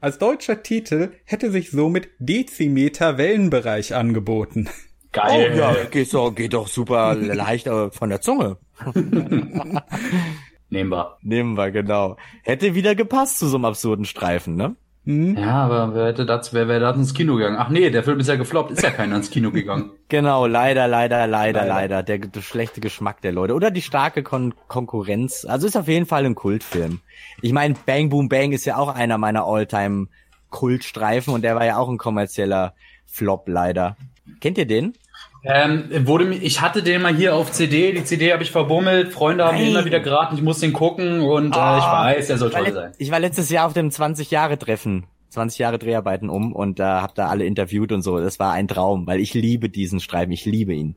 [0.00, 4.68] als deutscher Titel hätte sich somit Dezimeter Wellenbereich angeboten.
[5.12, 5.52] Geil.
[5.54, 8.58] Oh ja, geht doch, geht doch super leicht von der Zunge.
[10.70, 11.16] Nehmen wir.
[11.22, 12.16] Nehmen wir, genau.
[12.42, 14.76] Hätte wieder gepasst zu so einem absurden Streifen, ne?
[15.10, 17.56] Ja, aber wer hätte das, wer wäre da ins Kino gegangen?
[17.58, 19.90] Ach nee, der Film ist ja gefloppt, ist ja keiner ins Kino gegangen.
[20.10, 21.68] Genau, leider, leider, leider, Leider.
[21.68, 22.02] leider.
[22.02, 23.54] Der, der schlechte Geschmack der Leute.
[23.54, 25.44] Oder die starke Kon Konkurrenz.
[25.46, 27.00] Also ist auf jeden Fall ein Kultfilm.
[27.42, 30.08] Ich meine, Bang Boom Bang ist ja auch einer meiner Alltime
[30.48, 32.72] Kultstreifen und der war ja auch ein kommerzieller
[33.06, 33.96] Flop leider.
[34.40, 34.94] Kennt ihr den?
[35.44, 39.12] Ähm, wurde mir, ich hatte den mal hier auf CD, die CD habe ich verbummelt,
[39.12, 39.68] Freunde haben Nein.
[39.68, 42.92] immer wieder geraten, ich muss den gucken und äh, ich weiß, der soll toll sein.
[42.98, 45.06] ich war letztes Jahr auf dem 20 Jahre Treffen.
[45.30, 48.18] 20 Jahre Dreharbeiten um und da hab da alle interviewt und so.
[48.18, 50.96] Das war ein Traum, weil ich liebe diesen Streifen, ich liebe ihn.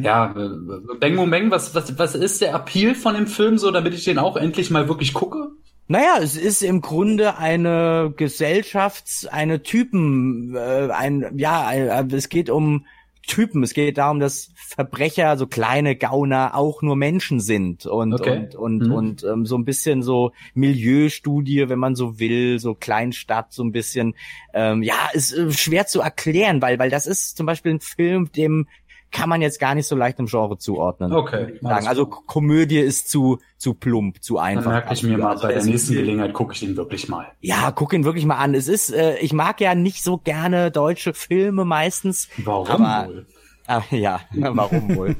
[0.00, 3.70] Ja, äh, Bang Boom Bang, was, was, was ist der Appeal von dem Film so,
[3.70, 5.48] damit ich den auch endlich mal wirklich gucke?
[5.88, 12.28] Naja, es ist im Grunde eine Gesellschafts-, eine Typen, äh, ein, ja, ein, äh, es
[12.28, 12.86] geht um
[13.26, 13.62] Typen.
[13.62, 18.30] Es geht darum, dass Verbrecher, so kleine Gauner, auch nur Menschen sind und Okay.
[18.30, 18.92] und und, Mhm.
[18.92, 23.72] und ähm, so ein bisschen so Milieustudie, wenn man so will, so Kleinstadt, so ein
[23.72, 24.14] bisschen.
[24.54, 28.30] Ähm, ja, ist äh, schwer zu erklären, weil weil das ist zum Beispiel ein Film,
[28.32, 28.66] dem
[29.12, 31.12] kann man jetzt gar nicht so leicht im Genre zuordnen.
[31.12, 31.58] Okay.
[31.62, 34.70] Also Komödie ist zu zu plump, zu Dann einfach.
[34.72, 35.24] merke ich mir dafür.
[35.24, 37.26] mal, Also bei der nächsten Gelegenheit gucke ich den wirklich mal.
[37.40, 38.54] ja, guck ihn wirklich mal an.
[38.54, 42.28] Es ist, äh, ich mag ja nicht so gerne deutsche Filme meistens.
[42.38, 43.26] Warum Aber, wohl?
[43.68, 45.14] Ah, ja, warum wohl?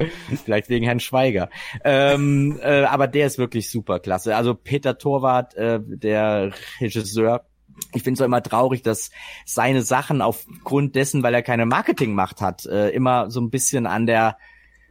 [0.45, 1.49] Vielleicht wegen Herrn Schweiger.
[1.85, 4.35] Ähm, äh, aber der ist wirklich super klasse.
[4.35, 7.45] Also Peter Torwart, äh, der Regisseur,
[7.93, 9.11] ich finde es immer traurig, dass
[9.45, 14.07] seine Sachen aufgrund dessen, weil er keine Marketingmacht hat, äh, immer so ein bisschen an
[14.07, 14.37] der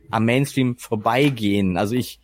[0.10, 1.78] am Mainstream vorbeigehen.
[1.78, 2.20] Also ich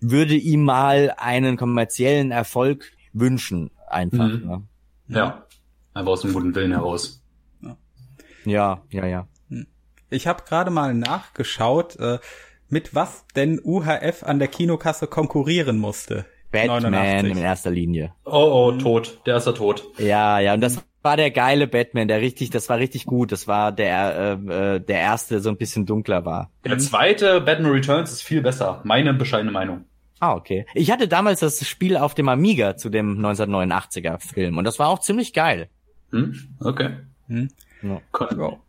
[0.00, 4.28] würde ihm mal einen kommerziellen Erfolg wünschen, einfach.
[4.28, 4.46] Mhm.
[4.46, 4.62] Ne?
[5.08, 5.46] Ja,
[5.92, 7.22] einfach aus einem guten Willen heraus.
[8.44, 9.28] Ja, ja, ja.
[10.10, 12.18] Ich habe gerade mal nachgeschaut, äh,
[12.68, 16.26] mit was denn UHF an der Kinokasse konkurrieren musste.
[16.52, 17.30] Batman 89.
[17.32, 18.12] in erster Linie.
[18.24, 19.20] Oh, oh, tot.
[19.26, 19.84] Der ist ja tot.
[19.98, 23.32] Ja, ja, und das war der geile Batman, der richtig, das war richtig gut.
[23.32, 26.50] Das war der, äh, äh, der erste, so ein bisschen dunkler war.
[26.64, 28.80] Der zweite Batman Returns ist viel besser.
[28.84, 29.84] Meine bescheidene Meinung.
[30.20, 30.66] Ah, okay.
[30.74, 34.88] Ich hatte damals das Spiel auf dem Amiga zu dem 1989er Film und das war
[34.88, 35.68] auch ziemlich geil.
[36.12, 36.34] Hm?
[36.60, 36.90] Okay.
[37.26, 37.48] Hm.
[37.82, 38.00] Ja.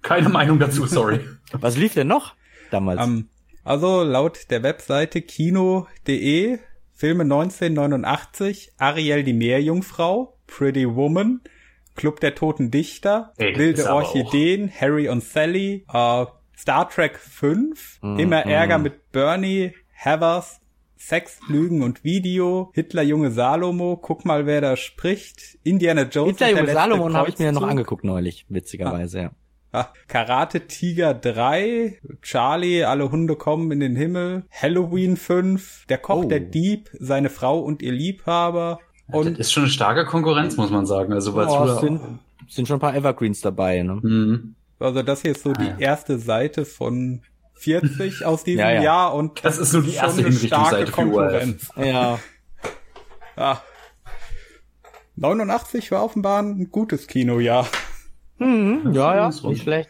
[0.01, 1.19] Keine Meinung dazu, sorry.
[1.51, 2.33] Was lief denn noch
[2.71, 3.05] damals?
[3.05, 3.29] Ähm,
[3.63, 6.57] also laut der Webseite kino.de
[6.93, 11.41] Filme 1989, Ariel die Meerjungfrau, Pretty Woman,
[11.95, 16.25] Club der Toten Dichter, Ey, Wilde Orchideen, Harry und Sally, äh,
[16.57, 18.19] Star Trek 5, Mhm.
[18.19, 20.59] Immer Ärger mit Bernie, Havers,
[20.95, 26.53] Sex, Lügen und Video, Hitler Junge Salomo, guck mal wer da spricht, Indiana Jones Hitler
[26.61, 29.31] letzte Salomon habe ich mir noch angeguckt neulich, witzigerweise, ja.
[29.75, 36.25] Ah, Karate Tiger 3, Charlie, alle Hunde kommen in den Himmel, Halloween 5, Der Koch,
[36.25, 36.27] Oh.
[36.27, 40.69] der Dieb, seine Frau und ihr Liebhaber Und das ist schon eine starke Konkurrenz, muss
[40.69, 41.11] man sagen.
[41.11, 41.99] Also, weil Oh, sind,
[42.47, 43.99] sind schon ein paar Evergreens dabei, ne?
[44.01, 44.55] Hm.
[44.79, 47.23] also das hier ist so die Ah, erste Seite von
[47.55, 48.83] 40 aus diesem Ja, ja.
[48.83, 50.91] Jahr und Das ist nur die erste eine Hinrichtungsseite starke für.
[50.91, 51.69] Konkurrenz.
[51.77, 52.19] Ja.
[53.35, 53.57] Ah.
[55.15, 57.67] 89 war offenbar ein gutes Kinojahr.
[58.43, 59.89] Hm, ja, ja, nicht schlecht.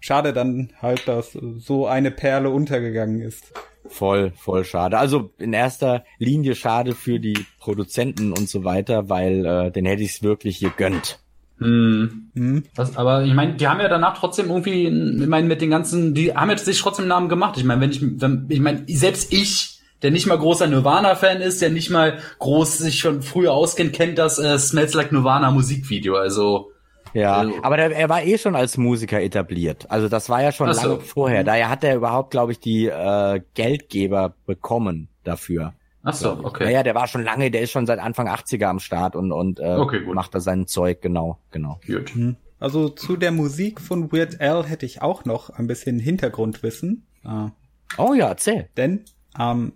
[0.00, 3.52] Schade dann halt, dass so eine Perle untergegangen ist.
[3.86, 4.98] Voll, voll schade.
[4.98, 10.02] Also in erster Linie schade für die Produzenten und so weiter, weil äh, den hätte
[10.02, 11.20] ich es wirklich gegönnt.
[11.58, 12.30] Hm.
[12.34, 12.64] Hm?
[12.74, 16.14] Das, aber ich meine, die haben ja danach trotzdem irgendwie, ich meine, mit den ganzen,
[16.14, 17.56] die haben jetzt sich trotzdem Namen gemacht.
[17.56, 21.62] Ich meine, wenn ich, wenn, ich meine, selbst ich, der nicht mal großer Nirvana-Fan ist,
[21.62, 26.16] der nicht mal groß sich schon früher auskennt, kennt das äh, Smells Like Nirvana Musikvideo.
[26.16, 26.71] Also
[27.14, 29.90] Ja, Also- aber der, er war eh schon als Musiker etabliert.
[29.90, 30.80] Also das war ja schon so.
[30.88, 31.44] lange vorher.
[31.44, 35.74] Daher hat er überhaupt, glaube ich, die äh, Geldgeber bekommen dafür.
[36.02, 36.64] ach so, okay.
[36.64, 39.60] Naja, der war schon lange, der ist schon seit Anfang 80er am Start und, und
[39.60, 40.14] äh, Okay, gut.
[40.14, 41.78] macht da sein Zeug, genau, genau.
[41.86, 42.12] Gut.
[42.58, 47.06] Also zu der Musik von Weird Al hätte ich auch noch ein bisschen Hintergrundwissen.
[47.24, 47.50] Ah.
[47.98, 48.68] Oh ja, erzähl.
[48.76, 49.04] Denn
[49.38, 49.72] ähm,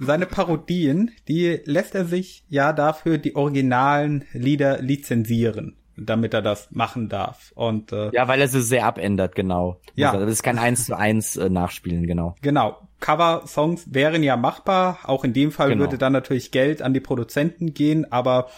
[0.00, 5.76] seine Parodien, die lässt er sich ja dafür die originalen Lieder lizenzieren.
[5.96, 7.52] Damit er das machen darf.
[7.54, 9.80] Und äh, ja, weil er sie sehr abändert, genau.
[9.94, 10.16] Ja.
[10.16, 12.34] Das ist kein eins zu eins äh, Nachspielen, genau.
[12.42, 12.78] Genau.
[13.00, 14.98] Cover-Songs wären ja machbar.
[15.04, 15.80] Auch in dem Fall Genau.
[15.80, 18.48] würde dann natürlich Geld an die Produzenten gehen, aber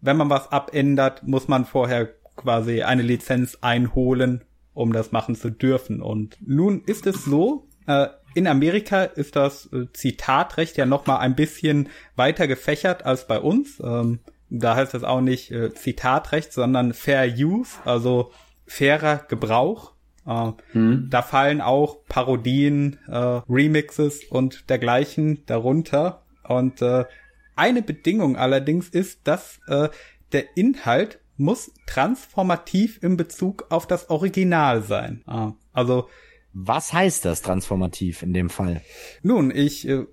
[0.00, 4.42] wenn man was abändert, muss man vorher quasi eine Lizenz einholen,
[4.74, 6.02] um das machen zu dürfen.
[6.02, 11.18] Und nun ist es so, äh, in Amerika ist das äh, Zitatrecht ja noch mal
[11.18, 13.80] ein bisschen weiter gefächert als bei uns.
[13.84, 14.20] Ähm,
[14.60, 18.30] da heißt es auch nicht äh, Zitatrecht, sondern Fair Use, also
[18.66, 19.92] fairer Gebrauch.
[20.26, 26.22] Äh, Da fallen auch Parodien, äh, Remixes und dergleichen darunter.
[26.46, 27.04] Und äh,
[27.56, 29.88] eine Bedingung allerdings ist, dass äh,
[30.32, 35.22] der Inhalt muss transformativ in Bezug auf das Original sein.
[35.26, 36.08] Ah, also
[36.52, 38.82] Was heißt das transformativ in dem Fall?
[39.22, 40.04] nun, ich, äh,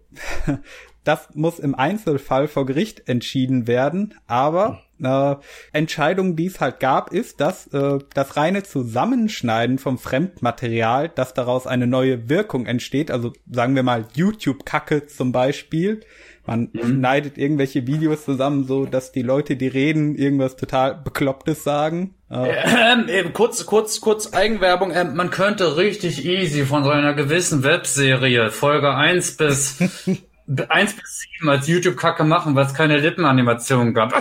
[1.09, 5.37] das muss im Einzelfall vor Gericht entschieden werden, aber äh,
[5.73, 11.65] Entscheidung, die es halt gab, ist, dass äh, das reine Zusammenschneiden vom Fremdmaterial, dass daraus
[11.65, 16.01] eine neue Wirkung entsteht, also sagen wir mal YouTube-Kacke zum Beispiel,
[16.45, 22.15] man schneidet irgendwelche Videos zusammen, so dass die Leute, die reden, irgendwas total Beklopptes sagen.
[22.29, 24.91] Äh, Ähm, eben kurz, kurz, kurz Eigenwerbung.
[24.93, 29.77] Ähm, man könnte richtig easy von so einer gewissen Webserie Folge 1 bis
[30.69, 34.13] 1 bis 7 als YouTube-Kacke machen, weil es keine Lippenanimation gab.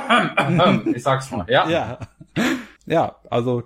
[0.87, 1.69] ich sag's mal, ja.
[1.69, 1.99] Ja.
[2.87, 3.65] Ja, also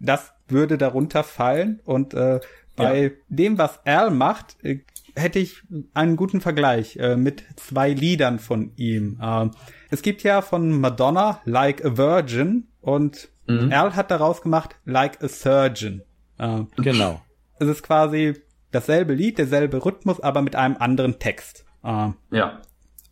[0.00, 2.40] das würde darunter fallen und äh,
[2.76, 4.80] bei dem, was Al macht, äh,
[5.16, 5.62] hätte ich
[5.94, 9.18] einen guten Vergleich äh, mit zwei Liedern von ihm.
[9.22, 9.52] Ähm,
[9.90, 15.28] es gibt ja von Madonna Like a Virgin und Al hat daraus gemacht Like a
[15.28, 16.02] Surgeon.
[16.38, 17.20] Äh, Genau.
[17.58, 18.34] es ist quasi
[18.72, 21.64] dasselbe Lied, derselbe Rhythmus, aber mit einem anderen Text.
[21.84, 22.60] Äh, Ja.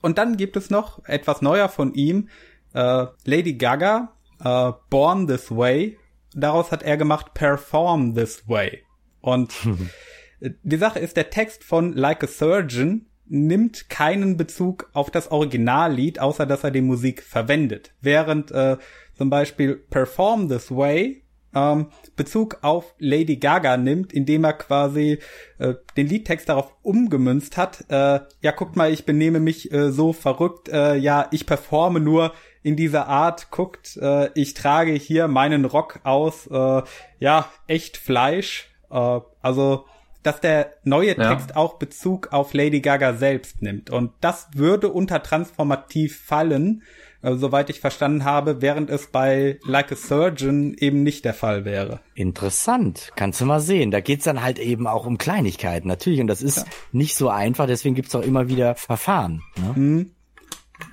[0.01, 2.29] und dann gibt es noch etwas neuer von ihm,
[2.75, 4.13] äh, Lady Gaga,
[4.43, 5.99] äh, Born This Way.
[6.35, 8.83] Daraus hat er gemacht Perform This Way.
[9.21, 9.53] Und
[10.41, 16.19] die Sache ist, der Text von Like a Surgeon nimmt keinen Bezug auf das Originallied,
[16.19, 17.93] außer dass er die Musik verwendet.
[18.01, 18.79] Während äh,
[19.15, 21.22] zum Beispiel Perform This Way
[21.55, 25.19] ähm, Bezug auf Lady Gaga nimmt, indem er quasi
[25.59, 27.85] äh, den Liedtext darauf umgemünzt hat.
[27.89, 30.69] Äh, ja, guckt mal, ich benehme mich äh, so verrückt.
[30.69, 33.51] Äh, ja, ich performe nur in dieser Art.
[33.51, 36.47] Guckt, äh, ich trage hier meinen Rock aus.
[36.47, 36.83] Äh,
[37.19, 38.69] ja, echt Fleisch.
[38.91, 39.85] Äh, also,
[40.23, 41.31] dass der neue Ja.
[41.31, 43.91] Text auch Bezug auf Lady Gaga selbst nimmt.
[43.91, 46.83] Und das würde unter transformativ fallen,
[47.23, 51.65] äh, soweit ich verstanden habe, während es bei Like a Surgeon eben nicht der Fall
[51.65, 52.01] wäre.
[52.15, 53.91] Interessant, kannst du mal sehen.
[53.91, 56.21] Da geht's dann halt eben auch um Kleinigkeiten, natürlich.
[56.21, 59.43] Und das ist nicht so einfach, deswegen gibt's auch immer wieder Verfahren.
[59.77, 60.07] Ne?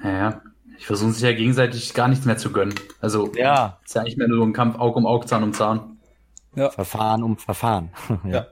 [0.03, 0.41] Ja, ja.
[0.77, 2.73] Ich versuche sich ja gegenseitig gar nichts mehr zu gönnen.
[3.01, 3.79] Also, Ja.
[3.85, 5.97] ist ja nicht mehr nur ein Kampf Aug um Aug, Zahn um Zahn.
[6.55, 7.89] Verfahren um Verfahren.
[8.25, 8.47] Ja.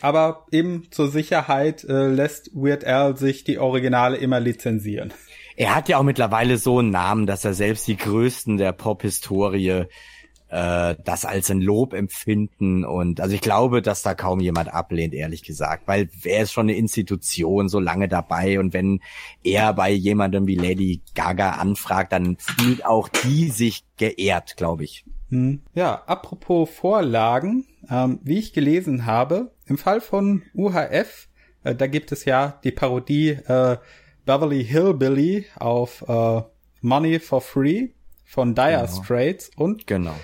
[0.00, 5.12] Aber eben zur Sicherheit äh, lässt Weird Al sich die Originale immer lizenzieren.
[5.58, 9.86] Er hat ja auch mittlerweile so einen Namen, dass er selbst die Größten der Pop-Historie
[10.50, 15.14] äh, das als ein Lob empfinden und also ich glaube, dass da kaum jemand ablehnt,
[15.14, 19.00] ehrlich gesagt, weil er ist schon eine Institution so lange dabei und wenn
[19.42, 25.04] er bei jemandem wie Lady Gaga anfragt, dann fühlt auch die sich geehrt, glaube ich.
[25.30, 25.62] Hm.
[25.74, 31.28] Ja, apropos Vorlagen, ähm, wie ich gelesen habe, im Fall von UHF,
[31.64, 33.78] äh, da gibt es ja die Parodie äh,
[34.28, 36.42] Beverly Hillbilly auf äh,
[36.82, 37.88] Money for Free
[38.26, 39.02] von Dire Genau.
[39.02, 40.14] Straits und Genau.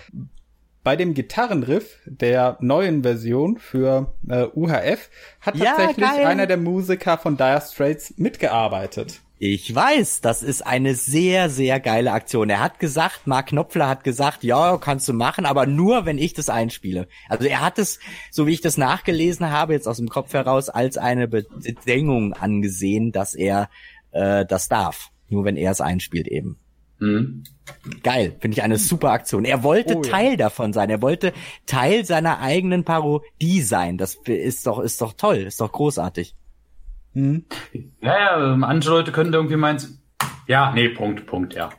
[0.82, 5.08] bei dem Gitarrenriff der neuen Version für äh, UHF
[5.40, 6.26] hat Ja, tatsächlich geil.
[6.26, 9.22] einer der Musiker von Dire Straits mitgearbeitet.
[9.38, 12.48] Ich weiß, das ist eine sehr, sehr geile Aktion.
[12.50, 16.34] Er hat gesagt, Mark Knopfler hat gesagt, ja, kannst du machen, aber nur, wenn ich
[16.34, 17.08] das einspiele.
[17.28, 17.98] Also er hat es,
[18.30, 23.10] so wie ich das nachgelesen habe, jetzt aus dem Kopf heraus, als eine Bedingung angesehen,
[23.10, 23.68] dass er
[24.14, 25.10] äh, das darf.
[25.28, 26.58] Nur wenn er es einspielt eben.
[27.00, 27.44] Hm.
[28.02, 29.44] Geil, finde ich eine super Aktion.
[29.44, 30.10] Er wollte Oh, ja.
[30.10, 30.90] Teil davon sein.
[30.90, 31.32] Er wollte
[31.66, 33.98] Teil seiner eigenen Parodie sein.
[33.98, 36.34] Das ist doch, ist doch toll, ist doch großartig.
[37.14, 37.44] Hm.
[38.00, 40.00] Ja, ja, ähm, manche Leute können irgendwie meinen,
[40.46, 41.70] ja, nee, Punkt, Punkt, ja.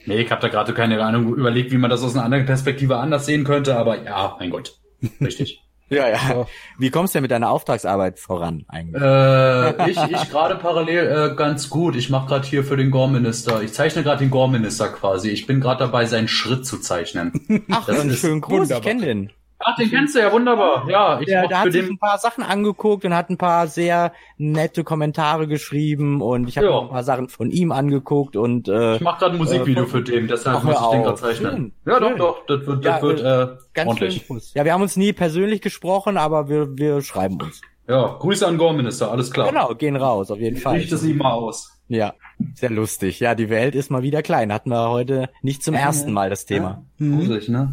[0.07, 2.97] nee, ich habe da gerade keine Ahnung überlegt, wie man das aus einer anderen Perspektive
[2.99, 4.79] anders sehen könnte, aber ja, mein Gott,
[5.21, 5.63] richtig.
[5.91, 6.19] Ja, ja.
[6.29, 6.47] Ja.
[6.79, 9.03] Wie kommst du denn mit deiner Auftragsarbeit voran eigentlich?
[9.03, 11.97] äh, ich ich gerade parallel äh, ganz gut.
[11.97, 13.63] Ich mache gerade hier für den Gore-Minister.
[13.63, 15.31] Ich zeichne gerade den Gore-Minister quasi.
[15.31, 17.65] Ich bin gerade dabei, seinen Schritt zu zeichnen.
[17.71, 18.81] Ach, das ist schön groß, ich wunderbar.
[18.81, 19.31] kenne den.
[19.61, 20.89] Ach, den kennst du ja wunderbar.
[20.89, 21.95] Ja, ich Der, mochte der hat sich den.
[21.95, 26.69] ein paar Sachen angeguckt und hat ein paar sehr nette Kommentare geschrieben und ich habe
[26.69, 26.75] Ja.
[26.75, 29.87] auch ein paar Sachen von ihm angeguckt und äh, Ich mache gerade ein Musikvideo Äh,
[29.87, 31.51] für den, deshalb muss ich den gerade zeichnen.
[31.55, 32.19] Schön, Ja, doch, schön.
[32.19, 34.27] doch, das wird, das Ja, wird äh, ganz ordentlich.
[34.55, 37.61] Ja, wir haben uns nie persönlich gesprochen, aber wir, wir schreiben uns.
[37.89, 39.49] Ja, Grüße an Gorminister, alles klar.
[39.49, 40.75] Genau, gehen raus, auf jeden Fall.
[40.77, 41.73] Richte sie mal aus.
[41.89, 42.13] Ja,
[42.55, 43.19] sehr lustig.
[43.19, 44.53] Ja, die Welt ist mal wieder klein.
[44.53, 46.85] Hatten wir heute nicht zum ersten Mal das Thema.
[46.99, 47.73] Gruselig, ne?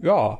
[0.00, 0.38] Ja,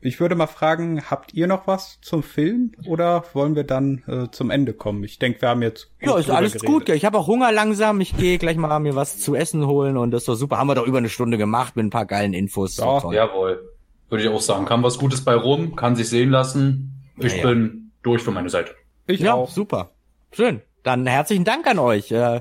[0.00, 4.30] ich würde mal fragen, habt ihr noch was zum Film oder wollen wir dann äh,
[4.30, 5.02] zum Ende kommen?
[5.04, 6.68] Ich denke, wir haben jetzt Ja, ist alles geredet.
[6.68, 6.88] gut.
[6.88, 8.00] Ich habe auch Hunger langsam.
[8.00, 10.58] Ich gehe gleich mal mir was zu essen holen und das ist doch super.
[10.58, 12.76] Haben wir doch über eine Stunde gemacht mit ein paar geilen Infos.
[12.76, 13.10] Ja.
[13.12, 13.72] Jawohl.
[14.08, 14.64] Würde ich auch sagen.
[14.64, 17.02] Kam was Gutes bei rum, kann sich sehen lassen.
[17.18, 17.46] Ich Ja, ja.
[17.48, 18.74] bin durch für meine Seite.
[19.06, 19.50] Ich ja auch.
[19.50, 19.90] super.
[20.32, 20.62] Schön.
[20.82, 22.10] Dann herzlichen Dank an euch.
[22.12, 22.40] Äh,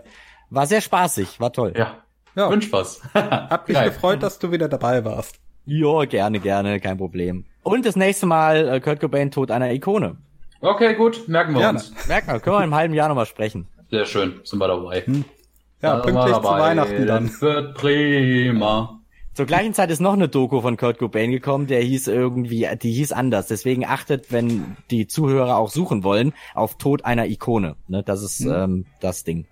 [0.49, 1.73] War sehr spaßig, war toll.
[1.75, 2.03] Ja.
[2.35, 2.49] Ja.
[2.51, 3.01] Wünsch was.
[3.13, 3.89] Hat mich Geil.
[3.89, 5.39] gefreut, dass du wieder dabei warst.
[5.67, 7.43] Ja, gerne, gerne, kein Problem.
[7.61, 10.15] Und das nächste Mal äh, Kurt Cobain tot einer Ikone.
[10.61, 11.27] Okay, gut.
[11.27, 11.79] Merken wir Gerne.
[11.79, 11.93] uns.
[12.07, 13.67] Merkt man, können wir im halben Jahr nochmal sprechen.
[13.91, 14.39] Sehr schön.
[14.45, 15.03] Sind wir dabei.
[15.05, 15.25] Ja, Sind
[15.81, 16.59] wir pünktlich zu dabei.
[16.61, 17.25] Weihnachten dann.
[17.27, 18.99] Das wird prima.
[19.33, 22.91] Zur gleichen Zeit ist noch eine Doku von Kurt Cobain gekommen, der hieß irgendwie, die
[22.91, 23.45] hieß anders.
[23.45, 27.75] Deswegen achtet, wenn die Zuhörer auch suchen wollen, auf Tod einer Ikone.
[27.87, 29.45] Ne, das ist ähm, das Ding.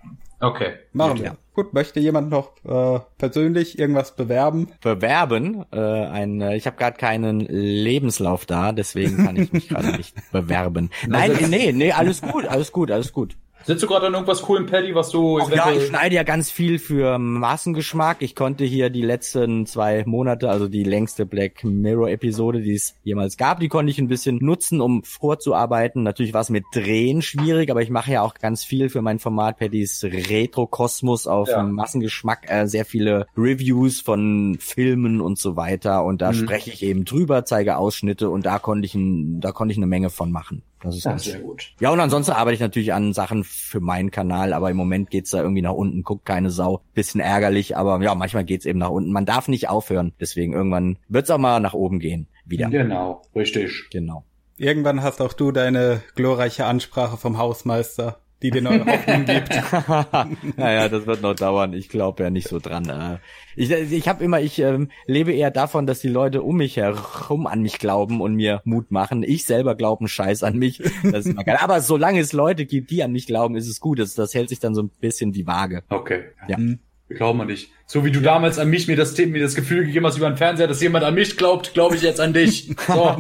[0.46, 0.74] Okay.
[0.94, 1.24] Machen Ja.
[1.24, 1.38] wir.
[1.54, 4.68] Gut, möchte jemand noch äh, persönlich irgendwas bewerben?
[4.82, 9.96] Bewerben, äh, ein, äh, ich habe gerade keinen Lebenslauf da, deswegen kann ich mich gerade
[9.96, 10.90] nicht bewerben.
[11.08, 13.38] Nein, das- nee, nee, alles gut, alles gut, alles gut.
[13.66, 16.52] Sitzt du gerade an irgendwas coolen, Paddy, was du Ach ja, ich schneide ja ganz
[16.52, 18.18] viel für Massengeschmack.
[18.22, 22.94] Ich konnte hier die letzten zwei Monate, also die längste Black Mirror Episode, die es
[23.04, 26.04] jemals gab, die konnte ich ein bisschen nutzen, um vorzuarbeiten.
[26.04, 29.18] Natürlich war es mit Drehen schwierig, aber ich mache ja auch ganz viel für mein
[29.18, 31.64] Format Paddys Retro-Kosmos auf Ja.
[31.64, 36.04] Massengeschmack, äh, sehr viele Reviews von Filmen und so weiter.
[36.06, 36.36] Und da Mhm.
[36.36, 39.88] spreche ich eben drüber, zeige Ausschnitte und da konnte ich, ein, da konnte ich eine
[39.88, 40.62] Menge von machen.
[40.82, 41.74] Das ist Ja, ganz sehr gut.
[41.80, 45.32] ja, und ansonsten arbeite ich natürlich an Sachen für meinen Kanal, aber im Moment geht's
[45.32, 46.82] da irgendwie nach unten, guckt keine Sau.
[46.94, 49.12] Bisschen ärgerlich, aber ja, manchmal geht's eben nach unten.
[49.12, 52.28] Man darf nicht aufhören, deswegen irgendwann wird's auch mal nach oben gehen.
[52.46, 52.70] Wieder.
[52.70, 53.88] Genau, richtig.
[53.92, 54.24] Genau.
[54.58, 59.50] Irgendwann hast auch du deine glorreiche Ansprache vom Hausmeister, die dir neue Hoffnung gibt.
[60.58, 61.74] naja, das wird noch dauern.
[61.74, 62.90] Ich glaube ja nicht so dran.
[62.90, 63.18] Äh,
[63.56, 67.48] Ich, ich habe immer, ich ähm, lebe eher davon, dass die Leute um mich herum
[67.48, 69.24] an mich glauben und mir Mut machen.
[69.24, 70.82] Ich selber glaube einen Scheiß an mich.
[71.04, 71.58] Das ist immer geil.
[71.62, 74.00] Aber solange es Leute gibt, die an mich glauben, ist es gut.
[74.00, 75.84] Das, das hält sich dann so ein bisschen die Waage.
[75.90, 76.26] Okay.
[76.48, 76.58] Ja.
[76.58, 77.72] Wir glauben an dich.
[77.88, 80.38] So wie du damals an mich mir das, mir das Gefühl gegeben hast über den
[80.38, 82.76] Fernseher, dass jemand an mich glaubt, glaube ich jetzt an dich.
[82.88, 83.16] So.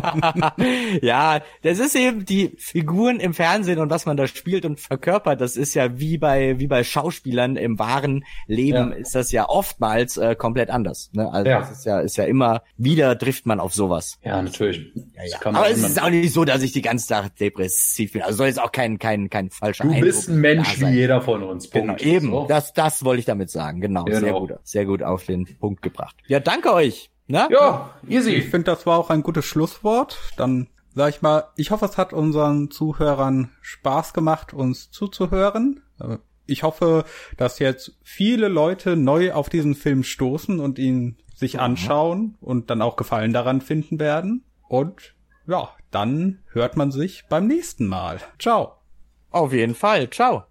[1.01, 5.39] ja, das ist eben die Figuren im Fernsehen und was man da spielt und verkörpert.
[5.39, 8.95] Das ist ja wie bei wie bei Schauspielern im wahren Leben Ja.
[8.97, 11.09] ist das ja oftmals äh, komplett anders.
[11.13, 11.31] Ne?
[11.31, 11.59] Also Ja.
[11.59, 14.17] das ist ja ist ja immer wieder trifft man auf sowas.
[14.23, 14.91] ja, natürlich.
[15.43, 18.21] Man Aber es ist auch nicht so, dass ich die ganze Zeit depressiv bin.
[18.23, 21.21] Also soll jetzt auch kein kein kein falscher du Eindruck bist ein Mensch wie jeder
[21.21, 21.69] von uns.
[21.69, 22.01] Genau, Punkt.
[22.01, 22.31] eben.
[22.31, 22.45] So.
[22.47, 23.79] Das das wollte ich damit sagen.
[23.79, 24.54] Genau, sehr Genau.
[24.57, 26.15] Gut, sehr gut auf den Punkt gebracht.
[26.27, 27.09] Ja, danke euch.
[27.27, 27.47] Ne?
[27.51, 28.41] Ja, Ich easy.
[28.41, 30.19] finde, das war auch ein gutes Schlusswort.
[30.37, 35.81] Dann sag ich mal, ich hoffe, es hat unseren Zuhörern Spaß gemacht, uns zuzuhören.
[35.99, 36.17] Äh,
[36.47, 37.03] Ich hoffe,
[37.37, 42.81] dass jetzt viele Leute neu auf diesen Film stoßen und ihn sich anschauen und dann
[42.83, 44.45] auch Gefallen daran finden werden.
[44.69, 45.15] Und
[45.47, 48.19] ja, dann hört man sich beim nächsten Mal.
[48.39, 48.73] Ciao.
[49.31, 50.09] Auf jeden Fall.
[50.11, 50.43] Ciao.